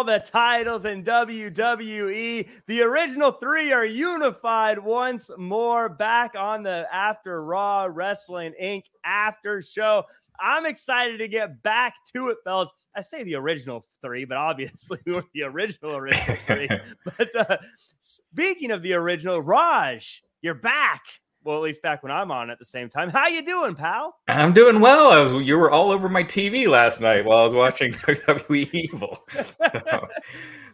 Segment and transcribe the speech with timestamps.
[0.00, 6.88] All the titles in WWE, the original three are unified once more back on the
[6.90, 8.84] After Raw Wrestling Inc.
[9.04, 10.04] after show.
[10.40, 12.70] I'm excited to get back to it, fellas.
[12.96, 16.70] I say the original three, but obviously we're the original original three.
[17.18, 17.58] but uh,
[17.98, 21.02] speaking of the original, Raj, you're back
[21.44, 23.08] well, at least back when I'm on at the same time.
[23.10, 24.16] How you doing, pal?
[24.28, 25.10] I'm doing well.
[25.10, 28.68] I was you were all over my TV last night while I was watching WWE
[28.72, 29.18] Evil.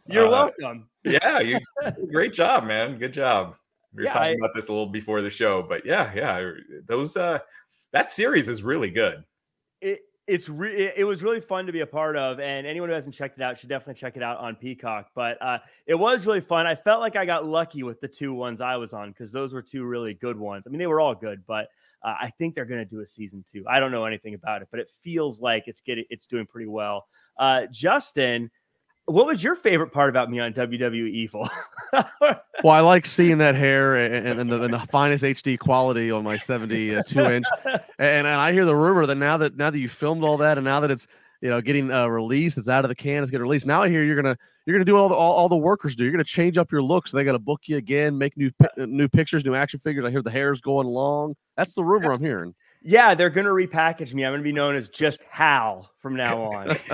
[0.08, 0.88] So, You're uh, welcome.
[1.04, 1.58] Yeah, you
[2.12, 2.96] great job, man.
[2.98, 3.54] Good job.
[3.92, 6.50] We were Yeah, talking I- about this a little before the show, but yeah, yeah,
[6.86, 7.38] those uh
[7.92, 9.24] that series is really good.
[9.80, 12.94] it it's re- it was really fun to be a part of and anyone who
[12.94, 16.26] hasn't checked it out should definitely check it out on peacock but uh it was
[16.26, 16.66] really fun.
[16.66, 19.52] I felt like i got lucky with the two ones i was on because those
[19.52, 20.66] were two really good ones.
[20.66, 21.68] I mean they were all good but
[22.02, 23.64] uh, i think they're going to do a season two.
[23.68, 26.68] I don't know anything about it but it feels like it's getting it's doing pretty
[26.68, 27.06] well.
[27.38, 28.50] Uh justin
[29.06, 31.48] what was your favorite part about me on wwe evil
[32.64, 36.10] Well, I like seeing that hair and, and, and, the, and the finest HD quality
[36.10, 37.44] on my 72 inch.
[37.64, 40.56] And, and I hear the rumor that now that now that you filmed all that
[40.56, 41.06] and now that it's
[41.42, 43.66] you know getting uh, released, it's out of the can, it's getting released.
[43.66, 46.04] Now I hear you're gonna you're gonna do all the all, all the workers do.
[46.04, 47.10] You're gonna change up your looks.
[47.10, 50.04] so they got to book you again, make new uh, new pictures, new action figures.
[50.04, 51.36] I hear the hair's going long.
[51.56, 52.54] That's the rumor I'm hearing.
[52.82, 56.16] Yeah they're going to repackage me i'm going to be known as just hal from
[56.16, 56.76] now on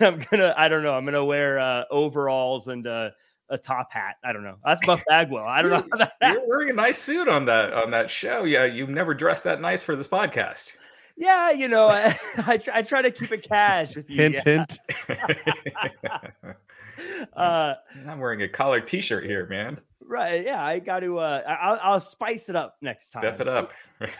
[0.00, 3.10] I'm gonna, I don't know, I'm gonna wear uh, overalls and uh,
[3.50, 4.16] a top hat.
[4.24, 4.56] I don't know.
[4.64, 5.44] That's Buff Bagwell.
[5.46, 5.86] I don't know.
[5.92, 8.44] How that You're wearing a nice suit on that on that show.
[8.44, 10.76] Yeah, you've never dressed that nice for this podcast.
[11.16, 14.16] yeah, you know, I, I, try, I try to keep it cash with you.
[14.16, 14.66] Hint, yeah.
[15.08, 16.56] hint.
[17.32, 17.74] Uh,
[18.08, 19.78] I'm wearing a collared t-shirt here, man.
[20.08, 20.44] Right.
[20.44, 21.18] Yeah, I got to.
[21.18, 23.20] Uh, I- I'll, I'll spice it up next time.
[23.20, 23.72] Step it up.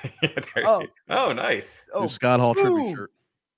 [0.65, 0.83] Oh.
[1.09, 1.85] oh, nice.
[1.95, 2.95] Oh, New Scott Hall tribute boom.
[2.95, 3.11] shirt.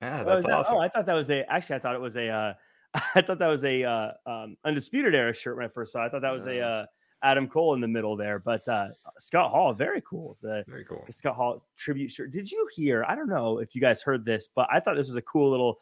[0.02, 0.76] Yeah, Oh, that's that- awesome.
[0.76, 1.50] Oh, I thought that was a.
[1.50, 2.28] Actually, I thought it was a.
[2.28, 2.52] Uh,
[3.14, 6.02] I thought that was a uh, um, undisputed era shirt when I first saw.
[6.02, 6.06] it.
[6.06, 6.66] I thought that was a Oh.
[6.68, 6.86] uh,
[7.22, 8.88] Adam Cole in the middle there, but uh,
[9.18, 10.38] Scott Hall, very cool.
[10.42, 11.04] The, Very cool.
[11.06, 12.30] the Scott Hall tribute shirt.
[12.32, 13.04] Did you hear?
[13.06, 15.50] I don't know if you guys heard this, but I thought this was a cool
[15.50, 15.78] little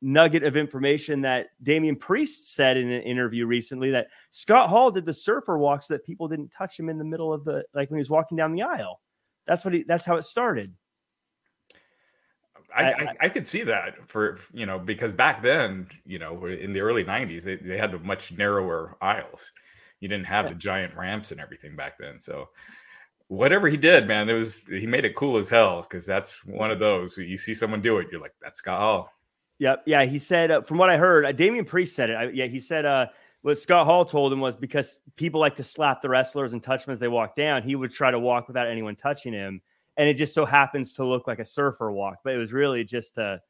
[0.00, 5.04] nugget of information that Damian Priest said in an interview recently that Scott Hall did
[5.06, 7.90] the surfer walk so that people didn't touch him in the middle of the like
[7.90, 9.00] when he was walking down the aisle.
[9.46, 9.82] That's what he.
[9.82, 10.72] That's how it started.
[12.74, 16.72] I, I- I, could see that for you know because back then you know in
[16.72, 19.52] the early 90s they, they had the much narrower aisles
[20.00, 20.48] you didn't have Yeah.
[20.50, 22.48] the giant ramps and everything back then so
[23.28, 26.70] whatever he did man it was he made it cool as hell because that's one
[26.70, 29.12] of those you see someone do it you're like that's Scott Hall
[29.62, 29.84] Yep.
[29.86, 30.04] Yeah.
[30.04, 32.14] He said, uh, from what I heard, uh, Damian Priest said it.
[32.14, 32.46] I, yeah.
[32.46, 33.06] He said uh,
[33.42, 36.84] what Scott Hall told him was because people like to slap the wrestlers and touch
[36.84, 39.62] them as they walk down, he would try to walk without anyone touching him.
[39.96, 42.82] And it just so happens to look like a surfer walk, but it was really
[42.82, 43.40] just to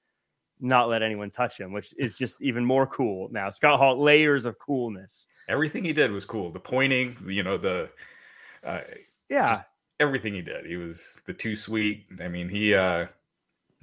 [0.61, 3.49] not let anyone touch him, which is just even more cool now.
[3.49, 5.27] Scott Hall, layers of coolness.
[5.49, 6.51] Everything he did was cool.
[6.51, 7.89] The pointing, you know, the
[8.67, 8.81] uh,
[9.31, 9.63] yeah,
[9.99, 10.67] everything he did.
[10.67, 12.05] He was the too sweet.
[12.21, 13.07] I mean, he uh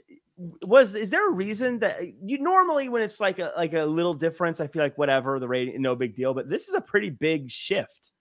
[0.66, 4.14] was is there a reason that you normally when it's like a like a little
[4.14, 7.10] difference, I feel like whatever the rating, no big deal, but this is a pretty
[7.10, 8.12] big shift.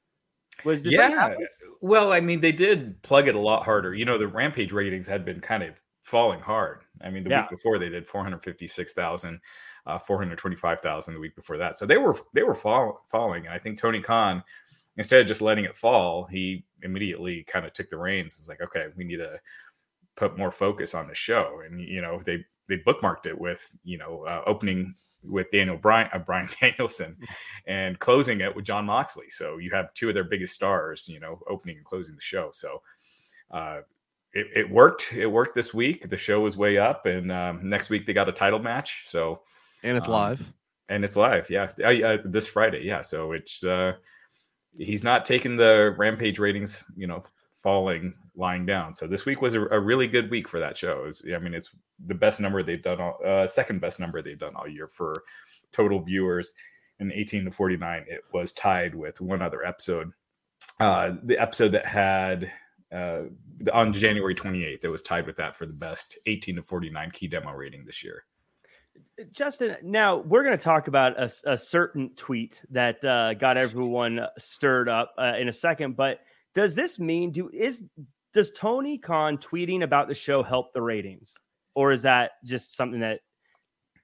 [0.63, 1.35] Was this yeah?
[1.81, 3.95] Well, I mean, they did plug it a lot harder.
[3.95, 6.81] You know, the Rampage ratings had been kind of falling hard.
[7.01, 7.41] I mean, the yeah.
[7.41, 9.39] week before they did 456,000,
[9.87, 11.77] uh, 425,000 the week before that.
[11.77, 13.45] So they were they were fall, falling.
[13.45, 14.43] And I think Tony Khan,
[14.97, 18.37] instead of just letting it fall, he immediately kind of took the reins.
[18.37, 19.39] It's like, okay, we need to
[20.21, 21.61] put more focus on the show.
[21.65, 26.09] And you know, they they bookmarked it with you know uh, opening with Daniel Bryan,
[26.13, 27.17] uh, Bryan Danielson,
[27.67, 29.29] and closing it with Jon Moxley.
[29.29, 32.49] So you have two of their biggest stars, you know, opening and closing the show.
[32.53, 32.81] So
[33.49, 33.81] uh,
[34.33, 35.13] it, it, worked.
[35.13, 36.07] It worked this week.
[36.07, 39.05] The show was way up, and um, next week they got a title match.
[39.07, 39.41] So
[39.83, 40.53] and it's um, live.
[40.89, 41.71] And it's live, yeah.
[41.83, 43.01] Uh, this Friday, yeah.
[43.01, 43.93] So it's uh,
[44.73, 47.23] he's not taking the Rampage ratings, you know,
[47.53, 48.95] falling lying down.
[48.95, 51.03] So this week was a, a really good week for that show.
[51.03, 51.69] Was, I mean, it's
[52.05, 55.23] the best number they've done, all, uh, second best number they've done all year for
[55.71, 56.53] total viewers.
[56.99, 60.11] In 18 to 49, it was tied with one other episode.
[60.79, 62.51] Uh, the episode that had
[62.93, 63.23] uh,
[63.73, 67.27] on January 28th, it was tied with that for the best 18 to 49 key
[67.27, 68.25] demo rating this year.
[69.31, 74.19] Justin, now we're going to talk about a, a certain tweet that uh, got everyone
[74.37, 76.19] stirred up uh, in a second, but
[76.53, 77.81] does this mean do is
[78.33, 81.35] does Tony Khan tweeting about the show help the ratings,
[81.75, 83.19] or is that just something that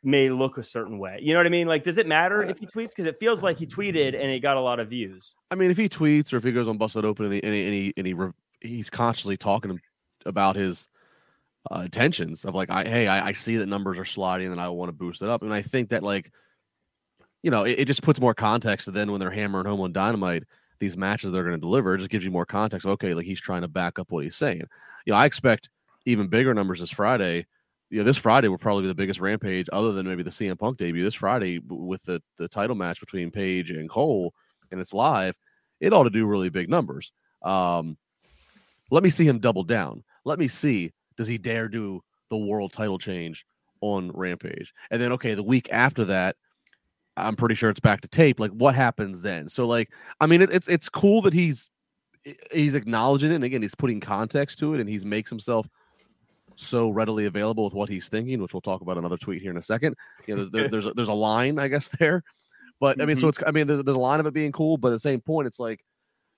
[0.03, 1.19] may look a certain way?
[1.21, 1.68] You know what I mean?
[1.68, 2.89] Like, does it matter if he tweets?
[2.89, 5.35] Because it feels like he tweeted and it got a lot of views.
[5.51, 7.53] I mean, if he tweets or if he goes on Busted Open and he and
[7.53, 8.07] he, and he, and
[8.62, 9.79] he he's consciously talking
[10.25, 10.89] about his
[11.71, 14.69] uh, intentions of like, I hey, I, I see that numbers are sliding and I
[14.69, 16.31] want to boost it up, and I think that like,
[17.44, 19.94] you know, it, it just puts more context to then when they're hammering home on
[19.94, 20.44] Dynamite
[20.79, 21.95] these matches they're going to deliver.
[21.95, 22.85] It just gives you more context.
[22.85, 24.63] Okay, like he's trying to back up what he's saying.
[25.06, 25.69] You know, I expect
[26.06, 27.45] even bigger numbers this Friday.
[27.89, 30.59] You know, this Friday will probably be the biggest rampage, other than maybe the CM
[30.59, 31.03] Punk debut.
[31.03, 34.33] This Friday with the the title match between Page and Cole,
[34.71, 35.38] and it's live.
[35.79, 37.12] It ought to do really big numbers.
[37.44, 37.97] Um,
[38.91, 40.03] let me see him double down.
[40.25, 43.45] Let me see does he dare do the world title change
[43.81, 46.35] on Rampage, and then okay, the week after that
[47.17, 48.39] I'm pretty sure it's back to tape.
[48.39, 49.49] Like, what happens then?
[49.49, 49.91] So, like,
[50.21, 51.69] I mean, it, it's it's cool that he's
[52.51, 55.67] he's acknowledging it, and again, he's putting context to it, and he's makes himself
[56.55, 59.57] so readily available with what he's thinking, which we'll talk about another tweet here in
[59.57, 59.95] a second.
[60.25, 62.24] You know, there, there's a, there's a line, I guess, there,
[62.79, 63.21] but I mean, mm-hmm.
[63.21, 65.00] so it's I mean, there's, there's a line of it being cool, but at the
[65.00, 65.79] same point, it's like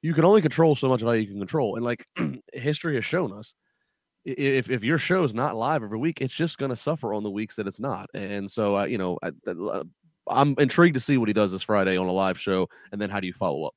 [0.02, 2.06] you can only control so much of how you can control, and like
[2.54, 3.54] history has shown us.
[4.26, 7.24] If, if your show is not live every week, it's just going to suffer on
[7.24, 8.10] the weeks that it's not.
[8.14, 9.84] And so, uh, you know, uh,
[10.30, 13.10] I'm intrigued to see what he does this Friday on a live show, and then
[13.10, 13.76] how do you follow up?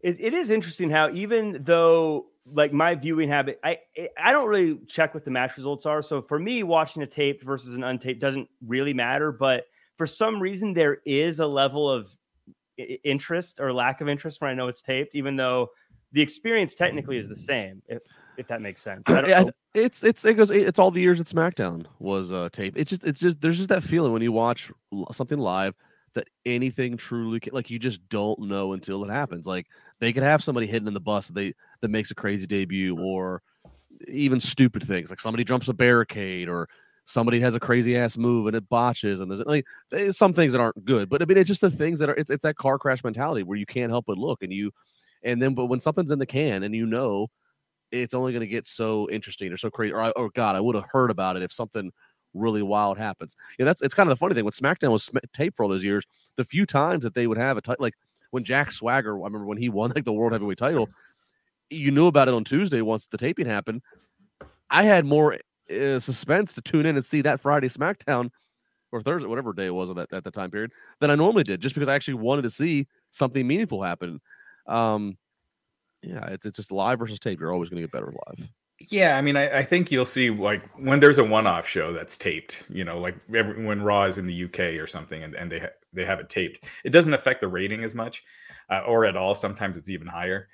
[0.00, 3.78] it, it is interesting how even though like my viewing habit, I
[4.22, 6.00] I don't really check what the match results are.
[6.02, 9.32] So for me, watching a taped versus an untaped doesn't really matter.
[9.32, 9.64] But
[9.96, 12.10] for some reason, there is a level of
[13.04, 15.68] interest or lack of interest when I know it's taped, even though
[16.12, 17.82] the experience technically is the same.
[17.86, 17.98] If
[18.38, 19.02] if that makes sense.
[19.74, 22.74] it's it's it goes it's all the years that SmackDown was uh tape.
[22.76, 24.72] It's just it's just there's just that feeling when you watch
[25.12, 25.74] something live
[26.14, 29.46] that anything truly can, like you just don't know until it happens.
[29.46, 29.66] Like
[30.00, 31.52] they could have somebody hidden in the bus that they
[31.82, 33.42] that makes a crazy debut or
[34.06, 36.68] even stupid things like somebody jumps a barricade or
[37.04, 39.64] somebody has a crazy ass move and it botches and there's like
[40.12, 42.30] some things that aren't good but i mean it's just the things that are it's,
[42.30, 44.70] it's that car crash mentality where you can't help but look and you
[45.24, 47.26] and then but when something's in the can and you know
[47.90, 49.92] it's only going to get so interesting or so crazy.
[49.92, 51.90] Or, or God, I would have heard about it if something
[52.34, 53.36] really wild happens.
[53.58, 55.84] Yeah, that's it's kind of the funny thing when SmackDown was taped for all those
[55.84, 56.04] years.
[56.36, 57.94] The few times that they would have a title, like
[58.30, 60.88] when Jack Swagger, I remember when he won like the World Heavyweight title,
[61.70, 63.82] you knew about it on Tuesday once the taping happened.
[64.70, 65.38] I had more
[65.70, 68.30] uh, suspense to tune in and see that Friday SmackDown
[68.92, 71.44] or Thursday, whatever day it was at that at the time period, than I normally
[71.44, 74.20] did, just because I actually wanted to see something meaningful happen.
[74.66, 75.16] Um,
[76.02, 77.40] yeah, it's it's just live versus tape.
[77.40, 78.48] You're always going to get better live.
[78.90, 82.16] Yeah, I mean, I, I, think you'll see like when there's a one-off show that's
[82.16, 85.50] taped, you know, like every, when Raw is in the UK or something, and, and
[85.50, 88.22] they ha- they have it taped, it doesn't affect the rating as much,
[88.70, 89.34] uh, or at all.
[89.34, 90.48] Sometimes it's even higher.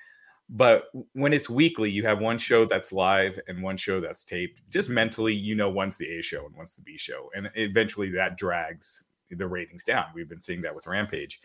[0.49, 4.61] But when it's weekly, you have one show that's live and one show that's taped.
[4.71, 8.09] Just mentally, you know, one's the A show and one's the B show, and eventually
[8.11, 10.05] that drags the ratings down.
[10.15, 11.41] We've been seeing that with Rampage.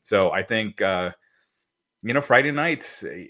[0.00, 1.12] So I think, uh,
[2.02, 3.04] you know, Friday nights.
[3.04, 3.26] Eh,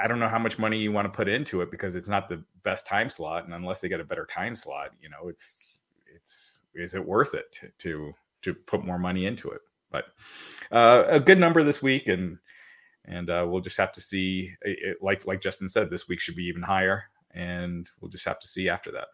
[0.00, 2.28] I don't know how much money you want to put into it because it's not
[2.28, 5.78] the best time slot, and unless they get a better time slot, you know, it's
[6.14, 9.60] it's is it worth it to to, put more money into it?
[9.90, 10.04] But
[10.70, 12.38] uh, a good number this week, and
[13.04, 14.52] and uh, we'll just have to see.
[14.62, 18.38] It, like like Justin said, this week should be even higher, and we'll just have
[18.40, 19.08] to see after that.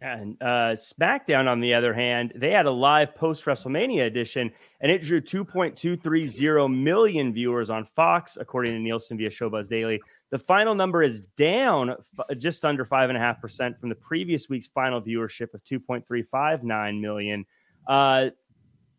[0.00, 4.92] And uh, SmackDown, on the other hand, they had a live post WrestleMania edition, and
[4.92, 10.00] it drew 2.230 million viewers on Fox, according to Nielsen via Showbuzz Daily.
[10.30, 13.96] The final number is down f- just under five and a half percent from the
[13.96, 17.44] previous week's final viewership of 2.359 million.
[17.86, 18.30] Uh,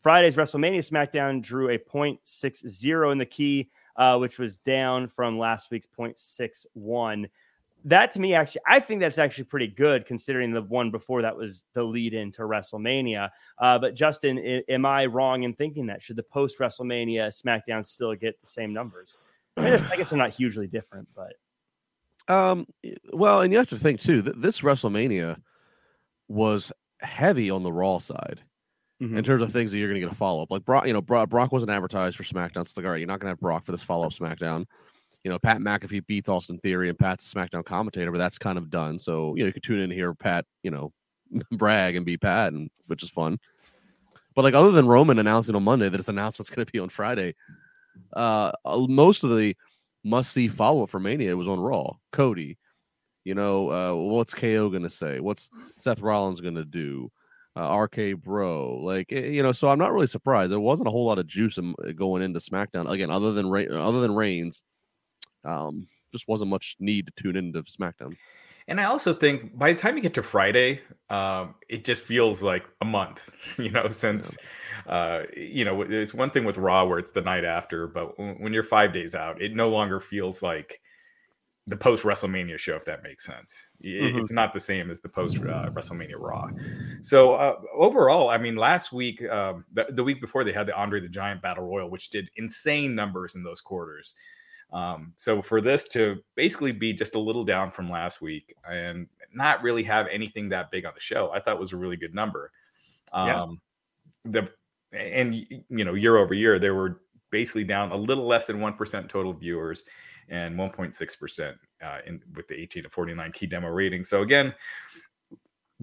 [0.02, 5.70] Friday's WrestleMania SmackDown drew a 0.60 in the key uh, which was down from last
[5.72, 7.30] week's 0.61.
[7.86, 11.36] That to me, actually, I think that's actually pretty good considering the one before that
[11.36, 13.30] was the lead into WrestleMania.
[13.58, 16.02] Uh, but Justin, I- am I wrong in thinking that?
[16.02, 19.16] Should the post WrestleMania SmackDown still get the same numbers?
[19.56, 21.34] I, mean, I guess they're not hugely different, but.
[22.28, 22.68] Um,
[23.12, 25.38] well, and you have to think too that this WrestleMania
[26.28, 26.72] was
[27.02, 28.42] heavy on the Raw side
[29.02, 29.18] mm-hmm.
[29.18, 30.52] in terms of things that you're going to get a follow up.
[30.52, 32.62] Like Brock, you know, Brock, Brock wasn't advertised for SmackDown.
[32.62, 34.66] It's like, all right, you're not going to have Brock for this follow up SmackDown.
[35.24, 38.58] You know, Pat McAfee beats Austin Theory, and Pat's a SmackDown commentator, but that's kind
[38.58, 38.98] of done.
[38.98, 40.92] So you know, you could tune in here, Pat, you know,
[41.52, 43.40] brag and be Pat, and which is fun.
[44.36, 46.90] But like, other than Roman announcing on Monday that his announcement's going to be on
[46.90, 47.36] Friday,
[48.14, 49.56] uh, most of the
[50.04, 51.92] must see follow up for Mania was on Raw.
[52.14, 52.58] Cody,
[53.26, 55.20] you know, uh, what's KO going to say?
[55.20, 57.12] What's Seth Rollins going to do?
[57.56, 58.80] uh, RK Bro.
[58.82, 60.52] Like eh, you know, so I'm not really surprised.
[60.52, 61.60] There wasn't a whole lot of juice
[61.96, 64.64] going into SmackDown again, other than other than Reigns.
[65.46, 68.16] Um, just wasn't much need to tune into SmackDown.
[68.68, 70.80] And I also think by the time you get to Friday,
[71.10, 74.38] um, it just feels like a month, you know, since,
[74.86, 74.94] yeah.
[74.94, 78.54] uh, you know, it's one thing with Raw where it's the night after, but when
[78.54, 80.82] you're five days out, it no longer feels like
[81.66, 83.66] the post WrestleMania show, if that makes sense.
[83.84, 84.20] Mm-hmm.
[84.20, 86.50] It's not the same as the post uh, WrestleMania Raw.
[87.02, 90.76] So uh, overall, I mean, last week, um, the, the, week before, they had the
[90.76, 94.16] Andre the Giant Battle Royal, which did insane numbers in those quarters.
[94.72, 99.08] Um, so for this to basically be just a little down from last week and
[99.34, 102.14] not really have anything that big on the show, I thought was a really good
[102.14, 102.52] number.
[103.14, 103.46] Um, yeah.
[104.26, 104.50] The
[104.92, 105.36] and
[105.70, 109.10] you know year over year, they were basically down a little less than one percent
[109.10, 109.84] total viewers
[110.30, 114.04] and 1.6% uh, in with the 18 to 49 key demo rating.
[114.04, 114.54] So again,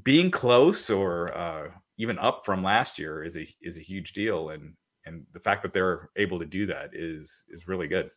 [0.03, 4.51] being close or uh, even up from last year is a is a huge deal,
[4.51, 4.75] and
[5.05, 8.11] and the fact that they're able to do that is is really good.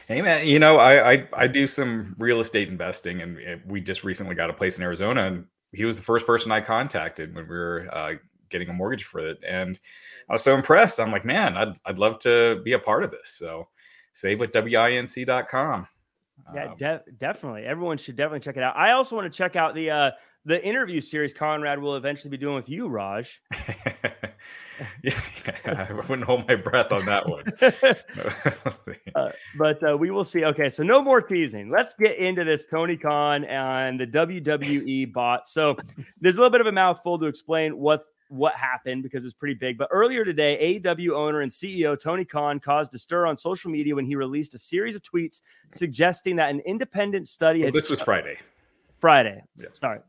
[0.08, 3.82] Hey man, you know I, I, I do some real estate investing, and eh, we
[3.82, 7.34] just recently got a place in Arizona, and he was the first person I contacted
[7.34, 8.14] when we were uh,
[8.50, 9.80] getting a mortgage for it, and
[10.30, 11.00] I was so impressed.
[11.00, 13.32] I'm like, man, I'd I'd love to be a part of this.
[13.32, 13.70] So,
[14.14, 15.88] save with winc.com.
[16.54, 17.64] Yeah, um, de- definitely.
[17.64, 18.76] Everyone should definitely check it out.
[18.76, 20.12] I also want to check out the uh,
[20.46, 23.42] the interview series Conrad will eventually be doing with you, Raj.
[25.04, 25.20] yeah,
[25.66, 27.44] I wouldn't hold my breath on that one.
[29.16, 30.44] uh, but uh, we will see.
[30.46, 31.70] Okay, so no more teasing.
[31.70, 35.48] Let's get into this Tony Khan and the WWE bot.
[35.48, 35.78] So
[36.20, 39.34] there's a little bit of a mouthful to explain what what happened because it was
[39.34, 39.78] pretty big.
[39.78, 43.94] But earlier today, AEW owner and CEO Tony Khan caused a stir on social media
[43.94, 47.62] when he released a series of tweets suggesting that an independent study.
[47.62, 48.38] Well, this was Friday.
[49.00, 49.44] Friday.
[49.60, 49.68] Yeah.
[49.74, 50.00] Sorry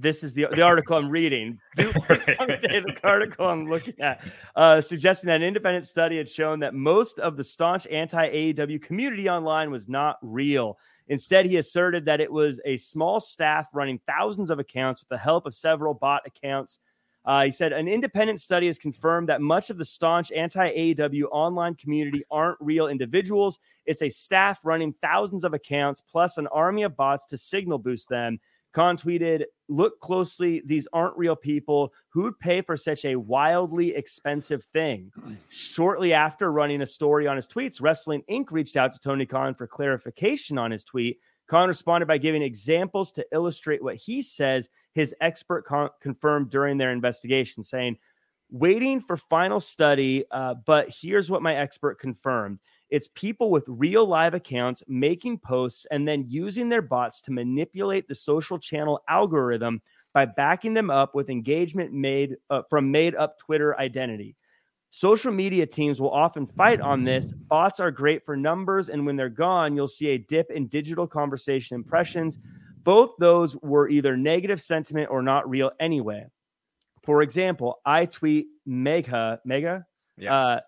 [0.00, 1.58] this is the the article I'm reading.
[1.76, 4.20] the article I'm looking at,
[4.56, 8.80] uh, suggesting that an independent study had shown that most of the staunch anti AEW
[8.82, 10.78] community online was not real.
[11.08, 15.18] Instead, he asserted that it was a small staff running thousands of accounts with the
[15.18, 16.80] help of several bot accounts.
[17.24, 21.24] Uh, he said an independent study has confirmed that much of the staunch anti AEW
[21.30, 23.58] online community aren't real individuals.
[23.86, 28.08] It's a staff running thousands of accounts plus an army of bots to signal boost
[28.08, 28.38] them.
[28.72, 30.62] Khan tweeted, Look closely.
[30.64, 31.92] These aren't real people.
[32.10, 35.12] Who would pay for such a wildly expensive thing?
[35.50, 38.46] Shortly after running a story on his tweets, Wrestling Inc.
[38.50, 41.18] reached out to Tony Khan for clarification on his tweet.
[41.48, 46.78] Khan responded by giving examples to illustrate what he says his expert con- confirmed during
[46.78, 47.96] their investigation, saying,
[48.50, 52.58] Waiting for final study, uh, but here's what my expert confirmed.
[52.90, 58.08] It's people with real live accounts making posts and then using their bots to manipulate
[58.08, 59.82] the social channel algorithm
[60.14, 64.36] by backing them up with engagement made uh, from made up Twitter identity.
[64.90, 67.30] Social media teams will often fight on this.
[67.32, 71.06] Bots are great for numbers, and when they're gone, you'll see a dip in digital
[71.06, 72.38] conversation impressions.
[72.84, 76.24] Both those were either negative sentiment or not real anyway.
[77.02, 79.84] For example, I tweet Mega, Mega,
[80.16, 80.34] yeah.
[80.34, 80.60] uh,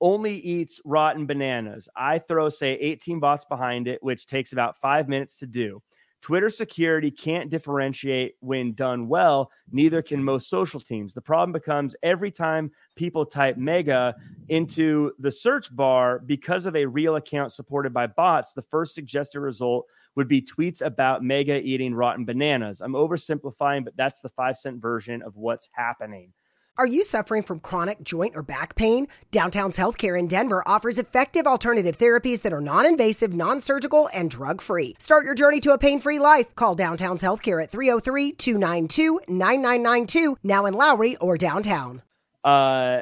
[0.00, 1.88] only eats rotten bananas.
[1.96, 5.82] I throw, say, 18 bots behind it, which takes about five minutes to do.
[6.20, 11.14] Twitter security can't differentiate when done well, neither can most social teams.
[11.14, 14.16] The problem becomes every time people type mega
[14.48, 19.40] into the search bar because of a real account supported by bots, the first suggested
[19.40, 22.80] result would be tweets about mega eating rotten bananas.
[22.80, 26.32] I'm oversimplifying, but that's the five cent version of what's happening.
[26.78, 29.08] Are you suffering from chronic joint or back pain?
[29.32, 34.30] Downtown's Healthcare in Denver offers effective alternative therapies that are non invasive, non surgical, and
[34.30, 34.94] drug free.
[35.00, 36.54] Start your journey to a pain free life.
[36.54, 42.00] Call Downtown's Healthcare at 303 292 9992, now in Lowry or downtown.
[42.44, 43.00] Uh,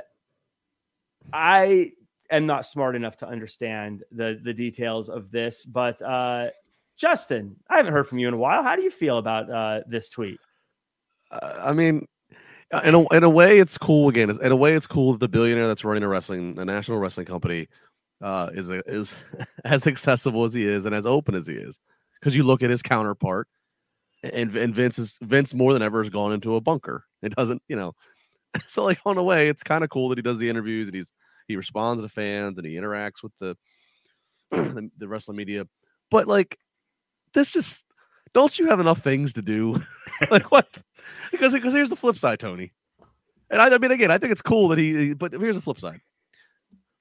[1.35, 1.93] I
[2.31, 6.49] am not smart enough to understand the, the details of this, but uh,
[6.97, 8.63] Justin, I haven't heard from you in a while.
[8.63, 10.41] How do you feel about uh, this tweet?
[11.31, 12.07] Uh, I mean,
[12.85, 14.09] in a, in a way, it's cool.
[14.09, 16.99] Again, in a way, it's cool that the billionaire that's running a wrestling, a national
[16.99, 17.69] wrestling company,
[18.23, 19.17] uh, is is
[19.65, 21.79] as accessible as he is and as open as he is.
[22.19, 23.47] Because you look at his counterpart,
[24.23, 27.05] and, and Vince is Vince more than ever has gone into a bunker.
[27.23, 27.93] It doesn't, you know.
[28.67, 30.95] So like on a way, it's kind of cool that he does the interviews and
[30.95, 31.13] he's
[31.47, 33.55] he responds to fans and he interacts with the
[34.51, 35.67] the, the wrestling media.
[36.11, 36.59] But like,
[37.35, 37.85] this just
[38.35, 39.83] don't you have enough things to do?
[40.31, 40.83] like what?
[41.31, 42.73] Because because here's the flip side, Tony.
[43.51, 45.15] And I, I mean, again, I think it's cool that he.
[45.15, 46.01] But here's the flip side.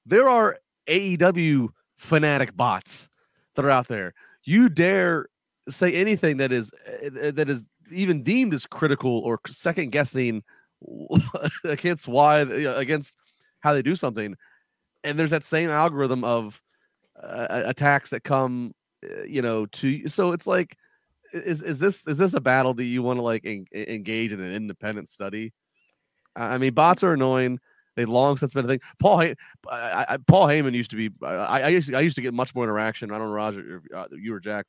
[0.04, 3.08] There are AEW fanatic bots
[3.54, 4.14] that are out there.
[4.44, 5.26] You dare
[5.68, 6.70] say anything that is
[7.02, 10.42] eh, that is even deemed as critical or second guessing
[11.64, 13.16] against why against
[13.60, 14.36] how they do something,
[15.02, 16.60] and there's that same algorithm of
[17.20, 20.76] uh, attacks that come, eh, you know, to so it's like
[21.32, 24.40] is is this is this a battle that you want to like en- engage in
[24.40, 25.52] an independent study?
[26.34, 27.58] I mean, bots are annoying.
[27.96, 28.80] They long since been a thing.
[28.98, 29.34] Paul, I,
[29.70, 31.10] I, Paul Heyman used to be.
[31.24, 33.10] I, I used to, I used to get much more interaction.
[33.10, 34.66] I don't know, Roger, uh, you or Jack.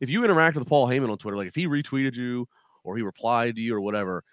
[0.00, 2.48] If you interact with Paul Heyman on Twitter, like if he retweeted you
[2.82, 4.24] or he replied to you or whatever,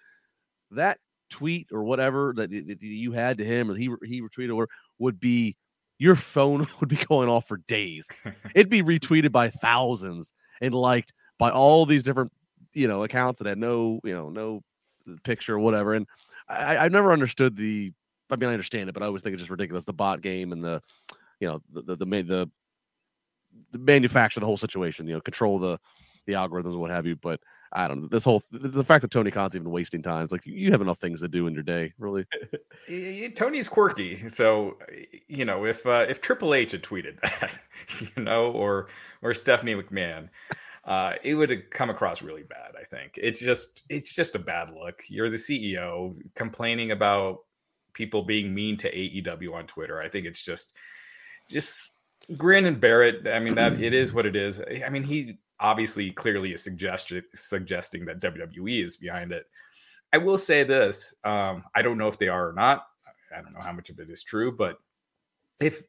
[0.72, 0.98] that
[1.30, 5.20] tweet or whatever that, that you had to him or he he retweeted or would
[5.20, 5.56] be
[5.98, 8.08] your phone would be going off for days.
[8.54, 12.32] It'd be retweeted by thousands and liked by all these different
[12.72, 14.62] you know accounts that had no you know no
[15.08, 15.94] uh, picture or whatever.
[15.94, 16.06] And
[16.48, 17.92] I, I've never understood the.
[18.30, 19.84] I mean, I understand it, but I always think it's just ridiculous.
[19.84, 20.82] The bot game and the,
[21.40, 22.50] you know, the the the, the,
[23.72, 25.06] the manufacture the whole situation.
[25.06, 25.78] You know, control the
[26.26, 27.16] the algorithms what have you.
[27.16, 27.40] But
[27.74, 30.22] I don't know this whole the fact that Tony Khan's even wasting time.
[30.22, 32.24] It's like you have enough things to do in your day, really.
[33.34, 34.78] Tony's quirky, so
[35.28, 37.52] you know if uh, if Triple H had tweeted that,
[38.00, 38.88] you know, or
[39.22, 40.28] or Stephanie McMahon,
[40.84, 42.72] uh, it would have come across really bad.
[42.80, 45.02] I think it's just it's just a bad look.
[45.08, 47.40] You're the CEO complaining about
[47.92, 50.00] people being mean to AEW on Twitter.
[50.00, 50.74] I think it's just
[51.50, 51.92] just
[52.36, 53.26] grin and bear it.
[53.26, 54.60] I mean that it is what it is.
[54.60, 59.46] I mean he obviously clearly is suggestion suggesting that WWE is behind it.
[60.12, 62.86] I will say this: um, I don't know if they are or not.
[63.36, 64.78] I don't know how much of it is true, but
[65.60, 65.82] if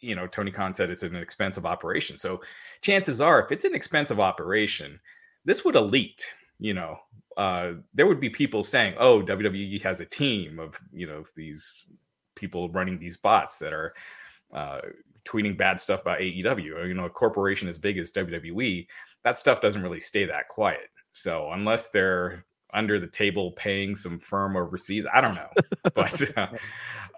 [0.00, 2.40] you know, Tony Khan said it's an expensive operation, so
[2.80, 4.98] chances are, if it's an expensive operation,
[5.44, 6.34] this would elite.
[6.58, 6.98] You know,
[7.36, 11.84] uh, there would be people saying, "Oh, WWE has a team of you know these
[12.34, 13.94] people running these bots that are
[14.52, 14.80] uh,
[15.24, 16.86] tweeting bad stuff about AEW.
[16.88, 18.86] You know, a corporation as big as WWE,
[19.22, 20.90] that stuff doesn't really stay that quiet.
[21.12, 25.50] So unless they're under the table paying some firm overseas, I don't know.
[25.94, 26.48] but uh,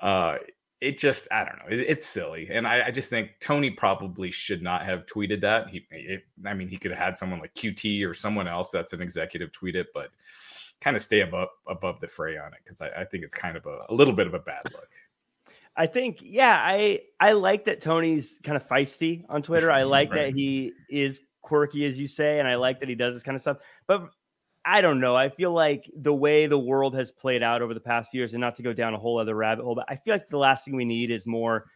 [0.05, 0.39] uh,
[0.81, 1.77] it just, I don't know.
[1.77, 5.69] It, it's silly, and I, I, just think Tony probably should not have tweeted that.
[5.71, 8.93] He, it, I mean, he could have had someone like QT or someone else that's
[8.93, 10.11] an executive tweet it, but
[10.81, 13.57] kind of stay above above the fray on it because I, I, think it's kind
[13.57, 14.91] of a, a little bit of a bad look.
[15.77, 19.71] I think, yeah, I I like that Tony's kind of feisty on Twitter.
[19.71, 20.31] I like right.
[20.31, 23.35] that he is quirky, as you say, and I like that he does this kind
[23.35, 23.59] of stuff.
[23.87, 24.09] But
[24.65, 25.17] I don't know.
[25.17, 28.35] I feel like the way the world has played out over the past few years,
[28.35, 30.39] and not to go down a whole other rabbit hole, but I feel like the
[30.39, 31.67] last thing we need is more.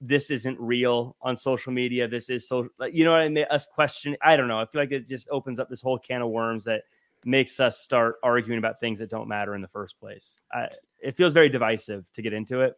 [0.00, 2.06] This isn't real on social media.
[2.06, 3.46] This is so, you know what I mean?
[3.50, 4.16] Us question.
[4.22, 4.60] I don't know.
[4.60, 6.82] I feel like it just opens up this whole can of worms that
[7.24, 10.38] makes us start arguing about things that don't matter in the first place.
[10.52, 10.68] I,
[11.00, 12.76] it feels very divisive to get into it.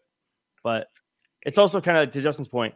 [0.62, 0.88] But
[1.46, 2.74] it's also kind of to Justin's point.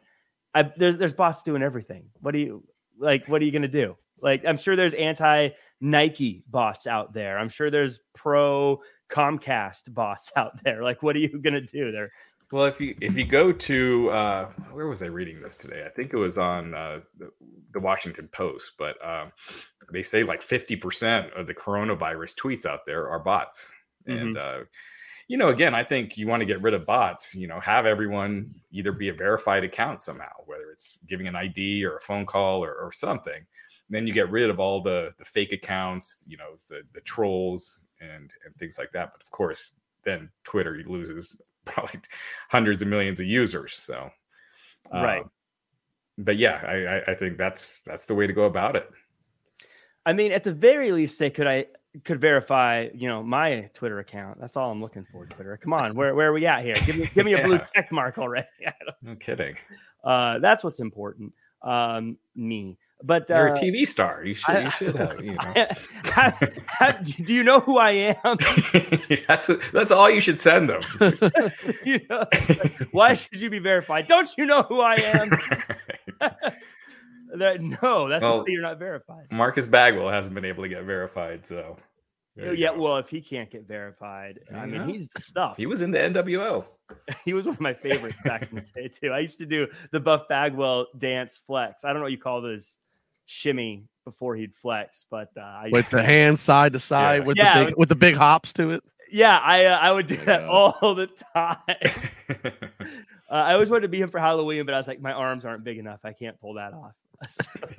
[0.54, 2.06] I, there's there's bots doing everything.
[2.20, 2.64] What do you
[2.98, 3.26] like?
[3.26, 3.96] What are you going to do?
[4.20, 7.38] Like I'm sure there's anti Nike bots out there.
[7.38, 10.82] I'm sure there's pro Comcast bots out there.
[10.82, 11.92] Like what are you going to do?
[11.92, 12.10] There.
[12.52, 15.84] Well, if you if you go to uh, where was I reading this today?
[15.86, 17.30] I think it was on uh, the,
[17.72, 19.32] the, Washington Post, but um,
[19.92, 23.72] they say like fifty percent of the coronavirus tweets out there are bots,
[24.06, 24.18] mm-hmm.
[24.18, 24.58] and uh,
[25.28, 27.86] you know, again, I think you want to get rid of bots, you know, have
[27.86, 32.26] everyone either be a verified account somehow, whether it's giving an ID or a phone
[32.26, 33.34] call or, or something.
[33.34, 37.00] And then you get rid of all the the fake accounts, you know, the the
[37.02, 39.12] trolls and and things like that.
[39.12, 39.72] But of course,
[40.04, 42.00] then Twitter loses probably
[42.50, 43.76] hundreds of millions of users.
[43.76, 44.10] So,
[44.92, 45.22] right.
[45.22, 45.30] Um,
[46.18, 46.62] but yeah,
[47.06, 48.88] I, I think that's that's the way to go about it.
[50.06, 51.66] I mean, at the very least, they could I
[52.02, 54.40] could verify, you know, my Twitter account.
[54.40, 55.26] That's all I'm looking for.
[55.26, 55.56] Twitter.
[55.62, 56.74] Come on, where where are we at here?
[56.86, 58.46] Give me give me a blue check mark already.
[59.02, 59.56] no kidding.
[60.02, 61.32] Uh, that's what's important.
[61.62, 62.78] Um, me.
[63.02, 64.24] But uh, you're a uh, TV star.
[64.24, 64.56] You should.
[64.56, 65.22] I, you should have.
[65.22, 65.38] You know.
[66.16, 67.90] I, I, do you know who I
[68.24, 68.38] am?
[69.28, 70.80] that's what, that's all you should send them.
[71.84, 72.24] you know,
[72.92, 74.06] why should you be verified?
[74.06, 75.30] Don't you know who I am?
[77.34, 79.26] That, no, that's well, you're not verified.
[79.30, 81.76] Marcus Bagwell hasn't been able to get verified, so.
[82.36, 82.80] Yeah, go.
[82.80, 85.56] well, if he can't get verified, I mean, he's the stuff.
[85.56, 86.64] He was in the NWO.
[87.24, 89.12] he was one of my favorites back in the day too.
[89.12, 91.84] I used to do the Buff Bagwell dance flex.
[91.84, 92.76] I don't know what you call this
[93.26, 97.26] shimmy before he'd flex, but uh, I, with the hands side to side yeah.
[97.26, 98.84] with yeah, the big with the big hops to it.
[99.10, 101.58] Yeah, I uh, I would do that all the time.
[102.28, 102.50] uh,
[103.30, 105.62] I always wanted to be him for Halloween, but I was like, my arms aren't
[105.62, 106.00] big enough.
[106.04, 106.92] I can't pull that off.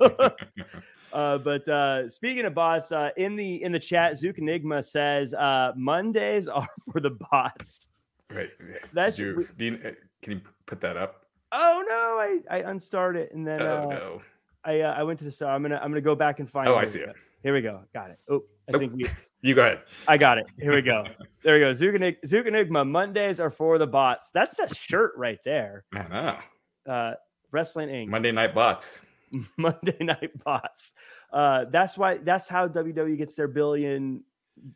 [1.12, 5.34] uh, but uh, speaking of bots, uh, in the in the chat, Zook Enigma says
[5.34, 7.90] uh, Mondays are for the bots.
[8.30, 8.50] Right.
[8.92, 9.90] That's you, you, uh,
[10.22, 11.26] can you put that up?
[11.52, 14.22] Oh no, I I unstarted it and then oh, uh, no.
[14.64, 15.54] I I went to the star.
[15.54, 16.68] I'm gonna I'm gonna go back and find.
[16.68, 17.14] Oh, I see it.
[17.42, 17.84] Here we go.
[17.94, 18.18] Got it.
[18.28, 19.08] Oh, I oh, think we.
[19.42, 19.82] You go ahead.
[20.08, 20.46] I got it.
[20.58, 21.04] Here we go.
[21.44, 21.72] there we go.
[21.72, 22.84] Zook Enigma.
[22.84, 24.30] Mondays are for the bots.
[24.34, 25.84] That's a shirt right there.
[25.94, 26.92] I know.
[26.92, 27.14] Uh,
[27.52, 28.08] Wrestling Inc.
[28.08, 28.98] Monday Night Bots.
[29.56, 30.92] Monday Night Bots.
[31.32, 32.18] Uh, that's why.
[32.18, 34.22] That's how WWE gets their billion.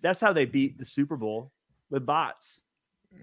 [0.00, 1.52] That's how they beat the Super Bowl
[1.90, 2.64] with bots.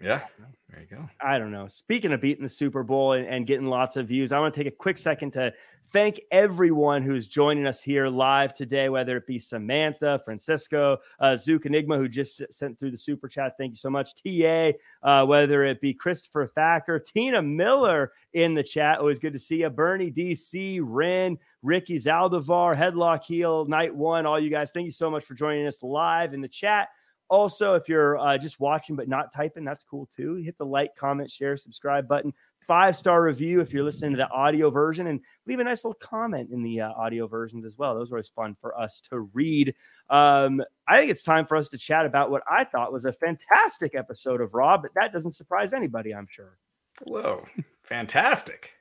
[0.02, 0.22] Yeah,
[0.70, 1.10] there you go.
[1.22, 1.68] I don't know.
[1.68, 4.64] Speaking of beating the Super Bowl and, and getting lots of views, I want to
[4.64, 5.54] take a quick second to
[5.92, 11.66] thank everyone who's joining us here live today, whether it be Samantha, Francisco, uh, Zook
[11.66, 13.54] Enigma, who just sent through the super chat.
[13.58, 14.14] Thank you so much.
[14.16, 14.74] TA,
[15.04, 19.00] uh, whether it be Christopher Thacker, Tina Miller in the chat.
[19.00, 19.70] Always good to see you.
[19.70, 24.72] Bernie DC, Ren, Ricky Zaldivar, Headlock Heel, Night One, all you guys.
[24.72, 26.90] Thank you so much for joining us live in the chat.
[27.30, 30.36] Also, if you're uh, just watching but not typing, that's cool too.
[30.36, 32.34] Hit the like, comment, share, subscribe button
[32.68, 35.98] five star review if you're listening to the audio version, and leave a nice little
[36.00, 37.96] comment in the uh, audio versions as well.
[37.96, 39.74] Those are always fun for us to read.
[40.10, 43.14] Um, I think it's time for us to chat about what I thought was a
[43.14, 46.58] fantastic episode of Raw, but that doesn't surprise anybody, I'm sure.
[47.04, 47.46] Whoa,
[47.84, 48.74] fantastic!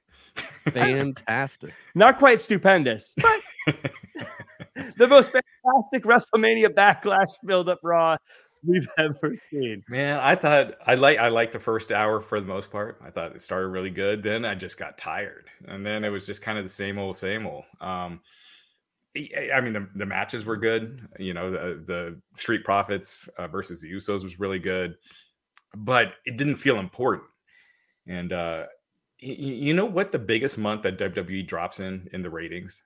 [0.70, 1.72] Fantastic.
[1.94, 3.76] Not quite stupendous, but
[4.96, 8.16] the most fantastic WrestleMania backlash build up Raw
[8.66, 9.82] we've ever seen.
[9.88, 13.00] Man, I thought I like I liked the first hour for the most part.
[13.04, 14.22] I thought it started really good.
[14.22, 17.16] Then I just got tired, and then it was just kind of the same old,
[17.16, 17.64] same old.
[17.80, 18.20] Um,
[19.16, 21.06] I mean, the, the matches were good.
[21.18, 24.96] You know, the the Street Profits uh, versus the Usos was really good,
[25.74, 27.24] but it didn't feel important.
[28.06, 28.64] And uh,
[29.18, 30.12] you know what?
[30.12, 32.82] The biggest month that WWE drops in in the ratings,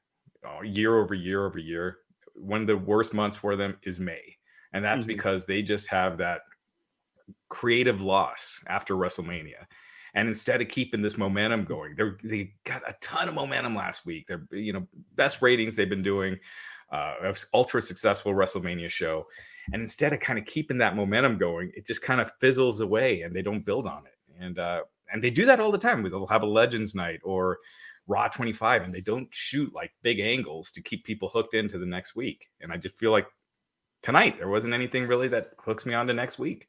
[0.46, 1.98] oh, year over year over year,
[2.34, 4.36] one of the worst months for them is May,
[4.72, 5.08] and that's mm-hmm.
[5.08, 6.42] because they just have that
[7.48, 9.66] creative loss after WrestleMania.
[10.14, 14.06] And instead of keeping this momentum going, they they got a ton of momentum last
[14.06, 14.26] week.
[14.26, 16.38] They're you know best ratings they've been doing,
[16.90, 19.26] uh, ultra successful WrestleMania show,
[19.72, 23.22] and instead of kind of keeping that momentum going, it just kind of fizzles away,
[23.22, 24.42] and they don't build on it.
[24.42, 26.02] And uh, and they do that all the time.
[26.02, 27.58] They'll have a Legends night or
[28.10, 31.86] Raw 25, and they don't shoot like big angles to keep people hooked into the
[31.86, 32.48] next week.
[32.60, 33.28] And I just feel like
[34.02, 36.68] tonight there wasn't anything really that hooks me on to next week.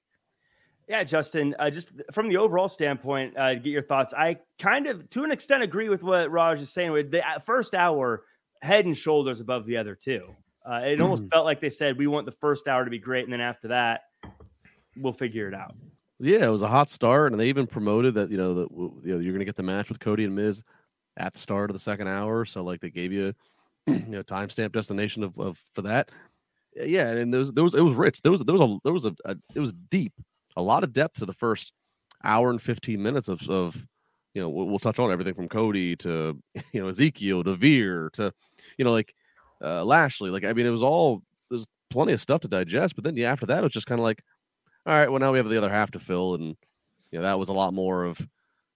[0.87, 4.13] Yeah, Justin, uh, just from the overall standpoint, uh, get your thoughts.
[4.13, 6.91] I kind of, to an extent, agree with what Raj is saying.
[6.91, 8.23] With the first hour,
[8.61, 10.35] head and shoulders above the other two.
[10.63, 13.23] Uh, it almost felt like they said, we want the first hour to be great.
[13.23, 14.01] And then after that,
[14.95, 15.73] we'll figure it out.
[16.19, 19.13] Yeah, it was a hot start, and they even promoted that you know that you
[19.13, 20.63] know you're going to get the match with Cody and Miz
[21.17, 22.45] at the start of the second hour.
[22.45, 23.33] So like they gave you,
[23.87, 26.09] you know, timestamp destination of, of for that.
[26.75, 28.21] Yeah, and there was there was it was rich.
[28.21, 30.13] There was there was a there was a, a it was deep,
[30.55, 31.73] a lot of depth to the first
[32.23, 33.85] hour and fifteen minutes of of
[34.33, 38.09] you know we'll, we'll touch on everything from Cody to you know Ezekiel to Veer
[38.13, 38.33] to
[38.77, 39.13] you know like
[39.61, 40.29] uh Lashley.
[40.29, 42.95] Like I mean, it was all there's plenty of stuff to digest.
[42.95, 44.23] But then yeah, after that, it was just kind of like
[44.85, 46.55] all right, well now we have the other half to fill, and
[47.11, 48.25] you know that was a lot more of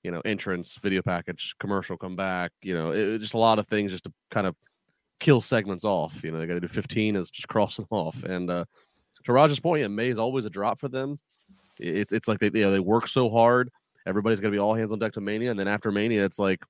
[0.06, 2.52] you know entrance, video package, commercial come back.
[2.62, 4.56] You know, it, just a lot of things just to kind of
[5.20, 6.24] kill segments off.
[6.24, 8.24] You know, they got to do 15 is just crossing off.
[8.24, 8.65] And uh,
[9.24, 11.20] to Roger's point, yeah, May is always a drop for them.
[11.80, 13.72] It's it's like they you know, they work so hard.
[14.06, 16.63] Everybody's gonna be all hands on deck to Mania, and then after Mania, it's like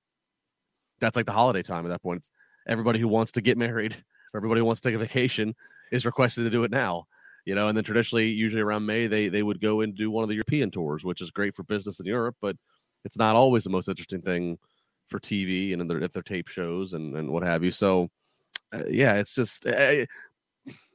[1.01, 2.19] that's like the holiday time at that point.
[2.19, 2.31] It's
[2.65, 3.93] everybody who wants to get married
[4.33, 5.53] or everybody who wants to take a vacation
[5.91, 7.05] is requested to do it now
[7.45, 10.23] you know, and then traditionally, usually around May, they they would go and do one
[10.23, 12.57] of the European tours, which is great for business in Europe, but
[13.05, 14.57] it's not always the most interesting thing
[15.07, 17.71] for TV and if they're tape shows and and what have you.
[17.71, 18.09] So,
[18.73, 20.05] uh, yeah, it's just uh,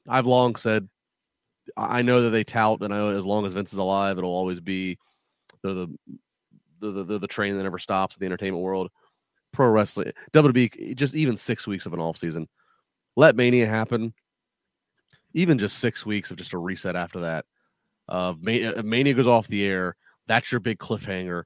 [0.08, 0.88] I've long said
[1.76, 4.30] I know that they tout, and I know as long as Vince is alive, it'll
[4.30, 4.98] always be
[5.62, 5.88] they're the
[6.80, 8.90] the the, the train that never stops in the entertainment world.
[9.52, 12.48] Pro wrestling, WWE, just even six weeks of an off season.
[13.16, 14.14] Let Mania happen
[15.34, 17.44] even just six weeks of just a reset after that.
[18.08, 19.96] Uh, Mania, Mania goes off the air.
[20.26, 21.44] That's your big cliffhanger.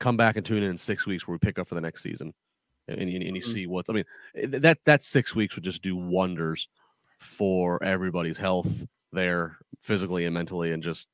[0.00, 2.02] Come back and tune in in six weeks where we pick up for the next
[2.02, 2.34] season,
[2.88, 3.52] and, and, and you mm-hmm.
[3.52, 3.88] see what's.
[3.88, 6.68] I mean, that that six weeks would just do wonders
[7.18, 11.06] for everybody's health there, physically and mentally, and just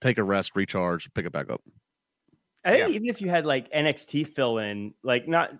[0.00, 1.60] take a rest, recharge, pick it back up.
[2.64, 2.94] I think yeah.
[2.94, 5.50] even if you had like NXT fill in, like not,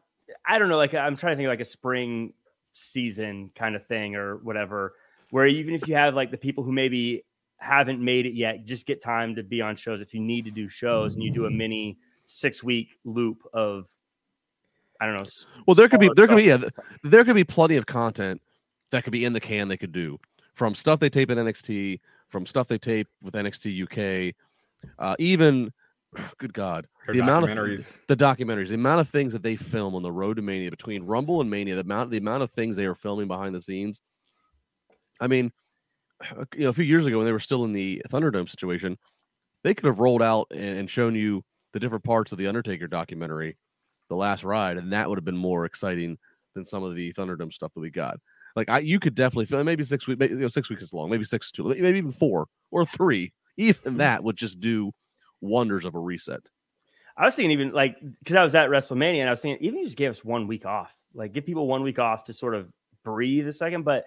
[0.47, 2.33] I don't know, like I'm trying to think like a spring
[2.73, 4.95] season kind of thing or whatever
[5.35, 7.25] where even if you have like the people who maybe
[7.65, 10.01] haven't made it yet, just get time to be on shows.
[10.01, 11.97] If you need to do shows and you do a mini
[12.27, 13.87] six week loop of
[15.01, 15.29] I don't know.
[15.67, 16.59] Well, there could be there could be yeah,
[17.03, 18.41] there could be plenty of content
[18.91, 20.19] that could be in the can they could do
[20.53, 24.35] from stuff they tape in NXT, from stuff they tape with NXT UK,
[24.99, 25.73] uh, even
[26.39, 27.51] good God, the amount of
[28.09, 31.03] the documentaries, the amount of things that they film on the road to Mania between
[31.03, 34.01] Rumble and Mania, the amount the amount of things they are filming behind the scenes.
[35.21, 35.53] I mean,
[36.55, 38.99] you know, a few years ago when they were still in the Thunderdome situation,
[39.63, 43.57] they could have rolled out and shown you the different parts of the Undertaker documentary,
[44.09, 46.19] The Last Ride, and that would have been more exciting
[46.55, 48.19] than some of the Thunderdome stuff that we got.
[48.57, 50.93] Like I, you could definitely feel maybe six weeks, maybe, you know, six weeks is
[50.93, 53.33] long, maybe six two, maybe even four or three.
[53.57, 53.97] Even mm-hmm.
[53.99, 54.91] that would just do
[55.41, 56.41] wonders of a reset.
[57.17, 59.79] I was thinking even like because I was at WrestleMania and I was thinking even
[59.79, 62.57] you just give us one week off, like give people one week off to sort
[62.57, 62.69] of
[63.05, 63.85] breathe a second.
[63.85, 64.07] But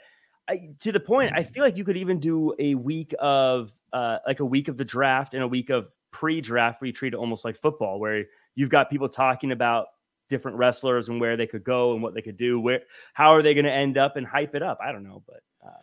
[0.49, 4.19] I, to the point, I feel like you could even do a week of uh,
[4.25, 7.17] like a week of the draft and a week of pre-draft where you treat it
[7.17, 9.87] almost like football, where you've got people talking about
[10.29, 12.59] different wrestlers and where they could go and what they could do.
[12.59, 12.81] Where
[13.13, 14.79] how are they going to end up and hype it up?
[14.81, 15.41] I don't know, but.
[15.65, 15.73] Um,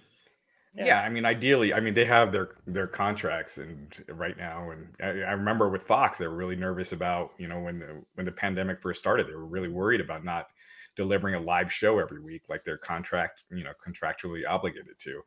[0.75, 0.87] Yeah.
[0.87, 1.01] yeah.
[1.03, 5.31] I mean, ideally, I mean, they have their their contracts and right now, and I,
[5.31, 8.33] I, remember with Fox, they were really nervous about you know when the when the
[8.33, 10.49] pandemic first started, they were really worried about not
[10.97, 15.23] delivering a live show every week like their contract you know contractually obligated to.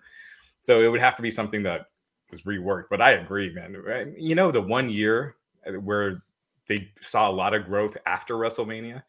[0.63, 1.87] So it would have to be something that
[2.31, 2.85] was reworked.
[2.89, 4.15] But I agree, man.
[4.17, 6.23] You know, the one year uh, where
[6.67, 9.01] they saw a lot of growth after WrestleMania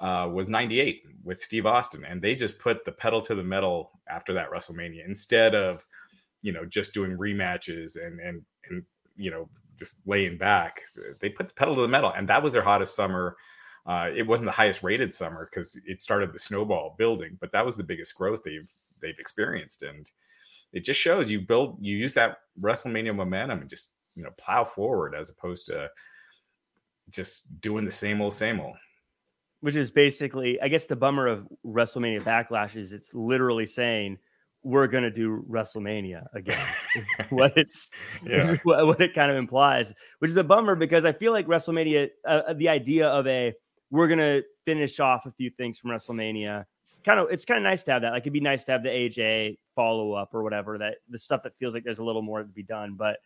[0.00, 2.04] uh, was 98 with Steve Austin.
[2.04, 5.84] And they just put the pedal to the metal after that WrestleMania instead of,
[6.42, 8.82] you know, just doing rematches and, and, and,
[9.16, 10.82] you know, just laying back.
[11.20, 12.12] They put the pedal to the metal.
[12.16, 13.36] And that was their hottest summer.
[13.86, 17.64] Uh, it wasn't the highest rated summer because it started the snowball building, but that
[17.64, 18.70] was the biggest growth they've
[19.00, 19.82] they've experienced.
[19.82, 20.10] And
[20.72, 24.64] it just shows you build you use that WrestleMania momentum and just you know plow
[24.64, 25.88] forward as opposed to
[27.10, 28.76] just doing the same old same old
[29.60, 34.18] which is basically, I guess, the bummer of WrestleMania Backlash is it's literally saying
[34.62, 36.64] we're going to do WrestleMania again.
[37.30, 37.90] what it's
[38.24, 38.56] yeah.
[38.64, 42.42] what it kind of implies, which is a bummer because I feel like WrestleMania, uh,
[42.48, 43.54] uh the idea of a
[43.90, 46.64] we're to finish off a few things from WrestleMania,
[47.04, 48.12] kind of it's kind of nice to have that.
[48.12, 51.42] Like it'd be nice to have the AJ follow up or whatever that the stuff
[51.44, 53.18] that feels like there's a little more to be done, but.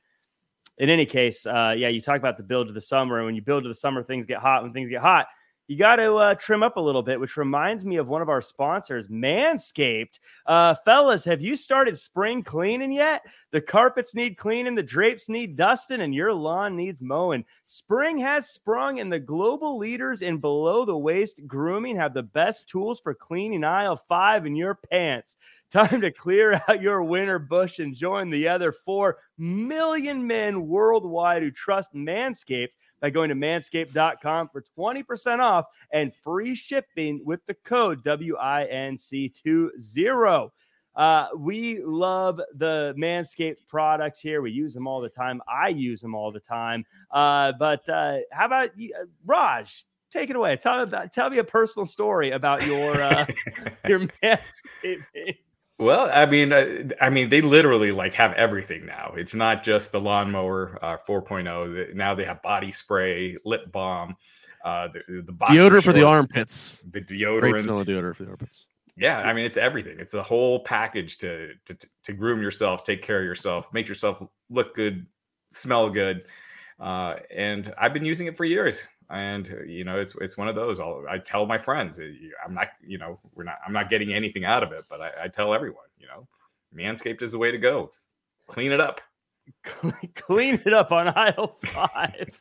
[0.79, 3.35] In any case, uh, yeah, you talk about the build to the summer, and when
[3.35, 4.63] you build to the summer, things get hot.
[4.63, 5.27] When things get hot,
[5.71, 8.29] you got to uh, trim up a little bit, which reminds me of one of
[8.29, 10.19] our sponsors, Manscaped.
[10.45, 13.23] Uh, fellas, have you started spring cleaning yet?
[13.53, 17.45] The carpets need cleaning, the drapes need dusting, and your lawn needs mowing.
[17.67, 22.69] Spring has sprung, and the global leaders in below the waist grooming have the best
[22.69, 25.37] tools for cleaning aisle five in your pants.
[25.71, 31.43] Time to clear out your winter bush and join the other 4 million men worldwide
[31.43, 37.55] who trust Manscaped by going to manscaped.com for 20% off and free shipping with the
[37.55, 40.51] code WINC20.
[40.97, 44.43] Uh, we love the Manscaped products here.
[44.43, 45.41] We use them all the time.
[45.49, 46.85] I use them all the time.
[47.11, 49.87] Uh, but uh, how about you, uh, Raj?
[50.13, 50.57] Take it away.
[50.57, 53.27] Tell about, tell me a personal story about your uh,
[53.89, 55.37] your Manscaped.
[55.81, 59.15] Well, I mean, uh, I mean, they literally like have everything now.
[59.17, 61.95] It's not just the lawnmower uh, 4.0.
[61.95, 64.15] Now they have body spray, lip balm,
[64.63, 68.25] uh, the, the deodorant shorts, for the armpits, the deodorant, Great smell of deodorant for
[68.25, 68.67] the armpits.
[68.99, 69.99] Yeah, I mean, it's everything.
[69.99, 74.23] It's a whole package to to to groom yourself, take care of yourself, make yourself
[74.51, 75.07] look good,
[75.49, 76.25] smell good.
[76.79, 80.49] Uh, and I've been using it for years and uh, you know it's it's one
[80.49, 82.01] of those I'll, i tell my friends
[82.45, 85.25] i'm not you know we're not i'm not getting anything out of it but I,
[85.25, 86.29] I tell everyone you know
[86.75, 87.93] manscaped is the way to go.
[88.47, 89.01] Clean it up.
[90.15, 92.41] Clean it up on aisle five.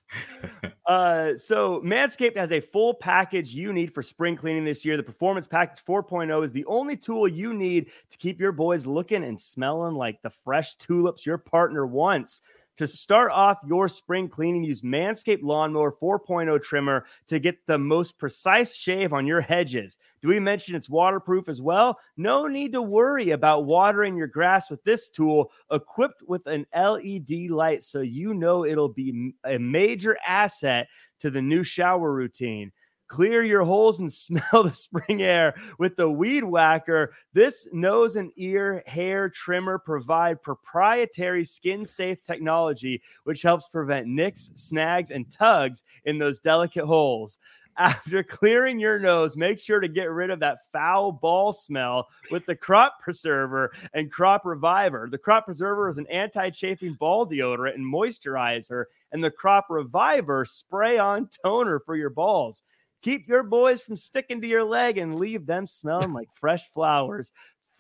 [0.86, 4.98] Uh, so manscaped has a full package you need for spring cleaning this year.
[4.98, 9.24] The performance package 4.0 is the only tool you need to keep your boys looking
[9.24, 12.42] and smelling like the fresh tulips your partner wants
[12.80, 18.18] to start off your spring cleaning, use Manscaped Lawnmower 4.0 trimmer to get the most
[18.18, 19.98] precise shave on your hedges.
[20.22, 22.00] Do we mention it's waterproof as well?
[22.16, 27.50] No need to worry about watering your grass with this tool, equipped with an LED
[27.50, 30.88] light so you know it'll be a major asset
[31.20, 32.72] to the new shower routine.
[33.10, 37.14] Clear your holes and smell the spring air with the Weed Whacker.
[37.34, 44.52] This nose and ear hair trimmer provide proprietary skin safe technology, which helps prevent nicks,
[44.56, 47.40] snags, and tugs in those delicate holes.
[47.78, 52.46] After clearing your nose, make sure to get rid of that foul ball smell with
[52.46, 55.08] the Crop Preserver and Crop Reviver.
[55.10, 60.44] The Crop Preserver is an anti chafing ball deodorant and moisturizer, and the Crop Reviver
[60.44, 62.62] spray on toner for your balls.
[63.02, 67.32] Keep your boys from sticking to your leg and leave them smelling like fresh flowers.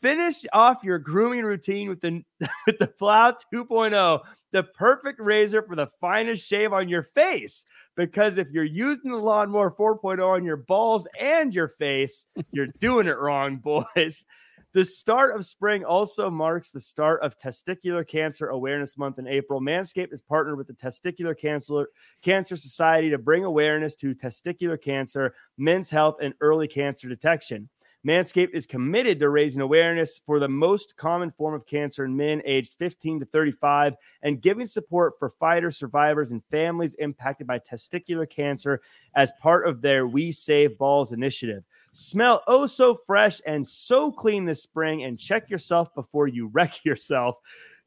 [0.01, 2.23] Finish off your grooming routine with the
[2.65, 7.65] with the Plow 2.0, the perfect razor for the finest shave on your face.
[7.97, 13.08] Because if you're using the lawnmower 4.0 on your balls and your face, you're doing
[13.08, 13.58] it wrong,
[13.95, 14.23] boys.
[14.71, 19.60] The start of spring also marks the start of Testicular Cancer Awareness Month in April.
[19.60, 21.88] Manscaped is partnered with the Testicular Cancer,
[22.21, 27.67] Cancer Society to bring awareness to testicular cancer, men's health, and early cancer detection.
[28.08, 32.41] Manscaped is committed to raising awareness for the most common form of cancer in men
[32.45, 38.30] aged 15 to 35 and giving support for fighters, survivors, and families impacted by testicular
[38.30, 38.82] cancer
[39.15, 41.63] as part of their We Save Balls initiative.
[41.94, 46.86] Smell oh so fresh and so clean this spring and check yourself before you wreck
[46.86, 47.38] yourself.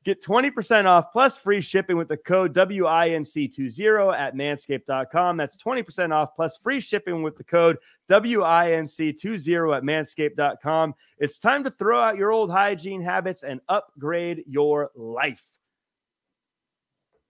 [0.05, 5.37] Get 20% off plus free shipping with the code WINC20 at manscaped.com.
[5.37, 7.79] That's 20% off plus free shipping with the code
[8.09, 10.95] WINC20 at manscaped.com.
[11.19, 15.52] It's time to throw out your old hygiene habits and upgrade your life.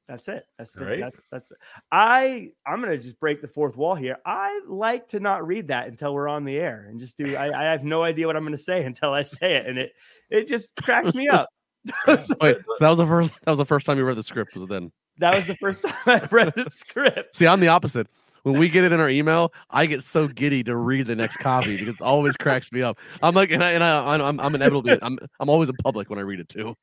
[0.08, 0.44] That's it.
[0.58, 0.84] That's it.
[0.84, 1.00] Right.
[1.00, 1.58] That's, that's it.
[1.90, 4.18] I I'm gonna just break the fourth wall here.
[4.26, 7.36] I like to not read that until we're on the air and just do.
[7.36, 9.92] I, I have no idea what I'm gonna say until I say it, and it
[10.28, 11.48] it just cracks me up.
[12.20, 13.34] So Wait, so that was the first.
[13.44, 14.54] That was the first time you read the script.
[14.54, 14.92] Was then?
[15.18, 17.34] that was the first time I read the script.
[17.34, 18.06] See, I'm the opposite.
[18.42, 21.36] When we get it in our email, I get so giddy to read the next
[21.36, 22.98] copy because it always cracks me up.
[23.22, 26.18] I'm like, and I and I, I'm I'm inevitably I'm I'm always in public when
[26.18, 26.76] I read it too.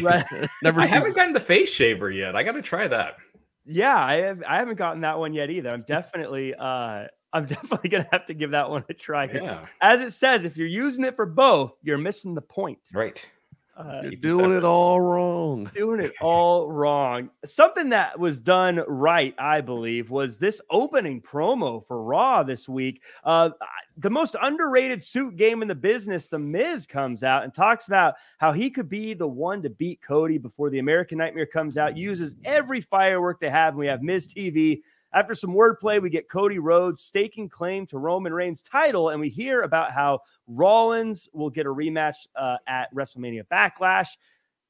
[0.00, 0.24] Right.
[0.62, 0.80] Never.
[0.80, 2.34] I haven't gotten the face shaver yet.
[2.36, 3.16] I got to try that.
[3.64, 4.42] Yeah, I have.
[4.46, 5.70] I haven't gotten that one yet either.
[5.70, 6.54] I'm definitely.
[6.54, 9.24] uh I'm definitely gonna have to give that one a try.
[9.24, 12.78] Yeah, As it says, if you're using it for both, you're missing the point.
[12.94, 13.28] right.
[13.76, 15.70] Uh, You're doing it all wrong.
[15.74, 17.28] doing it all wrong.
[17.44, 23.02] Something that was done right, I believe, was this opening promo for Raw this week.
[23.22, 23.50] Uh,
[23.98, 28.14] the most underrated suit game in the business, The Miz, comes out and talks about
[28.38, 31.98] how he could be the one to beat Cody before the American Nightmare comes out.
[31.98, 34.80] Uses every firework they have, and we have Miz TV.
[35.12, 39.28] After some wordplay, we get Cody Rhodes staking claim to Roman Reigns' title, and we
[39.28, 44.08] hear about how Rollins will get a rematch uh, at WrestleMania Backlash.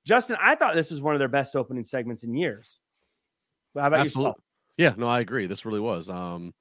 [0.05, 2.81] Justin, I thought this was one of their best opening segments in years.
[3.75, 4.43] How about Absolutely.
[4.77, 5.47] Yeah, no, I agree.
[5.47, 6.09] This really was.
[6.09, 6.55] Um,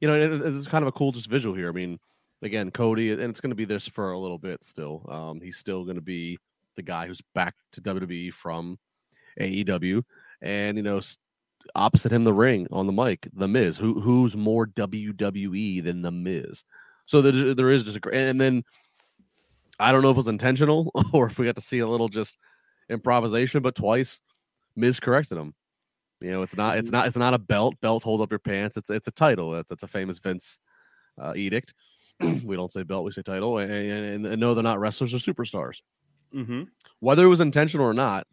[0.00, 1.68] you know, it, it's kind of a cool just visual here.
[1.68, 1.98] I mean,
[2.42, 5.06] again, Cody, and it's going to be this for a little bit still.
[5.08, 6.38] Um, he's still going to be
[6.76, 8.78] the guy who's back to WWE from
[9.40, 10.02] AEW,
[10.42, 11.00] and you know,
[11.74, 13.76] opposite him, the ring on the mic, the Miz.
[13.76, 16.64] Who who's more WWE than the Miz?
[17.06, 18.62] So there, there is just a, and then
[19.78, 22.08] I don't know if it was intentional or if we got to see a little
[22.08, 22.38] just
[22.88, 24.20] improvisation, but twice
[24.76, 25.54] Miz corrected him.
[26.20, 27.80] You know, it's not it's not it's not a belt.
[27.80, 28.76] Belt hold up your pants.
[28.76, 29.52] It's it's a title.
[29.52, 30.58] That's, that's a famous Vince
[31.18, 31.74] uh, edict.
[32.44, 33.58] we don't say belt, we say title.
[33.58, 35.80] And, and, and no, they're not wrestlers or superstars.
[36.34, 36.64] Mm-hmm.
[37.00, 38.26] Whether it was intentional or not,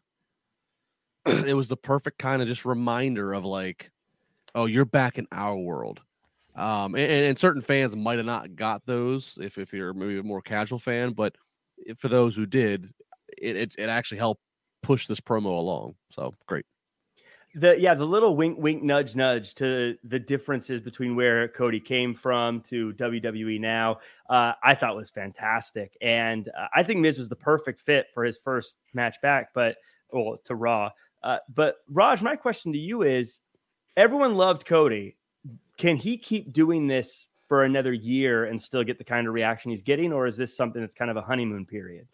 [1.27, 3.91] it was the perfect kind of just reminder of like,
[4.55, 6.01] oh, you're back in our world.
[6.55, 10.23] Um, and, and certain fans might have not got those if if you're maybe a
[10.23, 11.35] more casual fan, but
[11.97, 12.91] for those who did,
[13.37, 14.41] it it, it actually helped
[14.81, 15.95] push this promo along.
[16.09, 16.65] So great.
[17.53, 22.13] The yeah, the little wink, wink, nudge, nudge to the differences between where Cody came
[22.13, 23.99] from to WWE now,
[24.29, 28.23] uh, I thought was fantastic, and uh, I think Miz was the perfect fit for
[28.23, 29.77] his first match back, but
[30.11, 30.89] well to Raw.
[31.23, 33.39] Uh, but Raj, my question to you is:
[33.95, 35.15] Everyone loved Cody.
[35.77, 39.71] Can he keep doing this for another year and still get the kind of reaction
[39.71, 42.07] he's getting, or is this something that's kind of a honeymoon period?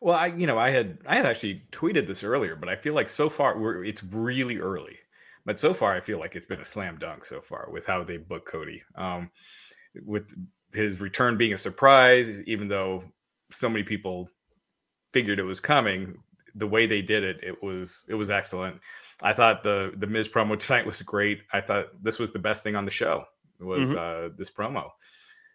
[0.00, 2.94] Well, I you know I had I had actually tweeted this earlier, but I feel
[2.94, 4.98] like so far it's really early.
[5.44, 8.04] But so far, I feel like it's been a slam dunk so far with how
[8.04, 8.82] they book Cody.
[8.96, 9.30] Um,
[10.04, 10.30] with
[10.74, 13.04] his return being a surprise, even though
[13.50, 14.28] so many people
[15.12, 16.18] figured it was coming,
[16.54, 18.80] the way they did it, it was it was excellent.
[19.22, 21.42] I thought the the Miz promo tonight was great.
[21.52, 23.24] I thought this was the best thing on the show
[23.60, 24.90] was uh, this promo.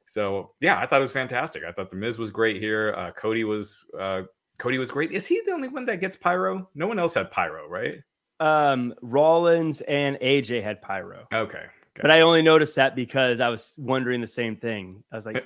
[0.05, 1.63] So yeah, I thought it was fantastic.
[1.63, 2.93] I thought the Miz was great here.
[2.97, 4.23] Uh, Cody was uh,
[4.57, 5.11] Cody was great.
[5.11, 6.69] Is he the only one that gets pyro?
[6.75, 7.95] No one else had pyro, right?
[8.39, 11.27] Um, Rollins and AJ had pyro.
[11.33, 11.65] Okay,
[11.95, 15.03] But I only noticed that because I was wondering the same thing.
[15.11, 15.45] I was like,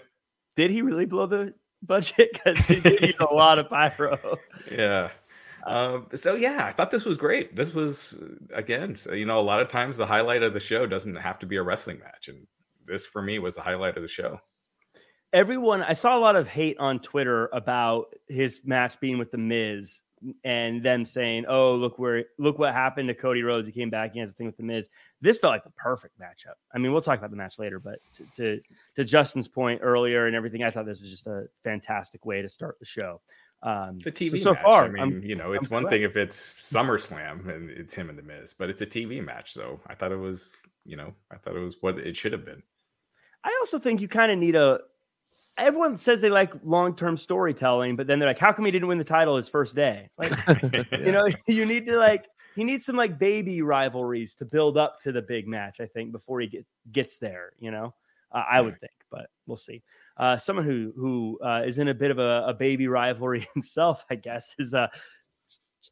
[0.55, 2.31] did he really blow the budget?
[2.45, 4.39] Because he did use a lot of pyro.
[4.71, 5.09] yeah.
[5.67, 7.55] Um, so yeah, I thought this was great.
[7.55, 8.15] This was
[8.53, 11.45] again, you know, a lot of times the highlight of the show doesn't have to
[11.45, 12.47] be a wrestling match, and
[12.85, 14.39] this for me was the highlight of the show.
[15.33, 19.37] Everyone, I saw a lot of hate on Twitter about his match being with the
[19.37, 20.01] Miz
[20.43, 23.67] and them saying, "Oh, look where look what happened to Cody Rhodes.
[23.67, 24.13] He came back.
[24.13, 24.89] He has a thing with the Miz."
[25.21, 26.55] This felt like the perfect matchup.
[26.73, 28.61] I mean, we'll talk about the match later, but to to,
[28.95, 32.49] to Justin's point earlier and everything, I thought this was just a fantastic way to
[32.49, 33.21] start the show.
[33.63, 34.63] Um, It's a TV so, so match.
[34.63, 34.85] far.
[34.85, 38.09] I mean, I'm- you know, it's I'm one thing if it's SummerSlam and it's him
[38.09, 39.51] and the Miz, but it's a TV match.
[39.53, 40.53] So I thought it was,
[40.85, 42.61] you know, I thought it was what it should have been.
[43.43, 44.79] I also think you kind of need a.
[45.57, 48.87] Everyone says they like long term storytelling, but then they're like, "How come he didn't
[48.87, 50.31] win the title his first day?" Like,
[50.91, 54.99] you know, you need to like, he needs some like baby rivalries to build up
[55.01, 55.79] to the big match.
[55.79, 57.95] I think before he get, gets there, you know,
[58.31, 59.83] uh, I would think, but we'll see.
[60.17, 64.03] Uh, someone who who uh, is in a bit of a, a baby rivalry himself,
[64.09, 64.87] I guess, is uh,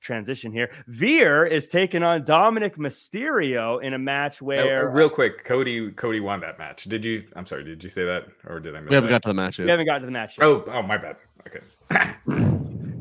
[0.02, 0.72] transition here.
[0.88, 6.20] Veer is taking on Dominic Mysterio in a match Oh, where real quick, Cody Cody
[6.20, 6.84] won that match.
[6.84, 7.24] Did you?
[7.36, 7.64] I'm sorry.
[7.64, 8.90] Did you say that or did I miss?
[8.90, 9.16] We haven't that?
[9.16, 9.66] got to the match yet.
[9.66, 10.46] we haven't got to the match yet.
[10.46, 11.18] Oh, oh, my bad.
[11.48, 11.62] Okay.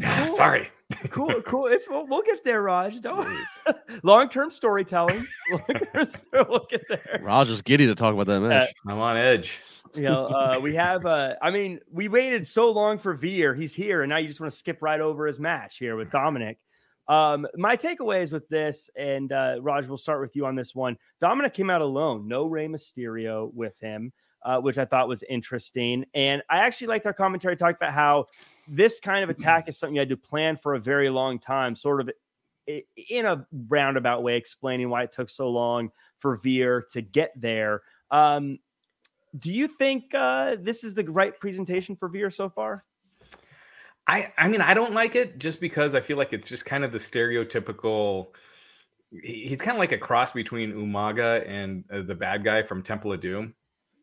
[0.26, 0.68] Sorry.
[1.08, 1.66] cool, cool.
[1.66, 3.00] It's we'll, we'll get there, Raj.
[3.00, 3.28] Don't
[4.02, 5.26] long term storytelling.
[6.32, 7.20] we'll get there.
[7.22, 8.68] Raj is giddy to talk about that match.
[8.86, 9.60] Uh, I'm on edge.
[9.94, 11.06] You know, uh, we have.
[11.06, 13.54] Uh, I mean, we waited so long for Veer.
[13.54, 16.10] He's here, and now you just want to skip right over his match here with
[16.10, 16.58] Dominic.
[17.06, 20.96] Um, my takeaways with this, and uh, Raj, we'll start with you on this one.
[21.20, 24.12] Dominic came out alone, no Rey Mysterio with him,
[24.44, 26.04] uh, which I thought was interesting.
[26.14, 28.26] And I actually liked our commentary talked about how
[28.66, 31.76] this kind of attack is something you had to plan for a very long time,
[31.76, 32.10] sort of
[32.66, 37.82] in a roundabout way, explaining why it took so long for Veer to get there.
[38.10, 38.58] Um,
[39.38, 42.84] do you think uh, this is the right presentation for Veer so far?
[44.06, 46.84] I I mean I don't like it just because I feel like it's just kind
[46.84, 48.28] of the stereotypical.
[49.10, 53.12] He's kind of like a cross between Umaga and uh, the bad guy from Temple
[53.12, 53.54] of Doom.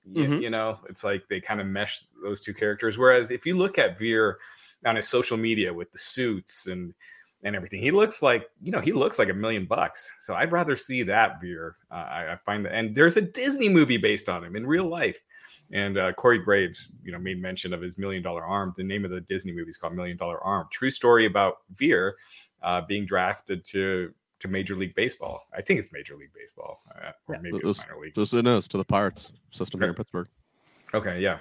[0.06, 0.42] You, mm-hmm.
[0.42, 2.98] you, know, it's like they kind of mesh those two characters.
[2.98, 4.40] Whereas if you look at Veer
[4.86, 6.94] on his social media with the suits and
[7.44, 10.14] and everything, he looks like you know he looks like a million bucks.
[10.20, 11.78] So I'd rather see that Veer.
[11.90, 14.86] Uh, I, I find that, and there's a Disney movie based on him in real
[14.86, 15.22] life.
[15.74, 18.74] And uh, Corey Graves, you know, made mention of his Million Dollar Arm.
[18.76, 20.68] The name of the Disney movie is called Million Dollar Arm.
[20.70, 22.18] True story about Veer
[22.62, 25.48] uh, being drafted to to Major League Baseball.
[25.56, 28.18] I think it's Major League Baseball, uh, or maybe those, it's minor league.
[28.18, 29.86] It is to the Pirates system okay.
[29.86, 30.28] here in Pittsburgh.
[30.94, 31.40] Okay, yeah.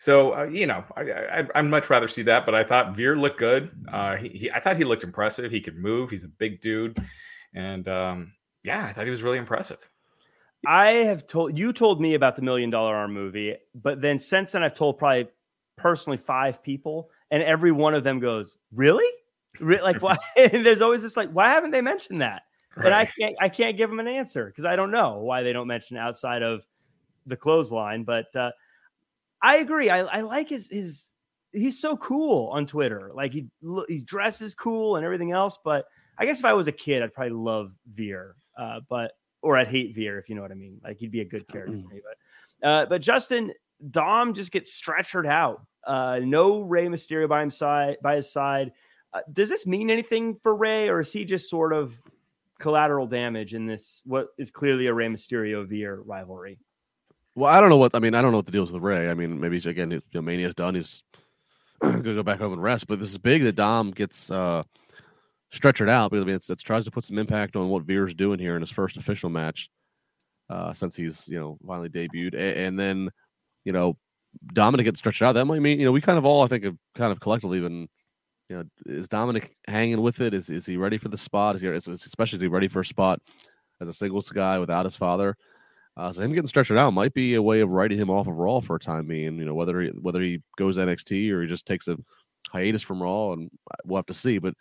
[0.00, 2.46] So uh, you know, I, I, would much rather see that.
[2.46, 3.70] But I thought Veer looked good.
[3.86, 5.52] Uh, he, he, I thought he looked impressive.
[5.52, 6.10] He could move.
[6.10, 6.98] He's a big dude,
[7.54, 8.32] and um,
[8.64, 9.78] yeah, I thought he was really impressive.
[10.66, 14.52] I have told you told me about the million dollar arm movie, but then since
[14.52, 15.28] then I've told probably
[15.76, 19.08] personally five people, and every one of them goes, "Really?
[19.60, 22.44] Re- like why?" and there's always this like, "Why haven't they mentioned that?"
[22.74, 22.86] Right.
[22.86, 25.52] And I can't I can't give them an answer because I don't know why they
[25.52, 26.64] don't mention outside of
[27.26, 28.04] the clothesline.
[28.04, 28.50] But uh,
[29.42, 29.90] I agree.
[29.90, 31.08] I, I like his his
[31.52, 33.10] he's so cool on Twitter.
[33.14, 33.46] Like he
[33.88, 35.58] he dresses cool and everything else.
[35.64, 35.86] But
[36.18, 38.36] I guess if I was a kid, I'd probably love Veer.
[38.58, 39.12] Uh, but
[39.42, 40.80] or I'd hate Veer if you know what I mean.
[40.84, 42.00] Like he'd be a good character for me.
[42.04, 43.52] But uh, but Justin
[43.90, 45.62] Dom just gets stretchered out.
[45.86, 47.96] Uh, no Rey Mysterio by his side.
[48.02, 48.72] By his side.
[49.12, 52.00] Uh, does this mean anything for Rey, or is he just sort of
[52.60, 54.02] collateral damage in this?
[54.04, 56.58] What is clearly a Rey Mysterio Veer rivalry?
[57.40, 58.14] Well, I don't know what I mean.
[58.14, 59.08] I don't know what the deal is with Rey.
[59.08, 60.74] I mean, maybe again, you know, Mania's done.
[60.74, 61.02] He's
[61.80, 62.86] gonna go back home and rest.
[62.86, 64.62] But this is big that Dom gets uh
[65.50, 67.84] stretch it out because I mean, it's, it tries to put some impact on what
[67.84, 69.70] Veer's doing here in his first official match
[70.50, 73.10] uh, since he's you know finally debuted, and, and then
[73.64, 73.96] you know
[74.52, 75.32] Dominic gets stretched out.
[75.32, 77.60] That might mean you know we kind of all I think have kind of collectively
[77.60, 77.88] been
[78.50, 80.34] you know is Dominic hanging with it?
[80.34, 81.56] Is is he ready for the spot?
[81.56, 83.18] Is he especially is he ready for a spot
[83.80, 85.38] as a singles guy without his father?
[85.96, 88.36] Uh, so him getting stretched out might be a way of writing him off of
[88.36, 89.38] Raw for a time being.
[89.38, 91.96] You know whether he whether he goes NXT or he just takes a
[92.48, 93.50] hiatus from Raw, and
[93.84, 94.38] we'll have to see.
[94.38, 94.54] But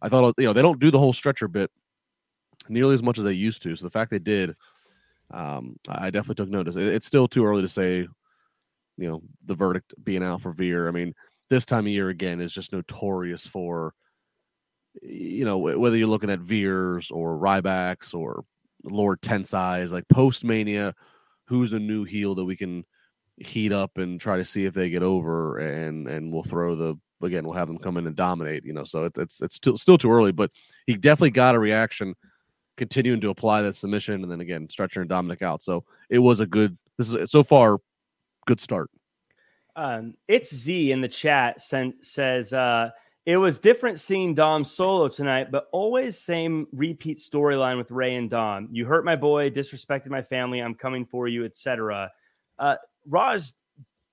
[0.00, 1.70] I thought you know they don't do the whole stretcher bit
[2.68, 3.76] nearly as much as they used to.
[3.76, 4.54] So the fact they did,
[5.32, 6.76] um, I definitely took notice.
[6.76, 8.06] it's still too early to say,
[8.96, 10.88] you know, the verdict being out for Veer.
[10.88, 11.14] I mean,
[11.50, 13.92] this time of year again is just notorious for,
[15.02, 18.44] you know, whether you're looking at Veers or Rybacks or
[18.86, 20.94] Lord Tensai's, like post Mania,
[21.46, 22.84] who's a new heel that we can
[23.38, 26.96] heat up and try to see if they get over, and and we'll throw the
[27.22, 28.64] again, we'll have them come in and dominate.
[28.64, 30.50] You know, so it's it's it's still still too early, but
[30.86, 32.14] he definitely got a reaction,
[32.76, 35.62] continuing to apply that submission, and then again, Stretcher and Dominic out.
[35.62, 36.76] So it was a good.
[36.98, 37.78] This is so far,
[38.46, 38.90] good start.
[39.74, 42.90] Um, it's Z in the chat sent says uh,
[43.26, 48.30] it was different seeing Dom solo tonight, but always same repeat storyline with Rey and
[48.30, 48.68] Dom.
[48.70, 50.60] You hurt my boy, disrespected my family.
[50.60, 52.12] I'm coming for you, etc.
[52.56, 52.76] Uh,
[53.08, 53.52] Raj,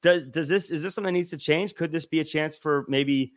[0.01, 1.75] does does this is this something that needs to change?
[1.75, 3.33] Could this be a chance for maybe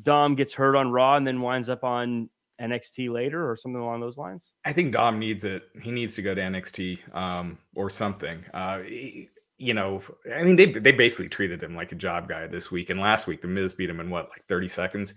[0.00, 4.00] Dom gets hurt on Raw and then winds up on NXT later or something along
[4.00, 4.54] those lines?
[4.64, 5.64] I think Dom needs it.
[5.82, 8.44] He needs to go to NXT um, or something.
[8.54, 9.28] Uh, he,
[9.58, 10.02] you know,
[10.34, 13.26] I mean, they they basically treated him like a job guy this week, and last
[13.26, 15.14] week the Miz beat him in what like thirty seconds.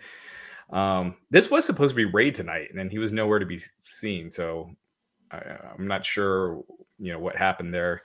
[0.72, 4.30] Um, this was supposed to be Rey tonight, and he was nowhere to be seen.
[4.30, 4.72] So
[5.32, 5.42] I,
[5.78, 6.64] am not sure,
[6.98, 8.02] you know, what happened there.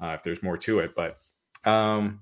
[0.00, 1.18] Uh, if there's more to it, but
[1.64, 2.20] um,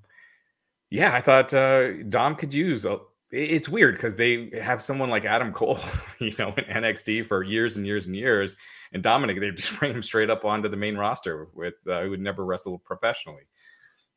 [0.89, 2.85] yeah, I thought uh, Dom could use.
[2.85, 2.97] A,
[3.31, 5.79] it's weird because they have someone like Adam Cole,
[6.19, 8.55] you know, in NXT for years and years and years,
[8.93, 12.11] and Dominic they just bring him straight up onto the main roster with uh, who
[12.11, 13.43] would never wrestle professionally.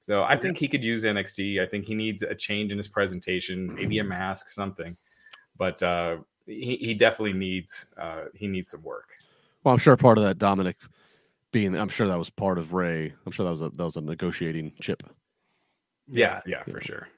[0.00, 1.60] So I think he could use NXT.
[1.62, 4.96] I think he needs a change in his presentation, maybe a mask, something.
[5.56, 9.10] But uh, he, he definitely needs uh, he needs some work.
[9.62, 10.76] Well, I'm sure part of that Dominic
[11.52, 13.12] being, I'm sure that was part of Rey.
[13.26, 15.02] I'm sure that was a that was a negotiating chip
[16.10, 17.08] yeah, yeah, for sure.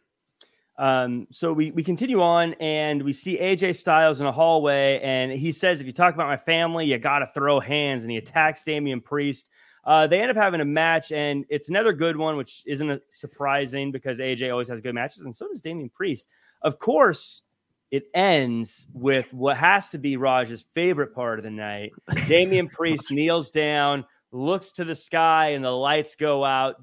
[0.79, 5.33] Um, so we we continue on and we see AJ Styles in a hallway, and
[5.33, 8.17] he says, "If you talk about my family, you got to throw hands." And he
[8.17, 9.49] attacks Damian Priest.
[9.85, 13.91] Uh, they end up having a match, and it's another good one, which isn't surprising
[13.91, 16.27] because AJ always has good matches, and so does Damian Priest.
[16.63, 17.43] Of course,
[17.91, 21.93] it ends with what has to be Raj's favorite part of the night.
[22.29, 26.77] Damian Priest kneels down, looks to the sky, and the lights go out.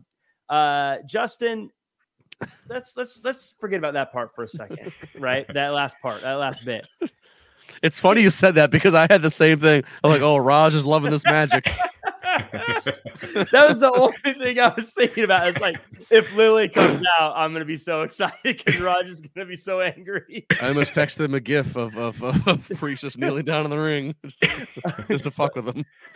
[0.49, 1.71] Uh, Justin,
[2.67, 5.45] let's let's let's forget about that part for a second, right?
[5.53, 6.87] That last part, that last bit.
[7.81, 9.83] It's funny you said that because I had the same thing.
[10.03, 11.69] I'm like, oh, Raj is loving this magic.
[13.51, 15.47] that was the only thing I was thinking about.
[15.47, 15.79] It's like
[16.09, 18.75] if Lily comes out, I'm gonna be so excited because
[19.09, 20.45] is gonna be so angry.
[20.61, 23.71] I almost texted him a gif of of, of, of Priest just kneeling down in
[23.71, 24.43] the ring just,
[25.07, 25.85] just to fuck with him.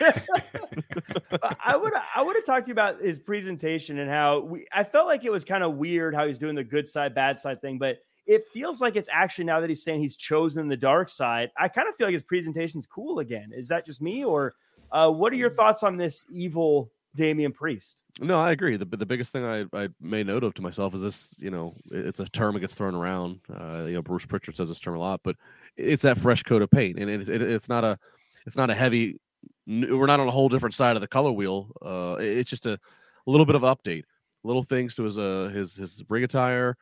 [1.64, 4.84] I would I would have talked to you about his presentation and how we I
[4.84, 7.60] felt like it was kind of weird how he's doing the good side, bad side
[7.60, 11.08] thing, but it feels like it's actually now that he's saying he's chosen the dark
[11.08, 11.50] side.
[11.58, 13.50] I kind of feel like his presentation's cool again.
[13.54, 14.54] Is that just me or
[14.94, 15.56] uh, what are your mm.
[15.56, 18.02] thoughts on this evil Damian Priest?
[18.20, 18.76] No, I agree.
[18.76, 21.34] The the biggest thing I, I made note of to myself is this.
[21.38, 23.40] You know, it's a term that gets thrown around.
[23.52, 25.36] Uh, you know, Bruce Pritchard says this term a lot, but
[25.76, 27.98] it's that fresh coat of paint, and it's it, it's not a
[28.46, 29.18] it's not a heavy.
[29.66, 31.70] We're not on a whole different side of the color wheel.
[31.84, 32.78] Uh, it's just a, a
[33.26, 34.04] little bit of update,
[34.44, 36.76] little things to his uh his his rig attire.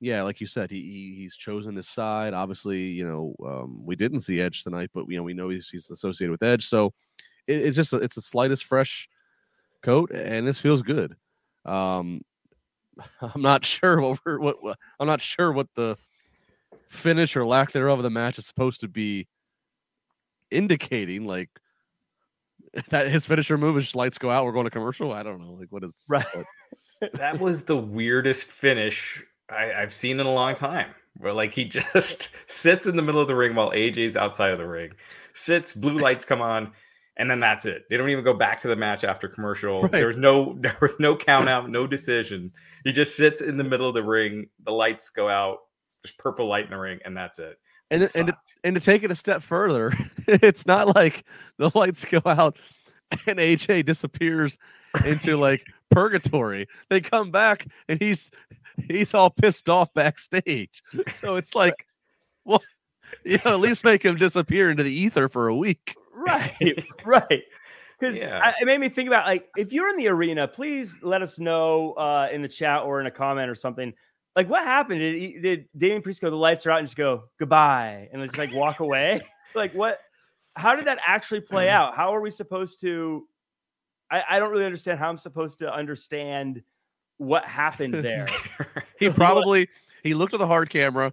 [0.00, 2.32] Yeah, like you said, he, he he's chosen his side.
[2.32, 5.68] Obviously, you know, um, we didn't see Edge tonight, but you know we know he's
[5.68, 6.94] he's associated with Edge, so
[7.48, 9.08] it, it's just a, it's the slightest fresh
[9.82, 11.16] coat, and this feels good.
[11.64, 12.22] Um,
[13.20, 15.96] I'm not sure what we're what, what I'm not sure what the
[16.86, 19.26] finish or lack thereof of the match is supposed to be
[20.50, 21.26] indicating.
[21.26, 21.50] Like
[22.90, 25.12] that his finisher move is lights go out, we're going to commercial.
[25.12, 26.26] I don't know, like what is right.
[27.14, 30.90] that was the weirdest finish I, I've seen in a long time.
[31.16, 34.58] Where like he just sits in the middle of the ring while AJ's outside of
[34.58, 34.92] the ring,
[35.32, 36.72] sits, blue lights come on,
[37.18, 37.84] and then that's it.
[37.90, 39.82] They don't even go back to the match after commercial.
[39.88, 39.92] Right.
[39.92, 42.52] There was no there was no count out, no decision.
[42.84, 44.48] He just sits in the middle of the ring.
[44.64, 45.58] The lights go out.
[46.02, 47.58] There's purple light in the ring, and that's it.
[47.90, 49.92] And it and to, and to take it a step further,
[50.26, 51.24] it's not like
[51.58, 52.58] the lights go out
[53.26, 54.58] and AJ disappears
[55.04, 56.66] into like purgatory.
[56.90, 58.30] They come back and he's
[58.88, 60.82] he's all pissed off backstage.
[61.10, 61.86] So it's like,
[62.44, 62.62] well,
[63.24, 65.96] you know, at least make him disappear into the ether for a week.
[66.26, 67.42] Right, right.
[67.98, 68.52] Because yeah.
[68.60, 71.92] it made me think about like if you're in the arena, please let us know
[71.92, 73.92] uh, in the chat or in a comment or something.
[74.36, 75.00] Like what happened?
[75.00, 76.30] Did, did Damian Priest go?
[76.30, 79.20] The lights are out and just go goodbye and just like walk away.
[79.54, 79.98] like what?
[80.54, 81.96] How did that actually play out?
[81.96, 83.26] How are we supposed to?
[84.10, 86.62] I, I don't really understand how I'm supposed to understand
[87.16, 88.28] what happened there.
[88.98, 89.68] he probably
[90.02, 91.12] he looked at the hard camera.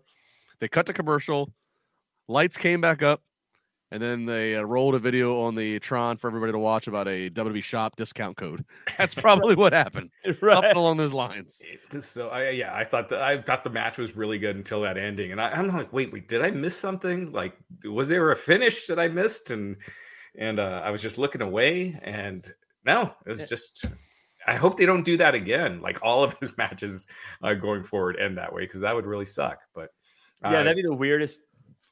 [0.60, 1.51] They cut the commercial.
[2.28, 3.22] Lights came back up.
[3.91, 7.07] And then they uh, rolled a video on the Tron for everybody to watch about
[7.07, 8.65] a WWE shop discount code.
[8.97, 10.09] That's probably what happened.
[10.41, 10.53] Right.
[10.53, 11.61] Something along those lines.
[11.99, 14.97] So I, yeah, I thought that I thought the match was really good until that
[14.97, 17.31] ending, and I, am like, wait, wait, did I miss something?
[17.31, 19.51] Like, was there a finish that I missed?
[19.51, 19.77] And
[20.38, 22.51] and uh, I was just looking away, and
[22.86, 23.86] no, it was just.
[24.47, 25.81] I hope they don't do that again.
[25.81, 27.07] Like all of his matches
[27.43, 29.59] uh, going forward end that way because that would really suck.
[29.73, 29.89] But
[30.43, 31.41] uh, yeah, that'd be the weirdest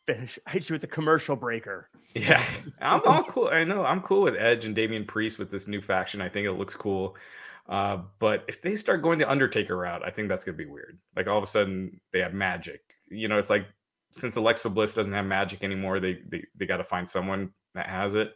[0.06, 0.39] finish.
[0.47, 1.89] I hit you with the commercial breaker.
[2.16, 2.43] Yeah,
[2.82, 3.49] I'm all cool.
[3.51, 6.22] I know I'm cool with Edge and Damian Priest with this new faction.
[6.22, 7.16] I think it looks cool.
[7.70, 10.99] Uh, but if they start going the Undertaker route, I think that's gonna be weird.
[11.16, 12.82] Like all of a sudden they have magic.
[13.10, 13.68] You know, it's like
[14.12, 17.88] since Alexa Bliss doesn't have magic anymore, they they, they got to find someone that
[17.88, 18.34] has it.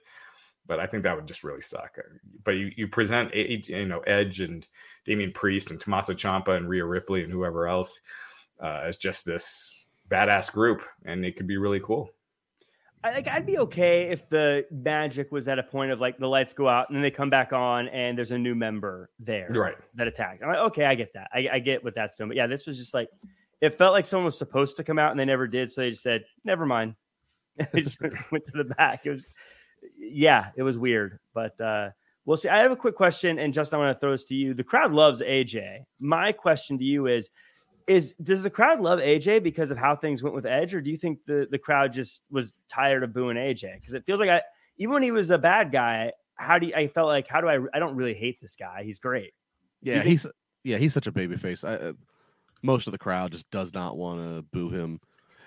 [0.65, 1.97] But I think that would just really suck.
[2.43, 4.68] But you, you present you know Edge and
[5.05, 8.01] Damian Priest and Tommaso Ciampa and Rhea Ripley and whoever else
[8.61, 9.74] uh, as just this
[10.09, 12.09] badass group, and it could be really cool.
[13.03, 16.27] I, like I'd be okay if the magic was at a point of like the
[16.27, 19.47] lights go out and then they come back on and there's a new member there,
[19.51, 19.75] right?
[19.95, 20.41] That attacked.
[20.41, 21.29] I'm like, okay, I get that.
[21.33, 22.29] I, I get what that's doing.
[22.29, 23.09] But yeah, this was just like
[23.61, 25.91] it felt like someone was supposed to come out and they never did, so they
[25.91, 26.95] just said, "Never mind."
[27.71, 27.99] they just
[28.31, 29.01] went to the back.
[29.05, 29.25] It was,
[29.97, 31.89] yeah, it was weird, but uh,
[32.25, 32.49] we'll see.
[32.49, 34.53] I have a quick question, and Justin, I want to throw this to you.
[34.53, 35.85] The crowd loves AJ.
[35.99, 37.31] My question to you is
[37.88, 40.91] is does the crowd love AJ because of how things went with Edge, or do
[40.91, 43.75] you think the the crowd just was tired of booing AJ?
[43.75, 44.41] Because it feels like I
[44.77, 47.47] even when he was a bad guy, how do you, I felt like how do
[47.47, 48.83] I I don't really hate this guy.
[48.83, 49.33] He's great.
[49.81, 50.27] Yeah, think, he's
[50.63, 51.63] yeah he's such a baby face.
[51.63, 51.93] I, uh,
[52.63, 54.99] most of the crowd just does not want to boo him.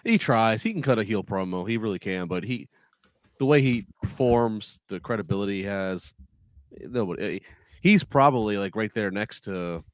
[0.05, 0.63] He tries.
[0.63, 1.69] He can cut a heel promo.
[1.69, 2.27] He really can.
[2.27, 2.69] But he,
[3.39, 6.15] the way he performs, the credibility he has,
[6.81, 7.37] nobody.
[7.37, 7.39] Eh,
[7.83, 9.85] he's probably like right there next to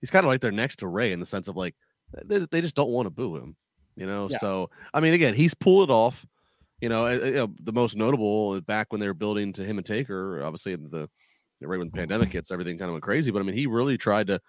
[0.00, 1.74] he's kind of like there next to Rey in the sense of like
[2.24, 3.56] they, they just don't want to boo him.
[3.96, 4.38] You know, yeah.
[4.38, 6.26] so I mean, again, he's pulled it off.
[6.80, 9.52] You know, eh, eh, you know, the most notable eh, back when they were building
[9.54, 11.08] to him and Taker, obviously the
[11.62, 13.30] right when the pandemic hits, everything kind of went crazy.
[13.30, 14.40] But I mean, he really tried to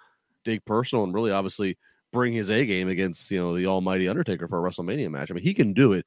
[0.44, 1.78] dig personal and really obviously
[2.12, 5.32] bring his A game against you know the Almighty Undertaker for a WrestleMania match.
[5.32, 6.06] I mean, he can do it,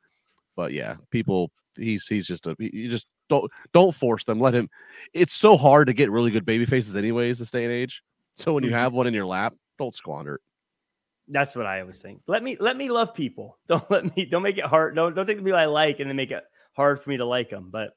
[0.56, 4.40] but yeah, people, he's he's just a you just don't don't force them.
[4.40, 4.68] Let him.
[5.14, 8.02] It's so hard to get really good baby faces, anyways, this day and age.
[8.32, 8.78] So when you mm-hmm.
[8.78, 10.40] have one in your lap, don't squander it.
[11.28, 12.22] That's what I always think.
[12.26, 13.58] Let me let me love people.
[13.68, 14.96] Don't let me don't make it hard.
[14.96, 16.42] Don't don't take the people I like and then make it
[16.74, 17.70] hard for me to like them.
[17.70, 17.90] But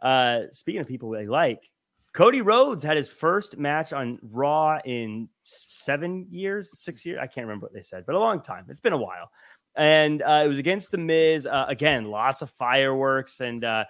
[0.00, 1.70] uh speaking of people I like,
[2.12, 7.18] Cody Rhodes had his first match on Raw in seven years, six years.
[7.22, 8.66] I can't remember what they said, but a long time.
[8.68, 9.30] It's been a while.
[9.74, 11.46] And uh, it was against The Miz.
[11.46, 13.40] Uh, again, lots of fireworks.
[13.40, 13.84] And uh,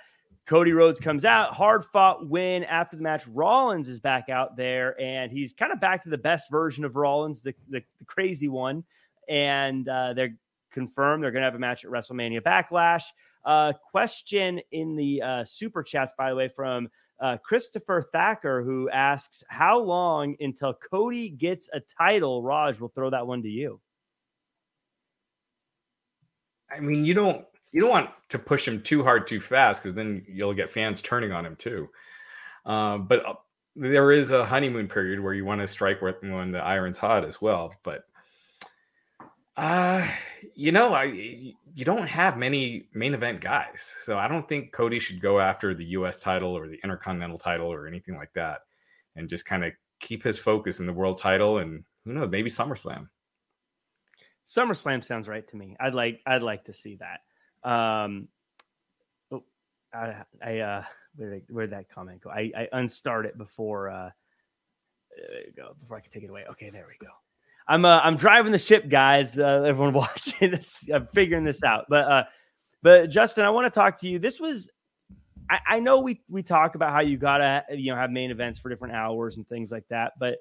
[0.46, 3.26] Cody Rhodes comes out, hard fought win after the match.
[3.28, 6.96] Rollins is back out there, and he's kind of back to the best version of
[6.96, 8.82] Rollins, the, the, the crazy one.
[9.28, 10.36] And uh, they're
[10.72, 13.04] confirmed they're going to have a match at WrestleMania Backlash.
[13.44, 16.88] Uh, question in the uh, super chats, by the way, from
[17.20, 22.42] uh, Christopher Thacker, who asks, How long until Cody gets a title?
[22.42, 23.80] Raj, will throw that one to you.
[26.70, 29.94] I mean, you don't you don't want to push him too hard too fast because
[29.94, 31.88] then you'll get fans turning on him too.
[32.64, 33.34] Uh, but uh,
[33.74, 37.40] there is a honeymoon period where you want to strike when the iron's hot as
[37.40, 37.74] well.
[37.82, 38.04] But
[39.56, 40.06] uh,
[40.54, 44.98] you know, I you don't have many main event guys, so I don't think Cody
[44.98, 46.20] should go after the U.S.
[46.20, 48.60] title or the Intercontinental title or anything like that,
[49.16, 52.50] and just kind of keep his focus in the world title and who knows, maybe
[52.50, 53.08] SummerSlam.
[54.46, 55.76] SummerSlam sounds right to me.
[55.80, 57.20] I'd like I'd like to see that.
[57.64, 58.28] Um,
[59.30, 59.42] oh,
[59.94, 60.84] I, I uh,
[61.16, 62.30] where did, where did that comment go?
[62.30, 63.90] I, I unstart it before.
[63.90, 64.10] Uh,
[65.16, 65.74] there you go.
[65.80, 66.44] Before I can take it away.
[66.50, 67.12] Okay, there we go.
[67.68, 69.38] I'm uh, I'm driving the ship, guys.
[69.38, 71.86] Uh, everyone watching this, I'm figuring this out.
[71.88, 72.24] But uh,
[72.82, 74.18] but Justin, I want to talk to you.
[74.18, 74.70] This was,
[75.48, 78.58] I, I know we we talk about how you gotta you know have main events
[78.58, 80.12] for different hours and things like that.
[80.18, 80.38] But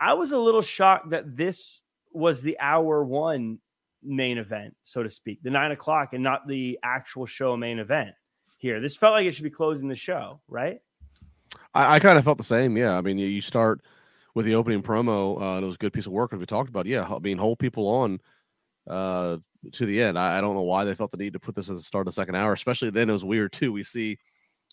[0.00, 3.58] I was a little shocked that this was the hour one
[4.02, 8.14] main event, so to speak, the nine o'clock, and not the actual show main event
[8.58, 8.80] here.
[8.80, 10.80] This felt like it should be closing the show, right?
[11.74, 12.76] I, I kind of felt the same.
[12.76, 13.80] Yeah, I mean, you, you start
[14.34, 15.40] with the opening promo.
[15.40, 16.86] Uh, it was a good piece of work as we talked about.
[16.86, 18.20] Yeah, I mean, hold people on
[18.88, 19.38] uh,
[19.72, 20.18] to the end.
[20.18, 22.06] I, I, don't know why they felt the need to put this as the start
[22.06, 23.10] of the second hour, especially then.
[23.10, 23.72] It was weird too.
[23.72, 24.18] We see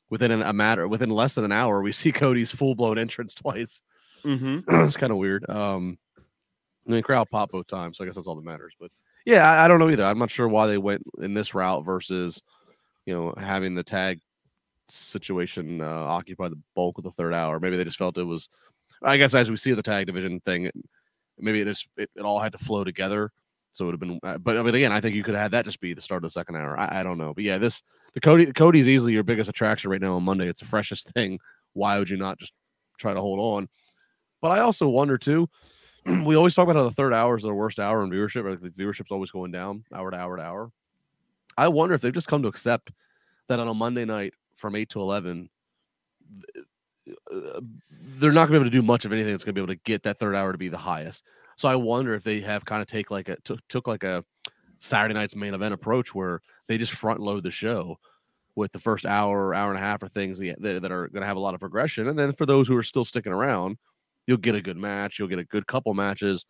[0.10, 3.82] within a matter within less than an hour, we see Cody's full blown entrance twice.
[4.24, 4.60] Mm-hmm.
[4.86, 5.50] it's kind of weird.
[5.50, 5.98] Um,
[6.88, 8.74] I mean, crowd pop both times, so I guess that's all that matters.
[8.80, 8.92] But
[9.28, 10.06] yeah, I, I, don't know either.
[10.06, 12.42] I'm not sure why they went in this route versus,
[13.06, 14.22] you know, having the tag
[14.88, 17.60] situation uh, occupy the bulk of the third hour.
[17.60, 18.48] Maybe they just felt it was.
[19.04, 20.72] I guess as we see the tag division thing,
[21.38, 23.34] maybe it just it, it all had to flow together.
[23.74, 25.44] So it would have been, uh, but I mean, again, I think you could have
[25.44, 26.80] had that just be the start of the second hour.
[26.80, 30.02] I, I don't know, but yeah, this the Cody Cody's easily your biggest attraction right
[30.02, 30.48] now on Monday.
[30.48, 31.38] It's the freshest thing.
[31.74, 32.54] Why would you not just
[32.98, 33.68] try to hold on?
[34.42, 35.50] But I also wonder too
[36.26, 38.50] we always talk about how the third hour is the worst hour in viewership.
[38.50, 40.72] Like the viewership's always going down hour to hour to hour.
[41.58, 42.92] I wonder if they've just come to accept
[43.48, 45.50] that on a Monday night from eight to eleven,
[47.34, 47.62] uh,
[48.20, 49.64] they're not going to be able to do much of anything that's going to be
[49.64, 51.24] able to get that third hour to be the highest.
[51.58, 54.24] So I wonder if they have kind of take like a took, took like a
[54.80, 57.98] Saturday night's main event approach where they just front load the show
[58.56, 61.28] with the first hour, hour and a half, or things that, that are going to
[61.28, 63.78] have a lot of progression, and then for those who are still sticking around
[64.28, 66.46] you'll get a good match, you'll get a good couple matches,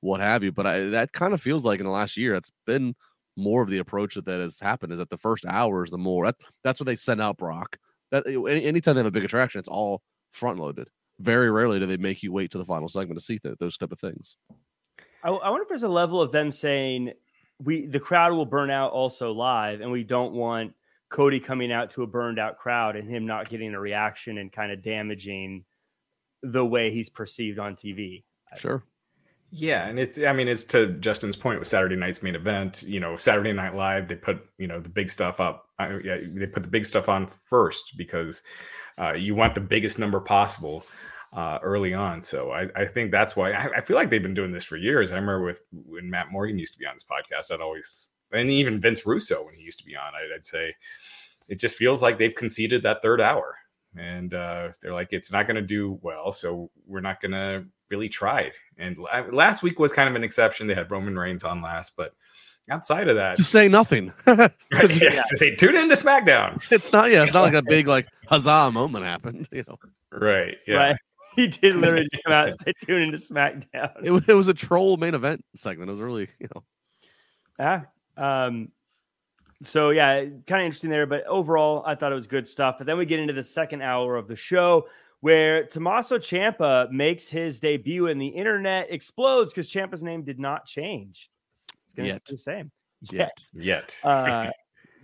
[0.00, 0.52] what have you.
[0.52, 2.94] But I, that kind of feels like in the last year, it's been
[3.36, 5.98] more of the approach that, that has happened is that the first hour is the
[5.98, 7.78] more that, that's what they send out Brock.
[8.10, 10.88] That any, anytime they have a big attraction, it's all front loaded.
[11.20, 13.76] Very rarely do they make you wait to the final segment to see th- those
[13.76, 14.36] type of things.
[15.22, 17.12] I, I wonder if there's a level of them saying
[17.62, 20.72] we the crowd will burn out also live, and we don't want
[21.10, 24.50] Cody coming out to a burned out crowd and him not getting a reaction and
[24.50, 25.64] kind of damaging
[26.42, 28.24] the way he's perceived on TV.
[28.56, 28.82] Sure.
[29.52, 32.84] Yeah, and it's I mean it's to Justin's point with Saturday night's main event.
[32.84, 35.66] You know, Saturday Night Live they put you know the big stuff up.
[35.78, 38.42] Uh, yeah, they put the big stuff on first because
[38.98, 40.84] uh, you want the biggest number possible
[41.32, 42.22] uh, early on.
[42.22, 44.76] So I, I think that's why I, I, feel like they've been doing this for
[44.76, 45.10] years.
[45.10, 48.50] I remember with when Matt Morgan used to be on this podcast, I'd always and
[48.50, 50.74] even Vince Russo when he used to be on, I'd, I'd say
[51.48, 53.56] it just feels like they've conceded that third hour
[53.96, 57.64] and uh, they're like, it's not going to do well, so we're not going to
[57.90, 58.42] really try.
[58.42, 58.56] It.
[58.78, 58.96] And
[59.32, 60.66] last week was kind of an exception.
[60.66, 62.14] They had Roman Reigns on last, but
[62.70, 64.12] outside of that, just say nothing.
[64.26, 65.22] yeah, yeah.
[65.34, 66.62] say tune into SmackDown.
[66.72, 67.10] It's not.
[67.10, 69.48] Yeah, it's not like a big like huzzah moment happened.
[69.52, 69.78] You know.
[70.12, 70.56] Right.
[70.66, 70.76] Yeah.
[70.76, 70.96] Right.
[71.36, 73.92] he did literally just come out and say tune into SmackDown.
[74.02, 75.90] It was, it was a troll main event segment.
[75.90, 76.62] It was really, you know.
[77.58, 77.82] Yeah.
[78.16, 78.70] Um,
[79.62, 81.06] so yeah, kind of interesting there.
[81.06, 82.76] But overall, I thought it was good stuff.
[82.78, 84.88] But then we get into the second hour of the show
[85.20, 90.66] where Tommaso Ciampa makes his debut and the internet explodes because Ciampa's name did not
[90.66, 91.30] change.
[91.86, 92.70] It's going to stay the same.
[93.12, 93.44] Yet.
[93.52, 93.96] Yet.
[94.04, 94.50] uh,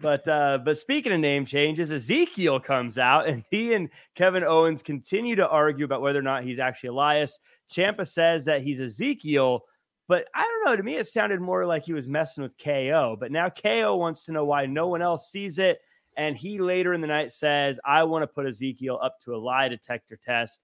[0.01, 4.83] but uh, but speaking of name changes, Ezekiel comes out and he and Kevin Owens
[4.83, 7.39] continue to argue about whether or not he's actually Elias.
[7.71, 9.65] Ciampa says that he's Ezekiel,
[10.09, 10.77] but I don't know.
[10.77, 13.17] To me, it sounded more like he was messing with KO.
[13.19, 15.79] But now KO wants to know why no one else sees it.
[16.17, 19.39] And he later in the night says, I want to put Ezekiel up to a
[19.39, 20.63] lie detector test.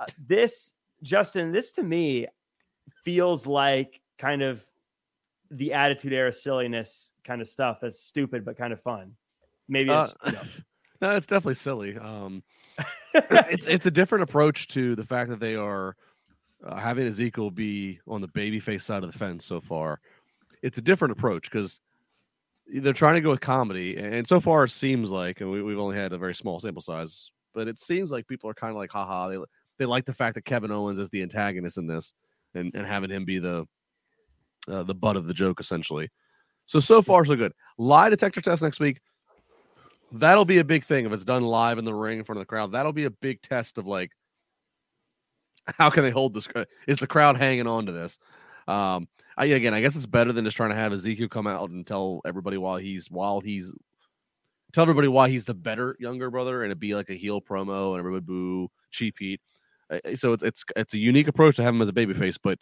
[0.00, 2.28] Uh, this, Justin, this to me
[3.04, 4.64] feels like kind of
[5.50, 9.12] the attitude era silliness kind of stuff that's stupid but kind of fun.
[9.68, 10.32] Maybe it's, uh,
[11.00, 11.96] no, it's definitely silly.
[11.98, 12.42] Um,
[13.14, 15.96] it's it's a different approach to the fact that they are
[16.64, 20.00] uh, having Ezekiel be on the babyface side of the fence so far.
[20.62, 21.80] It's a different approach because
[22.66, 25.80] they're trying to go with comedy, and so far it seems like, and we, have
[25.80, 28.76] only had a very small sample size, but it seems like people are kind of
[28.76, 29.38] like, haha, they
[29.78, 32.14] they like the fact that Kevin Owens is the antagonist in this,
[32.54, 33.66] and and having him be the
[34.68, 36.08] uh, the butt of the joke essentially.
[36.66, 37.52] So so far so good.
[37.78, 39.00] Lie detector test next week.
[40.12, 42.42] That'll be a big thing if it's done live in the ring in front of
[42.42, 42.72] the crowd.
[42.72, 44.12] That'll be a big test of like
[45.78, 46.48] how can they hold this?
[46.86, 48.18] Is the crowd hanging on to this?
[48.68, 51.70] Um, I, again, I guess it's better than just trying to have Ezekiel come out
[51.70, 53.72] and tell everybody while he's while he's
[54.72, 57.90] tell everybody why he's the better younger brother, and it be like a heel promo
[57.90, 59.40] and everybody boo cheap heat.
[60.14, 62.58] So it's it's it's a unique approach to have him as a babyface, but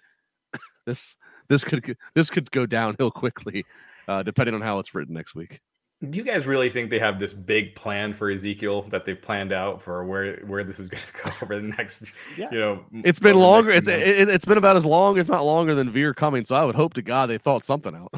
[0.86, 1.16] this
[1.48, 3.64] this could this could go downhill quickly,
[4.08, 5.60] uh, depending on how it's written next week.
[6.08, 9.52] Do you guys really think they have this big plan for Ezekiel that they've planned
[9.52, 12.02] out for where where this is going to go over the next?
[12.38, 12.48] Yeah.
[12.50, 13.70] You know, it's been longer.
[13.70, 16.46] It's it, has been about as long, if not longer, than Veer coming.
[16.46, 18.14] So I would hope to God they thought something out.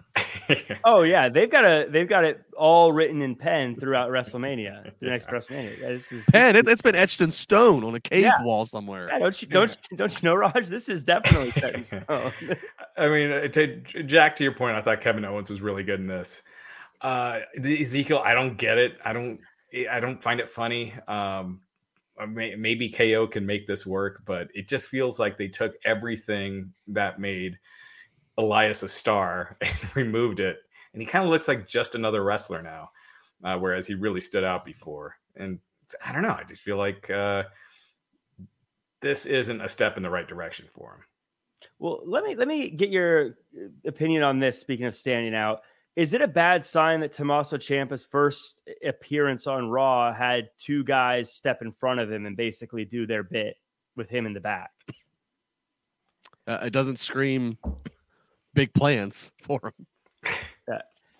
[0.85, 5.07] oh yeah, they've got a they've got it all written in pen throughout WrestleMania, the
[5.09, 5.80] next WrestleMania.
[5.80, 6.55] This is pen.
[6.55, 8.43] It, has been etched in stone on a cave yeah.
[8.45, 9.09] wall somewhere.
[9.11, 10.68] Yeah, don't you don't you, don't you know, Raj?
[10.68, 12.33] This is definitely set in stone.
[12.97, 15.99] I mean, uh, to Jack, to your point, I thought Kevin Owens was really good
[15.99, 16.43] in this.
[17.03, 18.98] Uh, Ezekiel, I don't get it.
[19.05, 19.40] I don't.
[19.90, 20.94] I don't find it funny.
[21.09, 21.61] Um,
[22.28, 27.18] maybe KO can make this work, but it just feels like they took everything that
[27.18, 27.59] made
[28.38, 30.59] Elias a star and removed it,
[30.92, 32.90] and he kind of looks like just another wrestler now,
[33.44, 35.16] uh, whereas he really stood out before.
[35.36, 35.59] And
[36.05, 36.36] I don't know.
[36.38, 37.44] I just feel like uh,
[39.00, 41.00] this isn't a step in the right direction for him.
[41.78, 43.36] Well, let me let me get your
[43.84, 44.59] opinion on this.
[44.59, 45.62] Speaking of standing out,
[45.97, 51.32] is it a bad sign that Tommaso Ciampa's first appearance on Raw had two guys
[51.32, 53.57] step in front of him and basically do their bit
[53.97, 54.70] with him in the back?
[56.47, 57.59] Uh, it doesn't scream
[58.55, 59.86] big plans for him.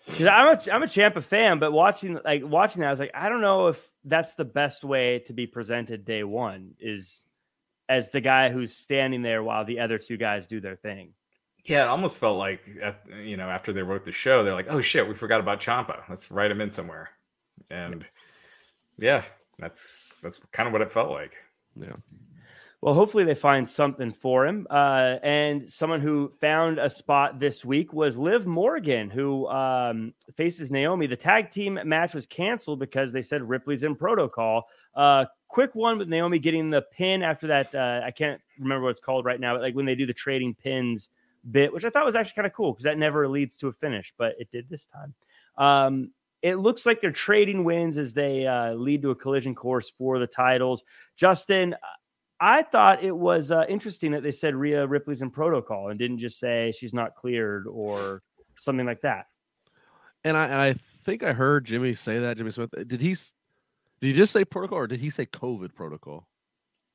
[0.09, 3.29] I'm a I'm a Ciampa fan, but watching like watching that, I was like, I
[3.29, 7.25] don't know if that's the best way to be presented day one is
[7.89, 11.13] as the guy who's standing there while the other two guys do their thing.
[11.65, 12.69] Yeah, it almost felt like
[13.23, 16.03] you know after they wrote the show, they're like, "Oh shit, we forgot about Ciampa.
[16.09, 17.11] Let's write him in somewhere."
[17.71, 18.05] And
[18.99, 19.23] yeah,
[19.59, 21.37] that's that's kind of what it felt like.
[21.77, 21.97] Yeah.
[22.83, 24.67] Well, hopefully they find something for him.
[24.69, 30.73] Uh, and someone who found a spot this week was Liv Morgan, who um, faces
[30.73, 31.07] Naomi.
[31.07, 34.67] The tag team match was canceled because they said Ripley's in protocol.
[34.97, 37.73] Uh, quick one with Naomi getting the pin after that.
[37.73, 40.13] Uh, I can't remember what it's called right now, but like when they do the
[40.13, 41.09] trading pins
[41.51, 43.73] bit, which I thought was actually kind of cool because that never leads to a
[43.73, 45.15] finish, but it did this time.
[45.57, 46.11] Um,
[46.43, 50.19] it looks like they're trading wins as they uh, lead to a collision course for
[50.19, 50.83] the titles.
[51.17, 51.77] Justin,
[52.41, 56.19] I thought it was uh, interesting that they said Rhea Ripley's in protocol and didn't
[56.19, 58.23] just say she's not cleared or
[58.59, 59.27] something like that.
[60.25, 62.37] And I, and I think I heard Jimmy say that.
[62.37, 63.15] Jimmy Smith, did he?
[63.15, 66.27] Did he just say protocol or did he say COVID protocol?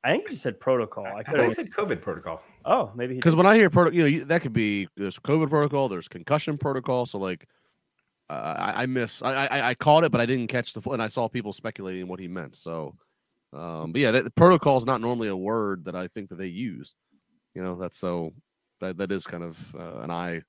[0.04, 1.06] I think he said protocol.
[1.06, 2.42] I, could have said COVID protocol.
[2.68, 5.88] Oh, maybe because when I hear protocol, you know, that could be there's COVID protocol,
[5.88, 7.06] there's concussion protocol.
[7.06, 7.48] So like,
[8.28, 10.92] uh, I, I miss I, I, I caught it, but I didn't catch the full,
[10.92, 12.56] and I saw people speculating what he meant.
[12.56, 12.94] So,
[13.54, 16.48] um, but yeah, that, protocol is not normally a word that I think that they
[16.48, 16.94] use.
[17.54, 18.34] You know, that's so
[18.80, 20.42] that that is kind of uh, an eye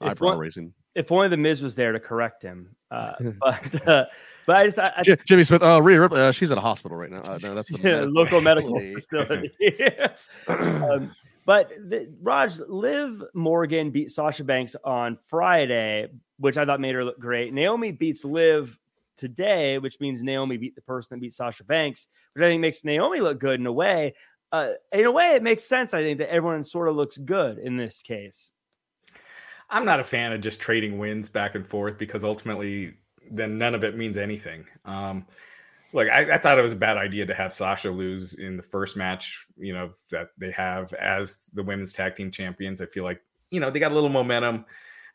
[0.00, 2.74] eyebrow raising if only the Miz was there to correct him.
[2.90, 4.04] Uh, but uh,
[4.46, 5.62] but I just I, I, Jimmy Smith.
[5.62, 6.20] Oh, Rhea Ripley.
[6.20, 7.20] Uh, she's at a hospital right now.
[7.20, 9.52] Uh, no, that's the local medical facility.
[10.48, 11.12] um,
[11.46, 17.04] but the, Raj Liv Morgan beat Sasha Banks on Friday, which I thought made her
[17.04, 17.52] look great.
[17.52, 18.78] Naomi beats Liv
[19.16, 22.84] today, which means Naomi beat the person that beat Sasha Banks, which I think makes
[22.84, 24.14] Naomi look good in a way.
[24.52, 25.94] uh, in a way, it makes sense.
[25.94, 28.52] I think that everyone sort of looks good in this case.
[29.70, 32.94] I'm not a fan of just trading wins back and forth because ultimately,
[33.30, 34.64] then none of it means anything.
[34.84, 35.26] Um,
[35.92, 38.62] look, I, I, thought it was a bad idea to have Sasha lose in the
[38.62, 42.80] first match, you know, that they have as the women's tag team champions.
[42.80, 44.64] I feel like, you know, they got a little momentum.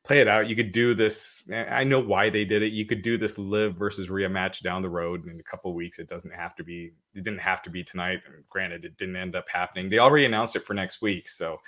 [0.03, 0.47] Play it out.
[0.47, 1.41] You could do this.
[1.51, 2.73] I know why they did it.
[2.73, 5.97] You could do this live versus Rhea match down the road in a couple weeks.
[5.97, 6.91] It doesn't have to be.
[7.15, 8.21] It didn't have to be tonight.
[8.27, 9.89] And Granted, it didn't end up happening.
[9.89, 11.59] They already announced it for next week, so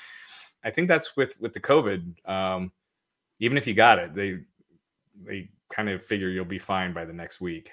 [0.64, 2.30] I think that's with with the COVID.
[2.30, 2.72] Um,
[3.40, 4.40] even if you got it, they
[5.26, 7.72] they kind of figure you'll be fine by the next week.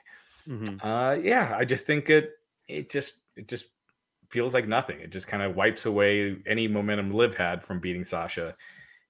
[0.48, 0.86] Mm-hmm.
[0.86, 2.32] Uh, yeah, I just think it
[2.68, 3.66] it just it just
[4.30, 5.00] feels like nothing.
[5.00, 8.54] It just kind of wipes away any momentum Liv had from beating Sasha,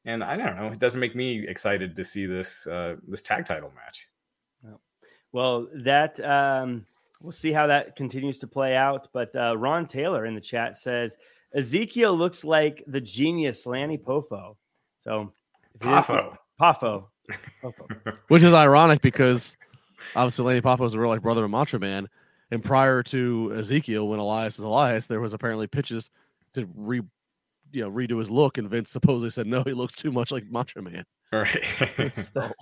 [0.05, 0.69] and I don't know.
[0.69, 4.07] It doesn't make me excited to see this uh, this tag title match.
[5.35, 6.87] Well, that um,
[7.21, 9.09] we'll see how that continues to play out.
[9.13, 11.17] But uh, Ron Taylor in the chat says
[11.53, 14.55] Ezekiel looks like the genius Lanny Poffo.
[15.01, 15.33] So
[16.61, 17.07] Poffo,
[17.63, 19.57] Poffo, which is ironic because
[20.15, 22.09] obviously Lanny Poffo was a real life brother of Macho Man.
[22.51, 26.11] And prior to Ezekiel, when Elias was Elias, there was apparently pitches
[26.53, 27.01] to re,
[27.73, 30.45] you know, redo his look, and Vince supposedly said no, he looks too much like
[30.51, 31.05] Macho Man.
[31.33, 32.15] Right.
[32.15, 32.53] so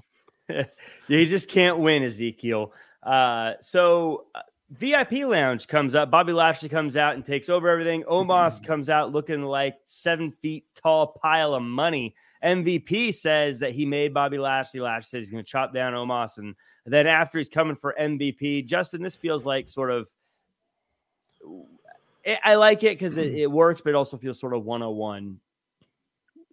[1.07, 2.73] you just can't win, Ezekiel.
[3.03, 4.41] Uh, so uh,
[4.73, 6.11] VIP Lounge comes up.
[6.11, 8.05] Bobby Lashley comes out and takes over everything.
[8.05, 8.65] Omos mm-hmm.
[8.65, 12.15] comes out looking like seven feet tall pile of money.
[12.43, 14.81] MVP says that he made Bobby Lashley.
[14.81, 16.55] Lashley says he's going to chop down Omos, and
[16.87, 18.67] then after he's coming for MVP.
[18.67, 20.09] Justin, this feels like sort of.
[22.45, 25.41] I like it because it, it, works, but it also feels sort of 101.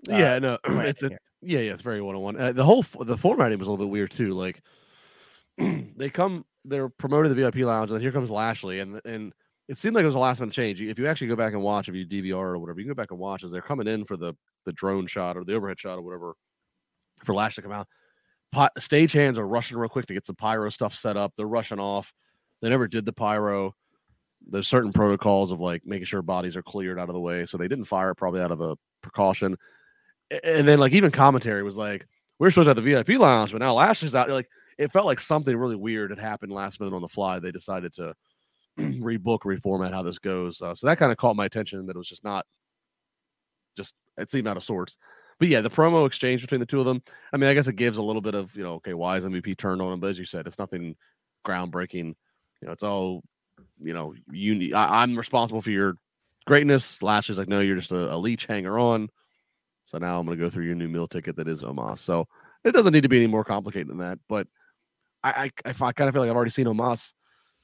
[0.09, 1.11] Uh, yeah, no, it's a,
[1.41, 2.41] yeah, yeah, it's very 101.
[2.41, 4.33] Uh, the whole the formatting was a little bit weird too.
[4.33, 4.61] Like
[5.57, 9.33] they come, they're promoting the VIP lounge, and then here comes Lashley, and and
[9.67, 10.81] it seemed like it was a last minute change.
[10.81, 13.01] If you actually go back and watch, if you DVR or whatever, you can go
[13.01, 14.33] back and watch as they're coming in for the
[14.65, 16.33] the drone shot or the overhead shot or whatever
[17.23, 17.87] for Lash to come out.
[18.51, 21.33] Pot, stage hands are rushing real quick to get some pyro stuff set up.
[21.37, 22.11] They're rushing off.
[22.61, 23.75] They never did the pyro.
[24.47, 27.57] There's certain protocols of like making sure bodies are cleared out of the way, so
[27.57, 29.55] they didn't fire probably out of a precaution.
[30.43, 32.07] And then like even commentary was like,
[32.39, 34.49] "We're supposed to have the VIP lounge, but now Lash is out." Like
[34.79, 37.37] it felt like something really weird had happened last minute on the fly.
[37.37, 38.15] They decided to
[38.79, 40.61] rebook, reformat how this goes.
[40.61, 42.45] Uh, so that kind of caught my attention that it was just not
[43.75, 44.97] just it seemed out of sorts.
[45.37, 47.03] But yeah, the promo exchange between the two of them.
[47.33, 49.25] I mean, I guess it gives a little bit of you know, okay, why is
[49.25, 49.99] MVP turned on him?
[49.99, 50.95] But as you said, it's nothing
[51.45, 52.15] groundbreaking.
[52.61, 53.21] You know, it's all
[53.81, 54.15] you know.
[54.31, 55.95] You, I, am responsible for your
[56.47, 57.01] greatness.
[57.03, 59.09] Lash is like, no, you're just a, a leech hanger on.
[59.83, 61.99] So now I'm going to go through your new meal ticket that is Omos.
[61.99, 62.27] So
[62.63, 64.19] it doesn't need to be any more complicated than that.
[64.27, 64.47] But
[65.23, 67.13] I, I, I kind of feel like I've already seen Omos.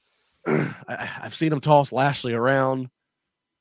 [0.46, 2.88] I, have seen him toss Lashley around.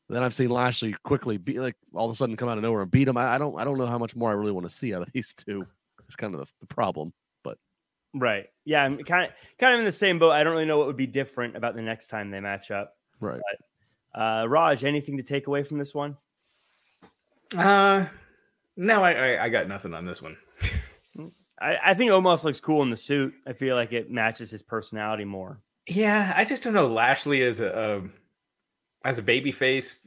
[0.10, 2.84] Then I've seen Lashley quickly be like all of a sudden come out of nowhere
[2.84, 3.18] and beat him.
[3.18, 5.02] I, I don't I don't know how much more I really want to see out
[5.02, 5.66] of these two.
[6.06, 7.12] It's kind of the, the problem,
[7.44, 7.58] but
[8.14, 10.32] right, yeah, I'm kind of kind of in the same boat.
[10.32, 12.96] I don't really know what would be different about the next time they match up.
[13.20, 13.42] Right,
[14.14, 16.16] but, uh, Raj, anything to take away from this one?
[17.58, 18.06] Uh,
[18.78, 20.38] no, I I, I got nothing on this one.
[21.60, 23.34] I, I think Omos looks cool in the suit.
[23.48, 25.62] I feel like it matches his personality more.
[25.88, 26.88] Yeah, I just don't know.
[26.88, 28.10] Lashley is a, a
[29.06, 29.98] as a baby face,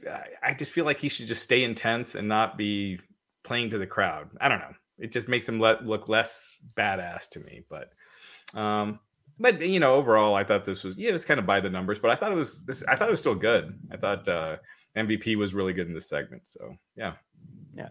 [0.43, 2.99] I just feel like he should just stay intense and not be
[3.43, 4.29] playing to the crowd.
[4.41, 4.73] I don't know.
[4.99, 6.45] It just makes him let, look less
[6.75, 7.63] badass to me.
[7.69, 7.93] But,
[8.59, 8.99] um,
[9.39, 11.69] but you know, overall, I thought this was yeah, it was kind of by the
[11.69, 11.97] numbers.
[11.97, 12.83] But I thought it was this.
[12.89, 13.79] I thought it was still good.
[13.89, 14.57] I thought uh,
[14.97, 16.45] MVP was really good in this segment.
[16.45, 17.13] So yeah,
[17.73, 17.87] yeah.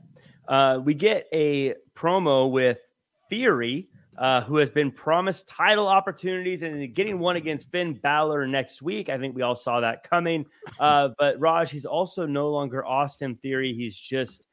[0.46, 2.80] Uh, we get a promo with
[3.28, 8.82] Theory uh, who has been promised title opportunities and getting one against Finn Balor next
[8.82, 9.08] week.
[9.08, 10.46] I think we all saw that coming.
[10.78, 13.74] Uh, but Raj, he's also no longer Austin Theory.
[13.74, 14.46] He's just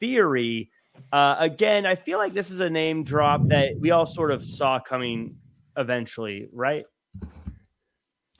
[0.00, 0.70] Theory.
[1.12, 4.44] Uh, again, I feel like this is a name drop that we all sort of
[4.44, 5.36] saw coming
[5.76, 6.84] eventually, right?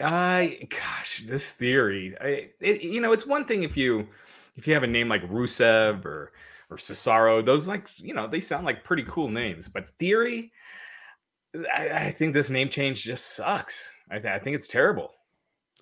[0.01, 2.17] I, gosh, this theory.
[2.21, 4.09] I, it, you know, it's one thing if you
[4.57, 6.33] if you have a name like Rusev or
[6.71, 7.45] or Cesaro.
[7.45, 10.53] Those like you know they sound like pretty cool names, but Theory,
[11.75, 13.91] I, I think this name change just sucks.
[14.11, 15.13] I, th- I, think it's terrible.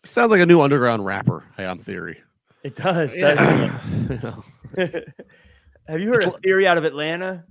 [0.04, 1.44] It sounds like a new underground rapper.
[1.56, 2.20] Hey, on Theory.
[2.62, 3.16] It does.
[3.16, 3.80] Yeah.
[4.76, 7.44] Have you heard it's, a Theory out of Atlanta?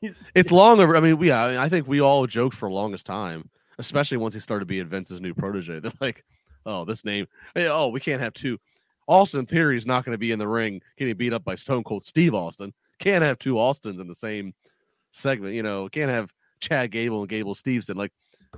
[0.02, 0.96] it's long over.
[0.96, 1.32] I mean, we.
[1.32, 3.48] I, mean, I think we all joked for longest time,
[3.78, 5.80] especially once he started being Vince's new protege.
[5.80, 6.24] They're like,
[6.64, 7.26] "Oh, this name.
[7.54, 8.58] Hey, oh, we can't have two.
[9.06, 11.84] Austin Theory is not going to be in the ring getting beat up by Stone
[11.84, 12.72] Cold Steve Austin.
[12.98, 14.54] Can't have two Austins in the same
[15.12, 15.54] segment.
[15.54, 17.96] You know, can't have Chad Gable and Gable Steveson.
[17.96, 18.12] Like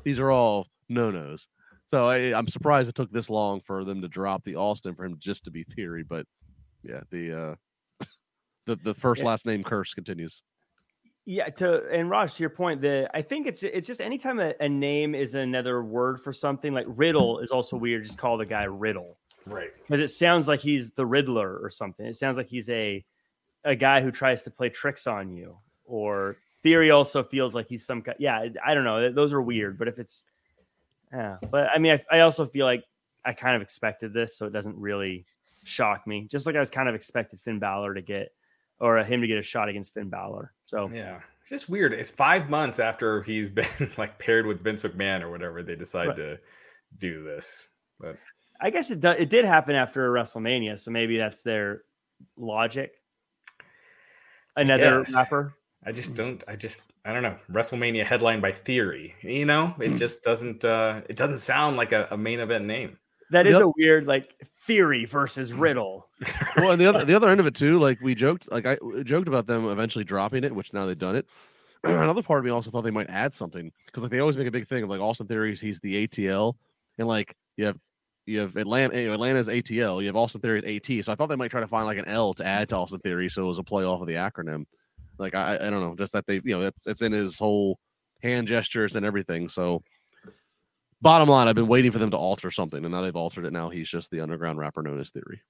[0.05, 1.49] these are all no nos.
[1.87, 5.05] So I, am surprised it took this long for them to drop the Austin for
[5.05, 6.03] him just to be Theory.
[6.03, 6.27] But
[6.83, 7.33] yeah, the
[8.01, 8.05] uh,
[8.67, 9.29] the the first Yeah.
[9.29, 10.43] last name curse continues.
[11.27, 14.55] Yeah, to and Raj, to your point, the I think it's it's just anytime a,
[14.61, 18.05] a name is another word for something like Riddle is also weird.
[18.05, 19.18] Just call the guy Riddle
[19.51, 19.71] Right.
[19.87, 22.07] because it sounds like he's the Riddler or something.
[22.07, 23.05] It sounds like he's a
[23.65, 25.57] a guy who tries to play tricks on you.
[25.85, 28.15] Or Theory also feels like he's some guy.
[28.19, 29.11] Yeah, I don't know.
[29.13, 29.79] Those are weird.
[29.79, 30.25] But if it's
[31.13, 32.85] yeah, but I mean, I, I also feel like
[33.25, 35.25] I kind of expected this, so it doesn't really
[35.65, 36.27] shock me.
[36.31, 38.33] Just like I was kind of expected Finn Balor to get
[38.81, 40.53] or him to get a shot against Finn Balor.
[40.65, 41.21] So Yeah.
[41.43, 41.93] It's just weird.
[41.95, 45.63] It's five months after he's been like paired with Vince McMahon or whatever.
[45.63, 46.17] They decide Right.
[46.17, 46.39] to
[46.99, 47.63] do this.
[47.99, 48.17] But
[48.61, 51.83] I guess it do, it did happen after WrestleMania, so maybe that's their
[52.37, 52.93] logic.
[54.57, 55.15] Another guess.
[55.15, 55.55] rapper.
[55.87, 56.43] I just don't.
[56.49, 56.85] I just.
[57.05, 57.37] I don't know.
[57.51, 59.15] WrestleMania headline by Theory.
[59.23, 60.65] You know, it just doesn't.
[60.65, 62.99] uh It doesn't sound like a, a main event name.
[63.31, 63.63] That is Yep.
[63.63, 64.35] a weird like
[64.67, 66.09] theory versus riddle.
[66.57, 68.79] well, and the other the other end of it too, like we joked, like I
[69.05, 71.27] joked about them eventually dropping it, which now they've done it.
[71.85, 74.49] Another part of me also thought they might add something because like they always make
[74.49, 76.55] a big thing of like Austin Theories, he's the ATL,
[76.99, 77.79] and like you have
[78.29, 81.05] you have Atlanta, Atlanta's ATL, you have Austin Theory's AT.
[81.05, 83.01] So I thought they might try to find like an L to add to Austin
[83.01, 84.67] Theory, so it was a play off of the acronym.
[85.19, 87.79] Like I, I don't know, just that they, you know, it's it's in his whole
[88.23, 89.49] hand gestures and everything.
[89.49, 89.83] So
[91.01, 93.53] bottom line, I've been waiting for them to alter something, and now they've altered it.
[93.53, 95.41] Now he's just the underground rapper known as Theory.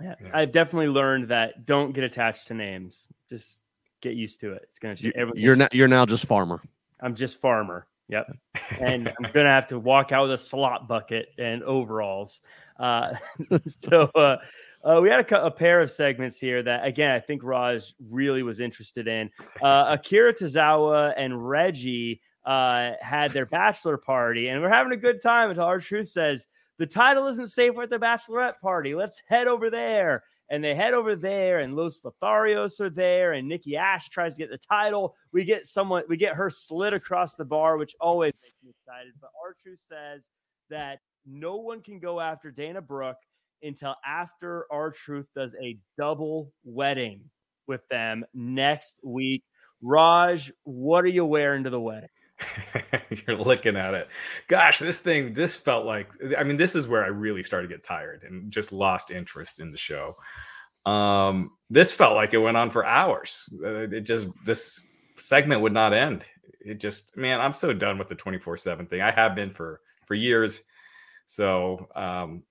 [0.00, 0.14] Yeah.
[0.22, 0.30] Yeah.
[0.32, 3.08] I've definitely learned that don't get attached to names.
[3.28, 3.62] Just
[4.00, 4.62] get used to it.
[4.64, 6.62] It's gonna You, everyone's you're now you're now just farmer.
[7.00, 7.86] I'm just farmer.
[8.10, 8.36] Yep.
[8.80, 12.40] And I'm gonna have to walk out with a slot bucket and overalls.
[12.78, 13.14] Uh,
[13.68, 14.36] so uh,
[14.84, 18.42] uh, we had a, a pair of segments here that again I think Raj really
[18.42, 19.30] was interested in.
[19.60, 25.20] Uh, Akira Tozawa and Reggie uh, had their bachelor party, and we're having a good
[25.20, 26.46] time until R-Truth says
[26.78, 28.94] the title isn't safe at the bachelorette party.
[28.94, 30.24] Let's head over there.
[30.50, 34.40] And they head over there, and Los Lotharios are there, and Nikki Ash tries to
[34.40, 35.14] get the title.
[35.32, 39.12] We get someone, we get her slid across the bar, which always makes me excited.
[39.20, 39.30] But
[39.62, 40.28] truth says
[40.70, 43.18] that no one can go after Dana Brooke
[43.62, 47.22] until after R-Truth does a double wedding
[47.66, 49.44] with them next week.
[49.82, 52.08] Raj, what are you wearing to the wedding?
[53.10, 54.08] You're looking at it.
[54.48, 57.74] Gosh, this thing, this felt like, I mean, this is where I really started to
[57.74, 60.16] get tired and just lost interest in the show.
[60.86, 63.48] Um, this felt like it went on for hours.
[63.62, 64.80] Uh, It just, this
[65.16, 66.24] segment would not end.
[66.60, 69.00] It just, man, I'm so done with the 24 7 thing.
[69.00, 70.62] I have been for, for years.
[71.26, 72.42] So, um,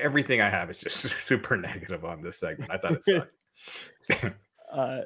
[0.00, 2.70] everything I have is just super negative on this segment.
[2.70, 4.34] I thought it sucked.
[4.72, 5.02] Uh,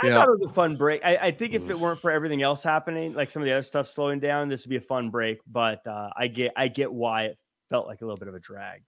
[0.00, 0.14] I Yeah.
[0.14, 1.04] thought it was a fun break.
[1.04, 3.62] I, I think if it weren't for everything else happening, like some of the other
[3.62, 5.38] stuff slowing down, this would be a fun break.
[5.46, 7.38] But uh, I get, I get why it
[7.68, 8.82] felt like a little bit of a drag.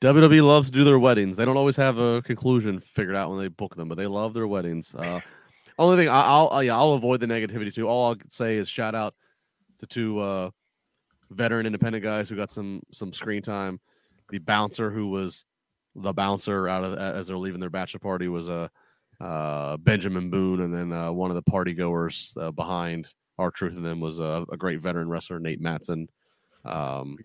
[0.00, 1.36] WWE loves to do their weddings.
[1.36, 4.34] They don't always have a conclusion figured out when they book them, but they love
[4.34, 4.94] their weddings.
[4.94, 5.20] Uh,
[5.78, 7.86] only thing I, I'll uh, yeah I'll avoid the negativity too.
[7.88, 9.14] All I'll say is shout out
[9.78, 10.50] to two uh,
[11.30, 13.80] veteran independent guys who got some some screen time.
[14.30, 15.44] The bouncer who was
[15.94, 18.70] the bouncer out of as they're leaving their bachelor party was a
[19.20, 23.84] uh, Benjamin Boone, and then uh, one of the party goers uh, behind R-Truth and
[23.86, 26.08] them was a, a great veteran wrestler Nate Matson.
[26.64, 27.18] Um,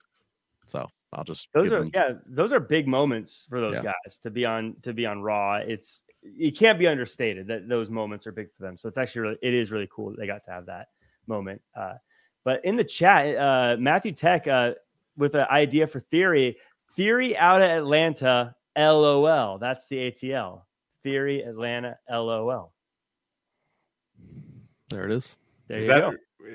[0.66, 3.92] so I'll just Those are them- yeah, those are big moments for those Yeah.
[4.06, 5.56] guys to be on to be on Raw.
[5.56, 8.78] It's it can't be understated that those moments are big for them.
[8.78, 10.88] So it's actually really it is really cool that they got to have that
[11.28, 11.62] moment.
[11.76, 11.96] Uh,
[12.44, 14.74] but in the chat, uh, Matthew Tech uh,
[15.18, 16.58] with an idea for theory,
[16.96, 19.58] theory out of Atlanta, LOL.
[19.60, 20.64] That's the ATL.
[21.04, 22.74] Theory Atlanta, LOL.
[24.90, 25.36] there it is.
[25.68, 26.14] There is you that, go.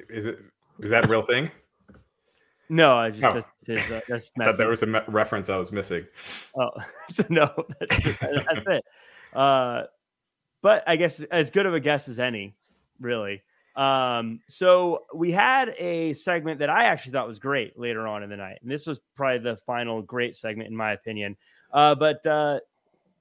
[0.08, 0.38] is it,
[0.80, 1.50] is that a real thing?
[2.70, 3.32] No, I just Oh.
[3.32, 6.06] that's, his, uh, that's I thought there was a me- reference I was missing.
[6.54, 6.68] Oh,
[7.10, 8.84] so no, that's, that's it.
[9.32, 9.84] Uh,
[10.60, 12.54] but I guess as good of a guess as any,
[13.00, 13.42] really.
[13.74, 18.28] Um, so we had a segment that I actually thought was great later on in
[18.28, 21.38] the night, and this was probably the final great segment in my opinion.
[21.72, 22.60] Uh, but uh,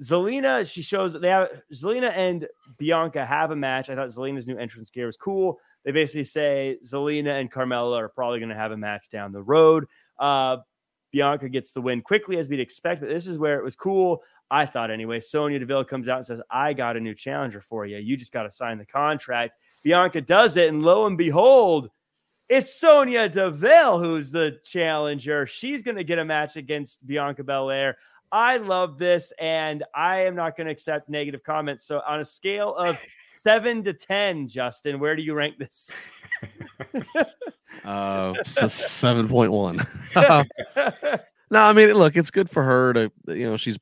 [0.01, 2.47] Zelina, she shows they have Zelina and
[2.77, 3.89] Bianca have a match.
[3.89, 5.59] I thought Zelina's new entrance gear was cool.
[5.83, 9.41] They basically say Zelina and Carmella are probably going to have a match down the
[9.41, 9.85] road.
[10.19, 10.57] Uh,
[11.11, 13.01] Bianca gets the win quickly, as we'd expect.
[13.01, 14.21] But this is where it was cool.
[14.51, 15.19] I thought anyway.
[15.19, 17.97] Sonya Deville comes out and says, I got a new challenger for you.
[17.97, 19.57] You just got to sign the contract.
[19.83, 20.69] Bianca does it.
[20.69, 21.89] And lo and behold,
[22.49, 25.45] it's Sonya Deville who's the challenger.
[25.45, 27.97] She's going to get a match against Bianca Belair.
[28.31, 29.33] I love this.
[29.39, 31.85] And I am not going to accept negative comments.
[31.85, 32.99] So, on a scale of
[33.41, 35.91] seven to 10, Justin, where do you rank this?
[37.85, 39.79] Uh, seven point one.
[40.15, 40.43] no,
[41.51, 43.77] I mean, look, it's good for her to, you know, she's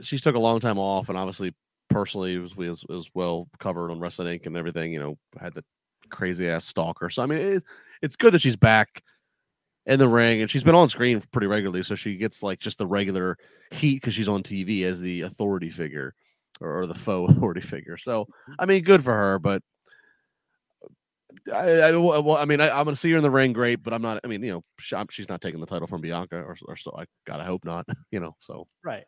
[0.00, 1.54] she took a long time off, and obviously
[1.90, 4.46] personally it was, it was, was well covered on Wrestling Inc.
[4.46, 4.92] and everything.
[4.92, 5.64] You know, had the
[6.10, 7.10] crazy ass stalker.
[7.10, 7.64] So I mean, it,
[8.00, 9.02] it's good that she's back
[9.86, 12.78] in the ring and she's been on screen pretty regularly, so she gets like just
[12.78, 13.36] the regular
[13.70, 16.14] heat because she's on TV as the authority figure
[16.60, 17.96] or, or the faux authority figure.
[17.96, 18.52] So mm-hmm.
[18.58, 19.62] I mean, good for her, but.
[21.52, 23.82] I, I, well, I mean, I, am going to see her in the ring, great,
[23.82, 24.20] but I'm not.
[24.22, 26.94] I mean, you know, she, she's not taking the title from Bianca, or, or so.
[26.96, 27.86] I gotta hope not.
[28.12, 29.04] You know, so right.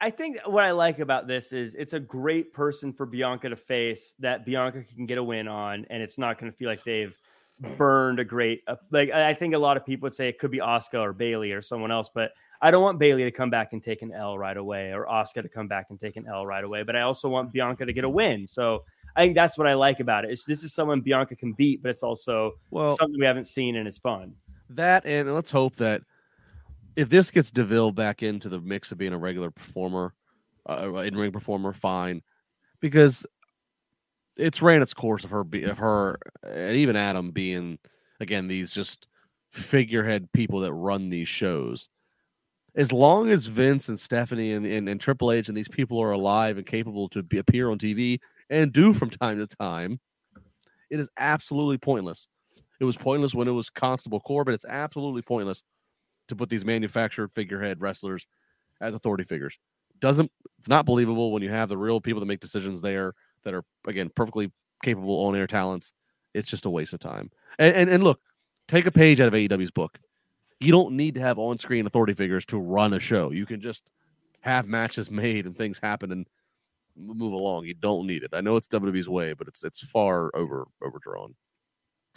[0.00, 3.56] I think what I like about this is it's a great person for Bianca to
[3.56, 6.84] face that Bianca can get a win on, and it's not going to feel like
[6.84, 7.16] they've
[7.60, 8.62] burned a great.
[8.66, 11.12] Uh, like I think a lot of people would say it could be Asuka or
[11.12, 14.12] Bayley or someone else, but I don't want Bayley to come back and take an
[14.12, 16.82] L right away, or Asuka to come back and take an L right away.
[16.82, 18.46] But I also want Bianca to get a win.
[18.46, 18.84] So
[19.16, 20.30] I think that's what I like about it.
[20.30, 23.76] Is this is someone Bianca can beat, but it's also well, something we haven't seen
[23.76, 24.34] and it's fun.
[24.70, 26.02] That and let's hope that
[26.96, 30.14] if this gets Deville back into the mix of being a regular performer,
[30.68, 32.22] uh, in ring performer, fine,
[32.80, 33.24] because
[34.38, 36.58] it's ran its course of her, be, of her, mm-hmm.
[36.58, 37.78] and even Adam being
[38.20, 39.06] again these just
[39.50, 41.88] figurehead people that run these shows.
[42.76, 46.12] As long as Vince and Stephanie and, and, and Triple H and these people are
[46.12, 48.20] alive and capable to be, appear on TV
[48.50, 49.98] and do from time to time,
[50.90, 52.28] it is absolutely pointless.
[52.80, 55.64] It was pointless when it was Constable Corbin, but It's absolutely pointless
[56.28, 58.26] to put these manufactured figurehead wrestlers
[58.80, 59.58] as authority figures.
[59.98, 63.14] Doesn't it's not believable when you have the real people that make decisions there
[63.48, 64.52] that are again perfectly
[64.82, 65.92] capable on air talents.
[66.34, 67.30] It's just a waste of time.
[67.58, 68.20] And, and and look,
[68.68, 69.98] take a page out of AEW's book.
[70.60, 73.30] You don't need to have on screen authority figures to run a show.
[73.30, 73.90] You can just
[74.40, 76.26] have matches made and things happen and
[76.96, 77.64] move along.
[77.64, 78.30] You don't need it.
[78.34, 81.34] I know it's WWE's way, but it's it's far over overdrawn.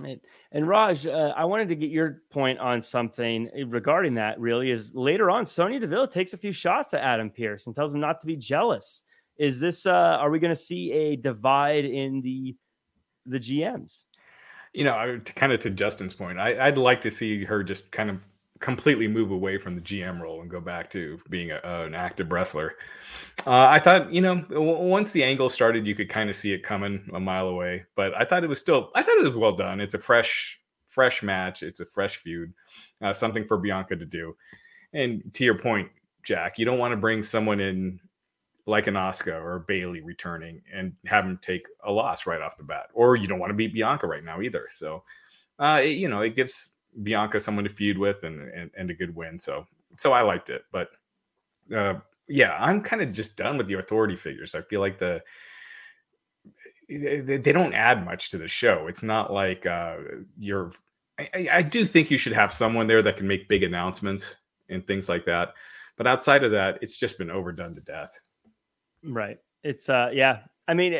[0.03, 0.19] And,
[0.51, 4.39] and Raj, uh, I wanted to get your point on something eh, regarding that.
[4.39, 7.93] Really, is later on, Sonya Deville takes a few shots at Adam Pearce and tells
[7.93, 9.03] him not to be jealous.
[9.41, 9.87] Is this?
[9.87, 12.55] Uh, are we going to see a divide in the
[13.25, 14.03] the GMs?
[14.71, 18.11] You know, kind of to Justin's point, I, would like to see her just kind
[18.11, 18.19] of
[18.59, 22.31] completely move away from the GM role and go back to being a, an active
[22.31, 22.75] wrestler.
[23.47, 26.53] Uh, I thought, you know, w- once the angle started, you could kind of see
[26.53, 27.83] it coming a mile away.
[27.95, 29.81] But I thought it was still, I thought it was well done.
[29.81, 31.63] It's a fresh, fresh match.
[31.63, 32.53] It's a fresh feud,
[33.01, 34.37] uh, something for Bianca to do.
[34.93, 35.89] And to your point,
[36.21, 37.99] Jack, you don't want to bring someone in
[38.65, 42.63] like an Asuka or Bayley returning and have them take a loss right off the
[42.63, 44.67] bat, or you don't want to beat Bianca right now either.
[44.71, 45.03] So,
[45.59, 46.69] uh, it, you know, it gives
[47.03, 49.37] Bianca someone to feud with and, and, and a good win.
[49.37, 49.65] So
[49.97, 50.63] so I liked it.
[50.71, 50.89] But
[51.73, 51.95] uh,
[52.27, 54.55] yeah, I'm kind of just done with the authority figures.
[54.55, 55.21] I feel like the
[56.89, 58.87] they, don't add much to the show.
[58.87, 59.97] It's not like uh,
[60.37, 60.71] you're.
[61.19, 64.35] I, I do think you should have someone there that can make big announcements
[64.69, 65.53] and things like that.
[65.97, 68.19] But outside of that, it's just been overdone to death.
[69.03, 69.39] Right.
[69.63, 70.39] It's uh yeah.
[70.67, 70.99] I mean,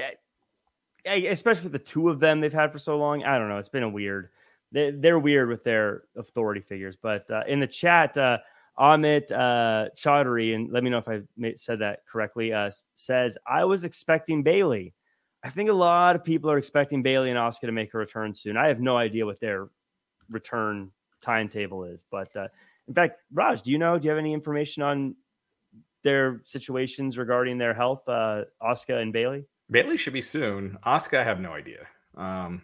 [1.06, 3.24] especially with the two of them they've had for so long.
[3.24, 3.58] I don't know.
[3.58, 4.30] It's been a weird
[4.72, 6.96] they, they're weird with their authority figures.
[6.96, 8.40] But uh, in the chat, uh,
[8.80, 11.22] Amit uh, Chaudhary, and let me know if I
[11.56, 14.94] said that correctly, uh, says, I was expecting Bayley.
[15.44, 18.34] I think a lot of people are expecting Bayley and Asuka to make a return
[18.34, 18.58] soon.
[18.58, 19.70] I have no idea what their
[20.30, 20.92] return
[21.22, 22.04] timetable is.
[22.10, 22.48] But uh,
[22.88, 23.98] in fact, Raj, do you know?
[23.98, 25.16] Do you have any information on
[26.04, 29.46] their situations regarding their health, uh, Asuka and Bayley?
[29.70, 30.78] Bayley should be soon.
[30.86, 31.88] Asuka, I have no idea.
[32.16, 32.62] Um,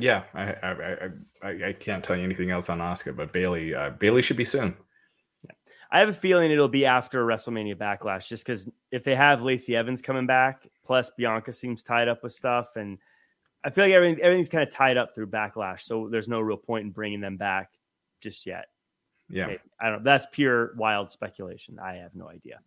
[0.00, 1.08] yeah, I I,
[1.42, 4.44] I I can't tell you anything else on Asuka, but Bayley uh, Bayley should be
[4.44, 4.76] soon.
[5.44, 5.52] Yeah.
[5.90, 9.74] I have a feeling it'll be after WrestleMania Backlash, just because if they have Lacey
[9.74, 12.98] Evans coming back, plus Bianca seems tied up with stuff, and
[13.64, 16.56] I feel like everything, everything's kind of tied up through Backlash, so there's no real
[16.56, 17.70] point in bringing them back
[18.20, 18.66] just yet.
[19.30, 19.56] Yeah.
[19.80, 20.04] I don't.
[20.04, 21.78] That's pure wild speculation.
[21.78, 22.60] I have no idea.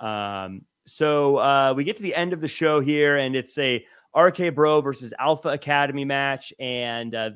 [0.00, 3.84] Um, so uh, we get to the end of the show here, and it's a
[4.16, 7.30] RK Bro versus Alpha Academy match, and uh,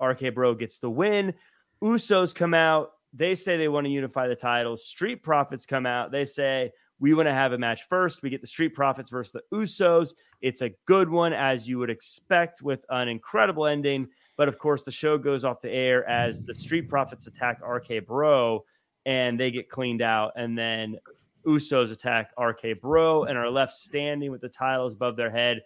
[0.00, 1.34] RK Bro gets the win.
[1.82, 2.92] Usos come out.
[3.12, 4.86] They say they want to unify the titles.
[4.86, 6.10] Street Profits come out.
[6.10, 8.22] They say we want to have a match first.
[8.22, 10.14] We get the Street Profits versus the Usos.
[10.40, 14.08] It's a good one, as you would expect, with an incredible ending.
[14.36, 18.06] But of course, the show goes off the air as the Street Profits attack RK
[18.06, 18.64] Bro
[19.06, 20.32] and they get cleaned out.
[20.36, 20.98] And then
[21.46, 25.62] Usos attack RK Bro and are left standing with the titles above their head.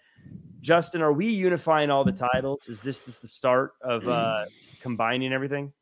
[0.61, 2.69] Justin, are we unifying all the titles?
[2.69, 4.45] Is this just the start of uh,
[4.81, 5.73] combining everything?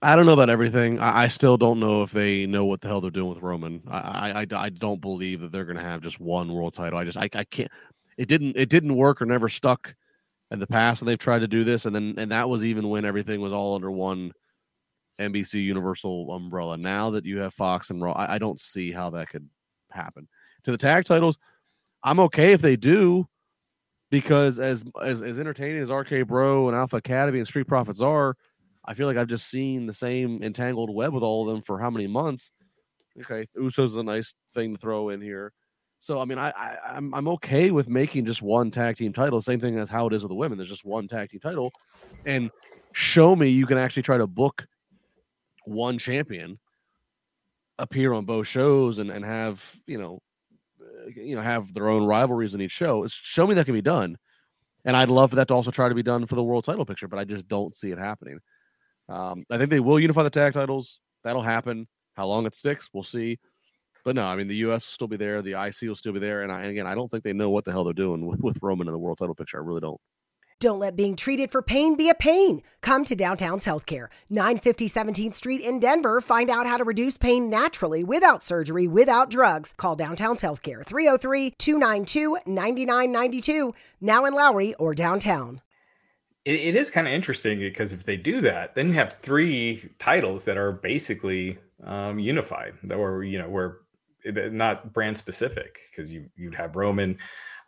[0.00, 0.98] I don't know about everything.
[1.00, 3.82] I, I, still don't know if they know what the hell they're doing with Roman.
[3.88, 6.98] I I, I don't believe that they're going to have just one world title.
[6.98, 7.70] I just I, I can't.
[8.16, 9.94] It didn't it didn't work or never stuck
[10.52, 12.88] in the past, and they've tried to do this, and then and that was even
[12.90, 14.32] when everything was all under one
[15.18, 16.76] NBC Universal umbrella.
[16.76, 19.48] Now that you have Fox and Raw, I, I don't see how that could
[19.90, 20.28] happen.
[20.64, 21.38] To the tag titles,
[22.02, 23.26] I'm okay if they do,
[24.10, 28.36] because as as, as entertaining as RK Bro and Alpha Academy and Street Profits are,
[28.84, 31.80] I feel like I've just seen the same entangled web with all of them for
[31.80, 32.52] how many months.
[33.20, 35.52] Okay, Usos is a nice thing to throw in here.
[36.02, 39.40] So I mean, I, I I'm I'm okay with making just one tag team title.
[39.40, 40.58] Same thing as how it is with the women.
[40.58, 41.70] There's just one tag team title,
[42.26, 42.50] and
[42.90, 44.66] show me you can actually try to book
[45.64, 46.58] one champion
[47.78, 50.18] appear on both shows and and have you know
[50.80, 53.06] uh, you know have their own rivalries in each show.
[53.06, 54.16] Show me that can be done,
[54.84, 56.84] and I'd love for that to also try to be done for the world title
[56.84, 57.06] picture.
[57.06, 58.40] But I just don't see it happening.
[59.08, 60.98] Um, I think they will unify the tag titles.
[61.22, 61.86] That'll happen.
[62.14, 63.38] How long it sticks, we'll see.
[64.04, 64.84] But no, I mean the U.S.
[64.84, 66.94] will still be there, the IC will still be there, and, I, and again, I
[66.94, 69.18] don't think they know what the hell they're doing with, with Roman in the world
[69.18, 69.58] title picture.
[69.58, 70.00] I really don't.
[70.62, 72.62] Don't let being treated for pain be a pain.
[72.82, 76.20] Come to Downtown's Healthcare, 950 17th Street in Denver.
[76.20, 79.74] Find out how to reduce pain naturally without surgery, without drugs.
[79.76, 85.60] Call Downtown's Healthcare, 303 292 9992, now in Lowry or downtown.
[86.44, 89.90] It, it is kind of interesting because if they do that, then you have three
[89.98, 93.78] titles that are basically um, unified, that or, you know, where
[94.24, 97.18] not brand specific because you you'd have Roman,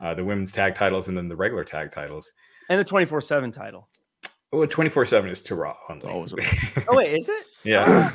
[0.00, 2.32] uh, the women's tag titles, and then the regular tag titles,
[2.68, 3.88] and the twenty four seven title.
[4.52, 5.76] Well, twenty four seven is to Raw.
[5.88, 5.98] Oh,
[6.88, 7.46] oh wait, is it?
[7.64, 8.12] Yeah.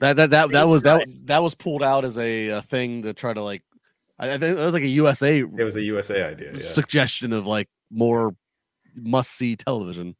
[0.00, 3.12] that that that that was that that was pulled out as a, a thing to
[3.12, 3.62] try to like.
[4.16, 5.40] I, think it was like a USA.
[5.40, 6.52] It was a USA idea.
[6.52, 6.62] Yeah.
[6.62, 8.36] Suggestion of like more
[8.96, 10.14] must see television.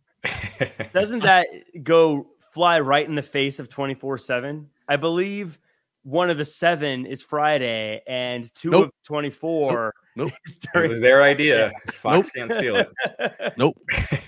[0.93, 1.47] Doesn't that
[1.83, 4.71] go fly right in the face of twenty four seven?
[4.89, 5.59] I believe
[6.05, 8.85] one of the seven is Friday, and two nope.
[8.87, 9.93] of twenty four.
[10.15, 10.31] Nope.
[10.31, 10.33] nope.
[10.85, 11.73] It was their idea.
[11.93, 12.27] Fox nope.
[12.37, 12.89] can't steal it.
[13.57, 13.77] Nope.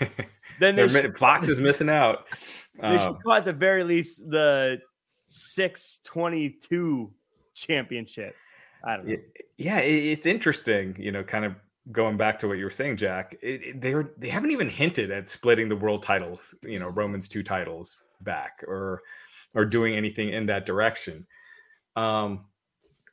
[0.61, 2.27] then should, Fox is missing out.
[2.81, 4.81] They um, should call at the very least the
[5.29, 7.13] six twenty two
[7.55, 8.35] championship.
[8.85, 9.17] I don't know.
[9.59, 10.97] Yeah, it's interesting.
[10.99, 11.55] You know, kind of
[11.93, 13.37] going back to what you were saying, Jack.
[13.43, 16.55] It, it, they were they haven't even hinted at splitting the world titles.
[16.63, 19.03] You know, Roman's two titles back, or
[19.55, 21.27] or doing anything in that direction.
[21.97, 22.45] Um,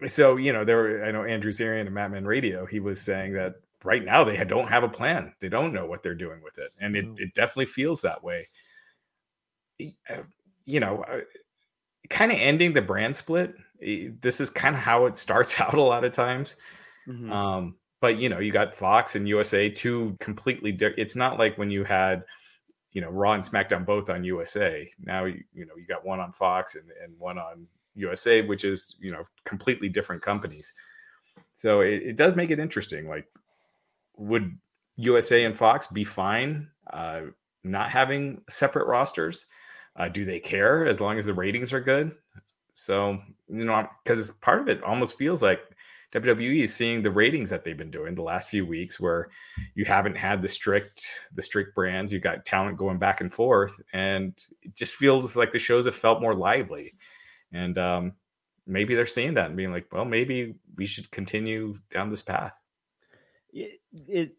[0.08, 2.66] so you know, there were I know Andrew Zarian and Madman Radio.
[2.66, 5.34] He was saying that right now they don't have a plan.
[5.40, 8.50] They don't know what they're doing with it, and it, it definitely feels that way.
[9.82, 10.24] Uh,
[10.66, 11.22] you know, uh,
[12.10, 13.56] kind of ending the brand split.
[13.80, 16.56] This is kind of how it starts out a lot of times.
[17.08, 17.32] Mm-hmm.
[17.32, 21.00] Um, but you know, you got Fox and USA, two completely different.
[21.00, 22.24] It's not like when you had
[22.92, 24.90] you know Raw and SmackDown both on USA.
[25.00, 28.64] Now you you know you got one on Fox and, and one on USA, which
[28.64, 30.74] is you know completely different companies.
[31.56, 33.08] So it, it does make it interesting.
[33.08, 33.28] Like,
[34.18, 34.58] would
[34.98, 37.22] USA and Fox be fine uh,
[37.64, 39.46] not having separate rosters?
[39.96, 42.16] Uh, do they care as long as the ratings are good?
[42.74, 45.62] So you know, because part of it almost feels like
[46.14, 49.30] WWE is seeing the ratings that they've been doing the last few weeks, where
[49.74, 51.02] you haven't had the strict
[51.34, 52.14] the strict brands.
[52.14, 55.96] You got talent going back and forth, and it just feels like the shows have
[55.96, 56.94] felt more lively.
[57.54, 58.14] And um,
[58.68, 62.60] maybe they're seeing that and being like, well, maybe we should continue down this path.
[63.52, 64.36] It, it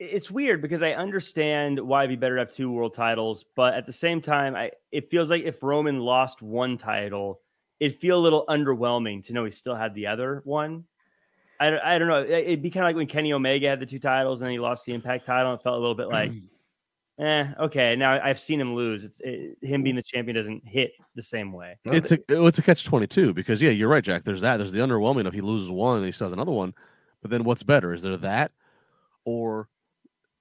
[0.00, 3.74] it's weird because I understand why it'd be better to have two world titles, but
[3.74, 7.40] at the same time, I it feels like if Roman lost one title,
[7.78, 10.84] it'd feel a little underwhelming to know he still had the other one.
[11.60, 12.24] I, I don't know.
[12.24, 14.84] It'd be kind of like when Kenny Omega had the two titles and he lost
[14.86, 15.54] the Impact title.
[15.54, 16.32] It felt a little bit like,
[17.18, 17.96] eh, okay.
[17.96, 19.04] Now I've seen him lose.
[19.04, 21.76] It's it, him being the champion doesn't hit the same way.
[21.84, 24.24] It's a it's a catch twenty two because yeah, you're right, Jack.
[24.24, 24.56] There's that.
[24.56, 26.74] There's the underwhelming if he loses one and he still has another one.
[27.22, 27.92] But then what's better?
[27.92, 28.52] Is there that,
[29.24, 29.68] or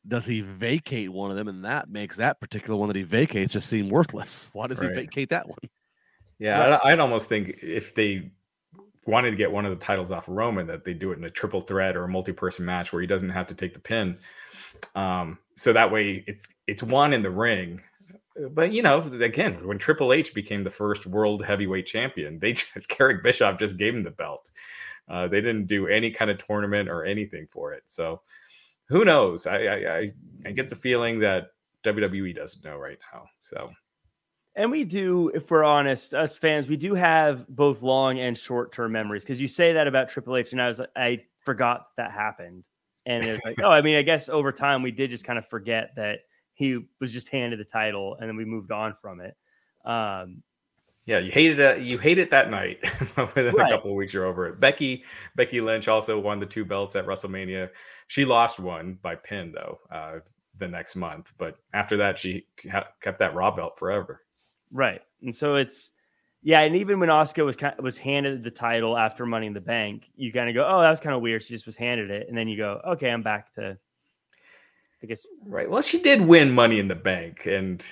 [0.07, 3.53] does he vacate one of them and that makes that particular one that he vacates
[3.53, 4.49] just seem worthless?
[4.53, 4.89] Why does right.
[4.89, 5.59] he vacate that one?
[6.39, 8.31] Yeah, I'd almost think if they
[9.05, 11.23] wanted to get one of the titles off of Roman, that they do it in
[11.23, 14.17] a triple threat or a multi-person match where he doesn't have to take the pin.
[14.95, 17.81] Um, so that way it's it's one in the ring.
[18.51, 22.55] But you know, again, when Triple H became the first world heavyweight champion, they
[22.99, 24.49] Eric Bischoff just gave him the belt.
[25.07, 27.83] Uh, they didn't do any kind of tournament or anything for it.
[27.85, 28.21] So
[28.87, 29.45] who knows?
[29.45, 30.11] I I,
[30.45, 31.47] I get the feeling that
[31.83, 33.25] WWE doesn't know right now.
[33.41, 33.71] So
[34.55, 38.71] and we do, if we're honest, us fans, we do have both long and short
[38.71, 42.11] term memories because you say that about Triple H, and I was I forgot that
[42.11, 42.67] happened,
[43.05, 45.39] and it was like, oh, I mean, I guess over time we did just kind
[45.39, 46.19] of forget that
[46.53, 49.35] he was just handed the title, and then we moved on from it.
[49.85, 50.43] Um,
[51.05, 51.81] yeah, you hated it.
[51.81, 52.79] You hate it that night.
[53.17, 53.71] Within right.
[53.71, 54.59] a couple of weeks, you're over it.
[54.59, 55.03] Becky
[55.35, 57.69] Becky Lynch also won the two belts at WrestleMania.
[58.07, 60.19] She lost one by pin though uh,
[60.57, 62.47] the next month, but after that, she
[63.01, 64.21] kept that Raw belt forever.
[64.71, 65.01] Right.
[65.21, 65.91] And so it's
[66.41, 69.53] yeah, and even when Asuka was kind of, was handed the title after Money in
[69.53, 71.77] the Bank, you kind of go, "Oh, that was kind of weird." She just was
[71.77, 73.77] handed it, and then you go, "Okay, I'm back to."
[75.03, 75.25] I guess.
[75.45, 75.69] Right.
[75.69, 77.85] Well, she did win Money in the Bank, and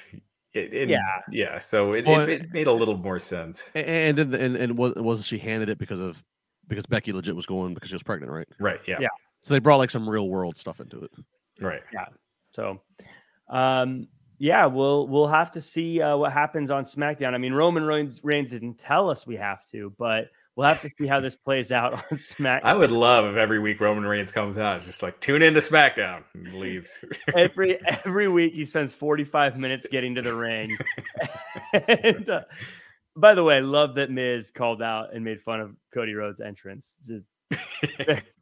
[0.53, 1.59] it, it, yeah, yeah.
[1.59, 3.69] So it, well, it, it, made a little more sense.
[3.75, 6.23] And and and, and wasn't she handed it because of
[6.67, 8.47] because Becky legit was going because she was pregnant, right?
[8.59, 8.79] Right.
[8.87, 8.97] Yeah.
[8.99, 9.09] Yeah.
[9.41, 11.11] So they brought like some real world stuff into it.
[11.59, 11.81] Right.
[11.93, 12.05] Yeah.
[12.51, 12.81] So,
[13.49, 14.07] um,
[14.39, 17.33] yeah, we'll we'll have to see uh, what happens on SmackDown.
[17.33, 20.89] I mean, Roman Reigns, Reigns didn't tell us we have to, but we'll have to
[20.89, 22.61] see how this plays out on SmackDown.
[22.63, 25.59] I would love if every week Roman Reigns comes out, it's just like tune into
[25.59, 27.03] SmackDown and leaves.
[27.35, 30.77] every every week he spends 45 minutes getting to the ring.
[31.87, 32.41] and uh,
[33.15, 36.95] by the way, love that Miz called out and made fun of Cody Rhodes' entrance.
[37.05, 37.25] Just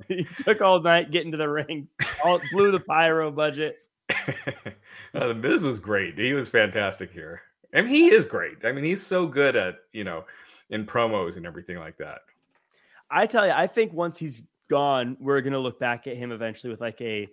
[0.08, 1.88] he took all night getting to the ring,
[2.24, 3.78] all blew the pyro budget.
[4.10, 6.18] uh, the Miz was great.
[6.18, 7.42] He was fantastic here.
[7.74, 8.58] I mean, he is great.
[8.64, 10.26] I mean, he's so good at you know
[10.70, 12.20] in promos and everything like that.
[13.12, 16.72] I tell you, I think once he's gone, we're gonna look back at him eventually
[16.72, 17.28] with like a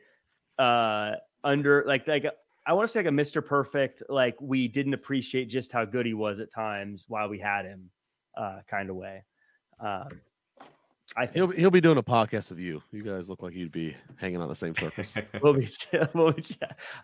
[0.59, 1.13] uh
[1.45, 2.33] under like like a,
[2.67, 3.45] I want to say like a Mr.
[3.45, 7.65] Perfect, like we didn't appreciate just how good he was at times while we had
[7.65, 7.91] him,
[8.37, 9.23] uh, kind of way.
[9.79, 10.09] Um,
[11.17, 12.83] I think he'll he'll be doing a podcast with you.
[12.91, 15.17] You guys look like you'd be hanging on the same surface.
[15.43, 15.69] we'll be,
[16.15, 16.43] we'll be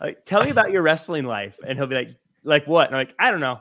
[0.01, 2.89] like, tell me about your wrestling life, and he'll be like, like what?
[2.89, 3.61] And I'm like, I don't know,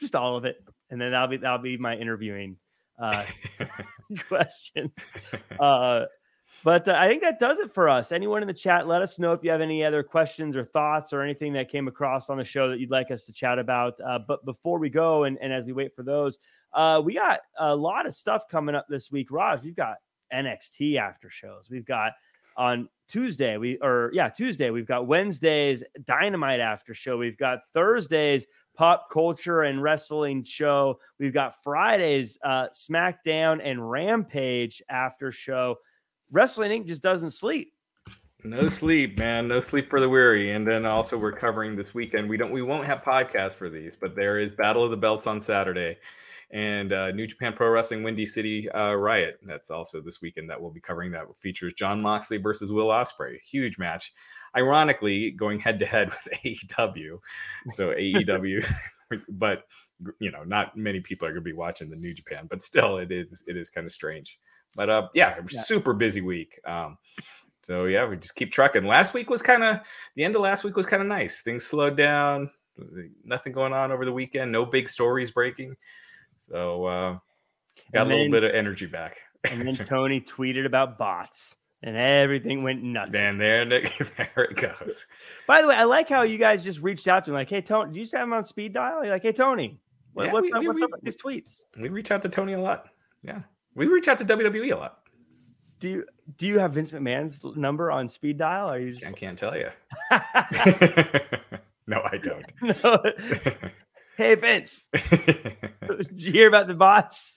[0.00, 0.62] just all of it.
[0.90, 2.56] And then that'll be that'll be my interviewing
[2.98, 3.24] uh,
[4.28, 4.94] questions.
[5.58, 6.04] Uh,
[6.64, 8.12] but uh, I think that does it for us.
[8.12, 11.12] Anyone in the chat, let us know if you have any other questions or thoughts
[11.12, 13.94] or anything that came across on the show that you'd like us to chat about.
[14.00, 16.38] Uh, but before we go, and, and as we wait for those,
[16.72, 19.30] uh, we got a lot of stuff coming up this week.
[19.30, 19.96] Raj, we've got
[20.32, 21.68] NXT after shows.
[21.70, 22.12] We've got
[22.56, 27.16] on Tuesday, we or yeah, Tuesday, we've got Wednesdays Dynamite after show.
[27.16, 28.46] We've got Thursdays
[28.76, 30.98] pop culture and wrestling show.
[31.18, 35.76] We've got Fridays uh, SmackDown and Rampage after show.
[36.30, 36.86] Wrestling Inc.
[36.86, 37.72] just doesn't sleep.
[38.44, 39.48] No sleep, man.
[39.48, 40.52] No sleep for the weary.
[40.52, 42.28] And then also we're covering this weekend.
[42.28, 45.26] We don't we won't have podcasts for these, but there is Battle of the Belts
[45.26, 45.98] on Saturday
[46.52, 49.40] and uh, New Japan Pro Wrestling Windy City uh, Riot.
[49.44, 51.10] That's also this weekend that we'll be covering.
[51.12, 53.40] That features Jon Moxley versus Will Ospreay.
[53.40, 54.12] Huge match.
[54.56, 57.18] Ironically, going head to head with AEW.
[57.72, 58.64] So AEW,
[59.28, 59.64] but
[60.20, 62.98] you know, not many people are going to be watching the New Japan, but still,
[62.98, 64.38] it is it is kind of strange.
[64.74, 65.62] But uh, yeah, yeah.
[65.62, 66.60] super busy week.
[66.66, 66.98] Um,
[67.62, 68.84] so yeah, we just keep trucking.
[68.84, 69.80] Last week was kind of
[70.14, 71.42] the end of last week was kind of nice.
[71.42, 72.50] Things slowed down.
[73.24, 74.52] Nothing going on over the weekend.
[74.52, 75.74] No big stories breaking.
[76.36, 77.18] So uh,
[77.92, 79.18] got and a little bit of energy back.
[79.50, 81.56] and then Tony tweeted about bots.
[81.82, 83.12] And everything went nuts.
[83.12, 83.80] Man, there, there
[84.36, 85.06] it goes.
[85.46, 87.60] By the way, I like how you guys just reached out to him, like, "Hey,
[87.60, 89.78] Tony, do you just have him on speed dial?" You're like, "Hey, Tony,
[90.14, 92.22] what, yeah, what's, we, up, we, what's we, up with these tweets?" We reach out
[92.22, 92.88] to Tony a lot.
[93.22, 93.40] Yeah,
[93.74, 95.00] we reach out to WWE a lot.
[95.78, 96.04] Do you
[96.38, 98.70] do you have Vince McMahon's number on speed dial?
[98.70, 99.06] Or you just...
[99.06, 99.68] I can't tell you.
[101.86, 102.52] no, I don't.
[102.82, 103.02] no.
[104.16, 107.36] Hey Vince, did you hear about the bots?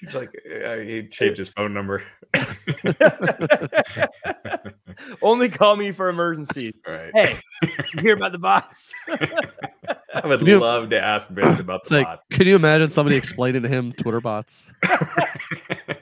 [0.00, 0.30] He's like,
[0.64, 2.02] uh, he changed his phone number.
[5.22, 6.72] Only call me for emergencies.
[6.86, 7.10] Right.
[7.14, 8.92] Hey, you hear about the bots?
[9.08, 12.22] I would you, love to ask Vince about the like, bots.
[12.30, 14.72] Can you imagine somebody explaining to him Twitter bots?
[14.82, 15.96] I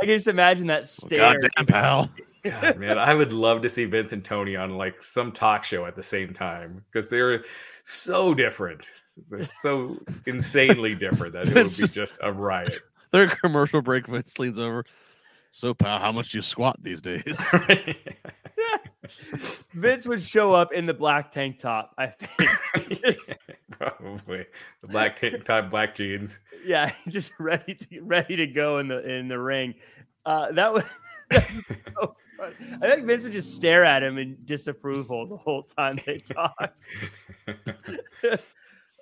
[0.00, 1.34] can just imagine that stare.
[1.34, 2.10] Goddamn pal.
[2.42, 5.84] God, man, I would love to see Vince and Tony on like some talk show
[5.86, 7.44] at the same time because they're
[7.84, 8.88] so different.
[9.30, 12.78] They're so insanely different that it would be just a riot.
[13.12, 14.84] Their commercial break, Vince leans over.
[15.52, 17.54] So, pal, how much do you squat these days?
[19.72, 23.18] Vince would show up in the black tank top, I think.
[23.70, 24.44] Probably
[24.82, 26.40] the black tank top, black jeans.
[26.64, 29.74] Yeah, just ready to ready to go in the in the ring.
[30.26, 30.82] Uh, that was,
[31.32, 36.18] so I think Vince would just stare at him in disapproval the whole time they
[36.18, 36.80] talked.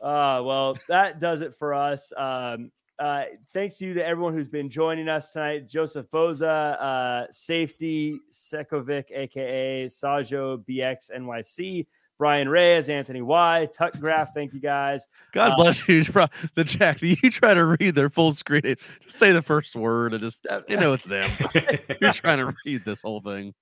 [0.04, 2.12] Uh, well, that does it for us.
[2.16, 3.24] Um, uh,
[3.54, 5.66] thanks to you to everyone who's been joining us tonight.
[5.66, 11.86] Joseph Boza, uh, Safety Sekovic, aka Sajo BX NYC.
[12.18, 14.34] Brian Reyes, Anthony Y, Tuck Graph.
[14.34, 15.06] Thank you guys.
[15.32, 16.04] God uh, bless you.
[16.54, 18.62] The Jack, you try to read their full screen.
[18.62, 21.30] Just say the first word and just, you know, it's them.
[22.00, 23.54] You're trying to read this whole thing.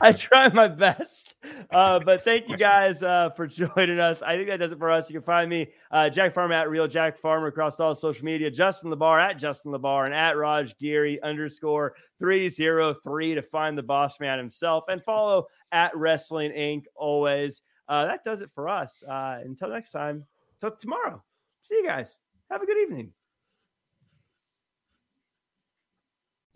[0.00, 1.34] I try my best.
[1.70, 4.22] Uh, but thank you guys uh, for joining us.
[4.22, 5.08] I think that does it for us.
[5.08, 8.50] You can find me, uh, Jack Farmer at Real Jack Farmer across all social media,
[8.50, 14.20] Justin LaBar at Justin LaBar and at Raj Giri underscore 303 to find the boss
[14.20, 16.84] man himself and follow at Wrestling Inc.
[16.94, 17.62] always.
[17.88, 19.02] Uh, that does it for us.
[19.02, 20.24] Uh, until next time,
[20.60, 21.22] until tomorrow.
[21.62, 22.16] See you guys.
[22.50, 23.12] Have a good evening.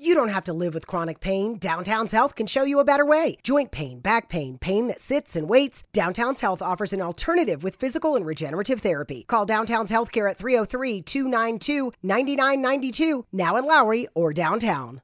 [0.01, 1.59] You don't have to live with chronic pain.
[1.59, 3.37] Downtown's Health can show you a better way.
[3.43, 5.83] Joint pain, back pain, pain that sits and waits.
[5.93, 9.25] Downtown's Health offers an alternative with physical and regenerative therapy.
[9.27, 15.03] Call Downtown's Healthcare at 303 292 9992, now in Lowry or downtown.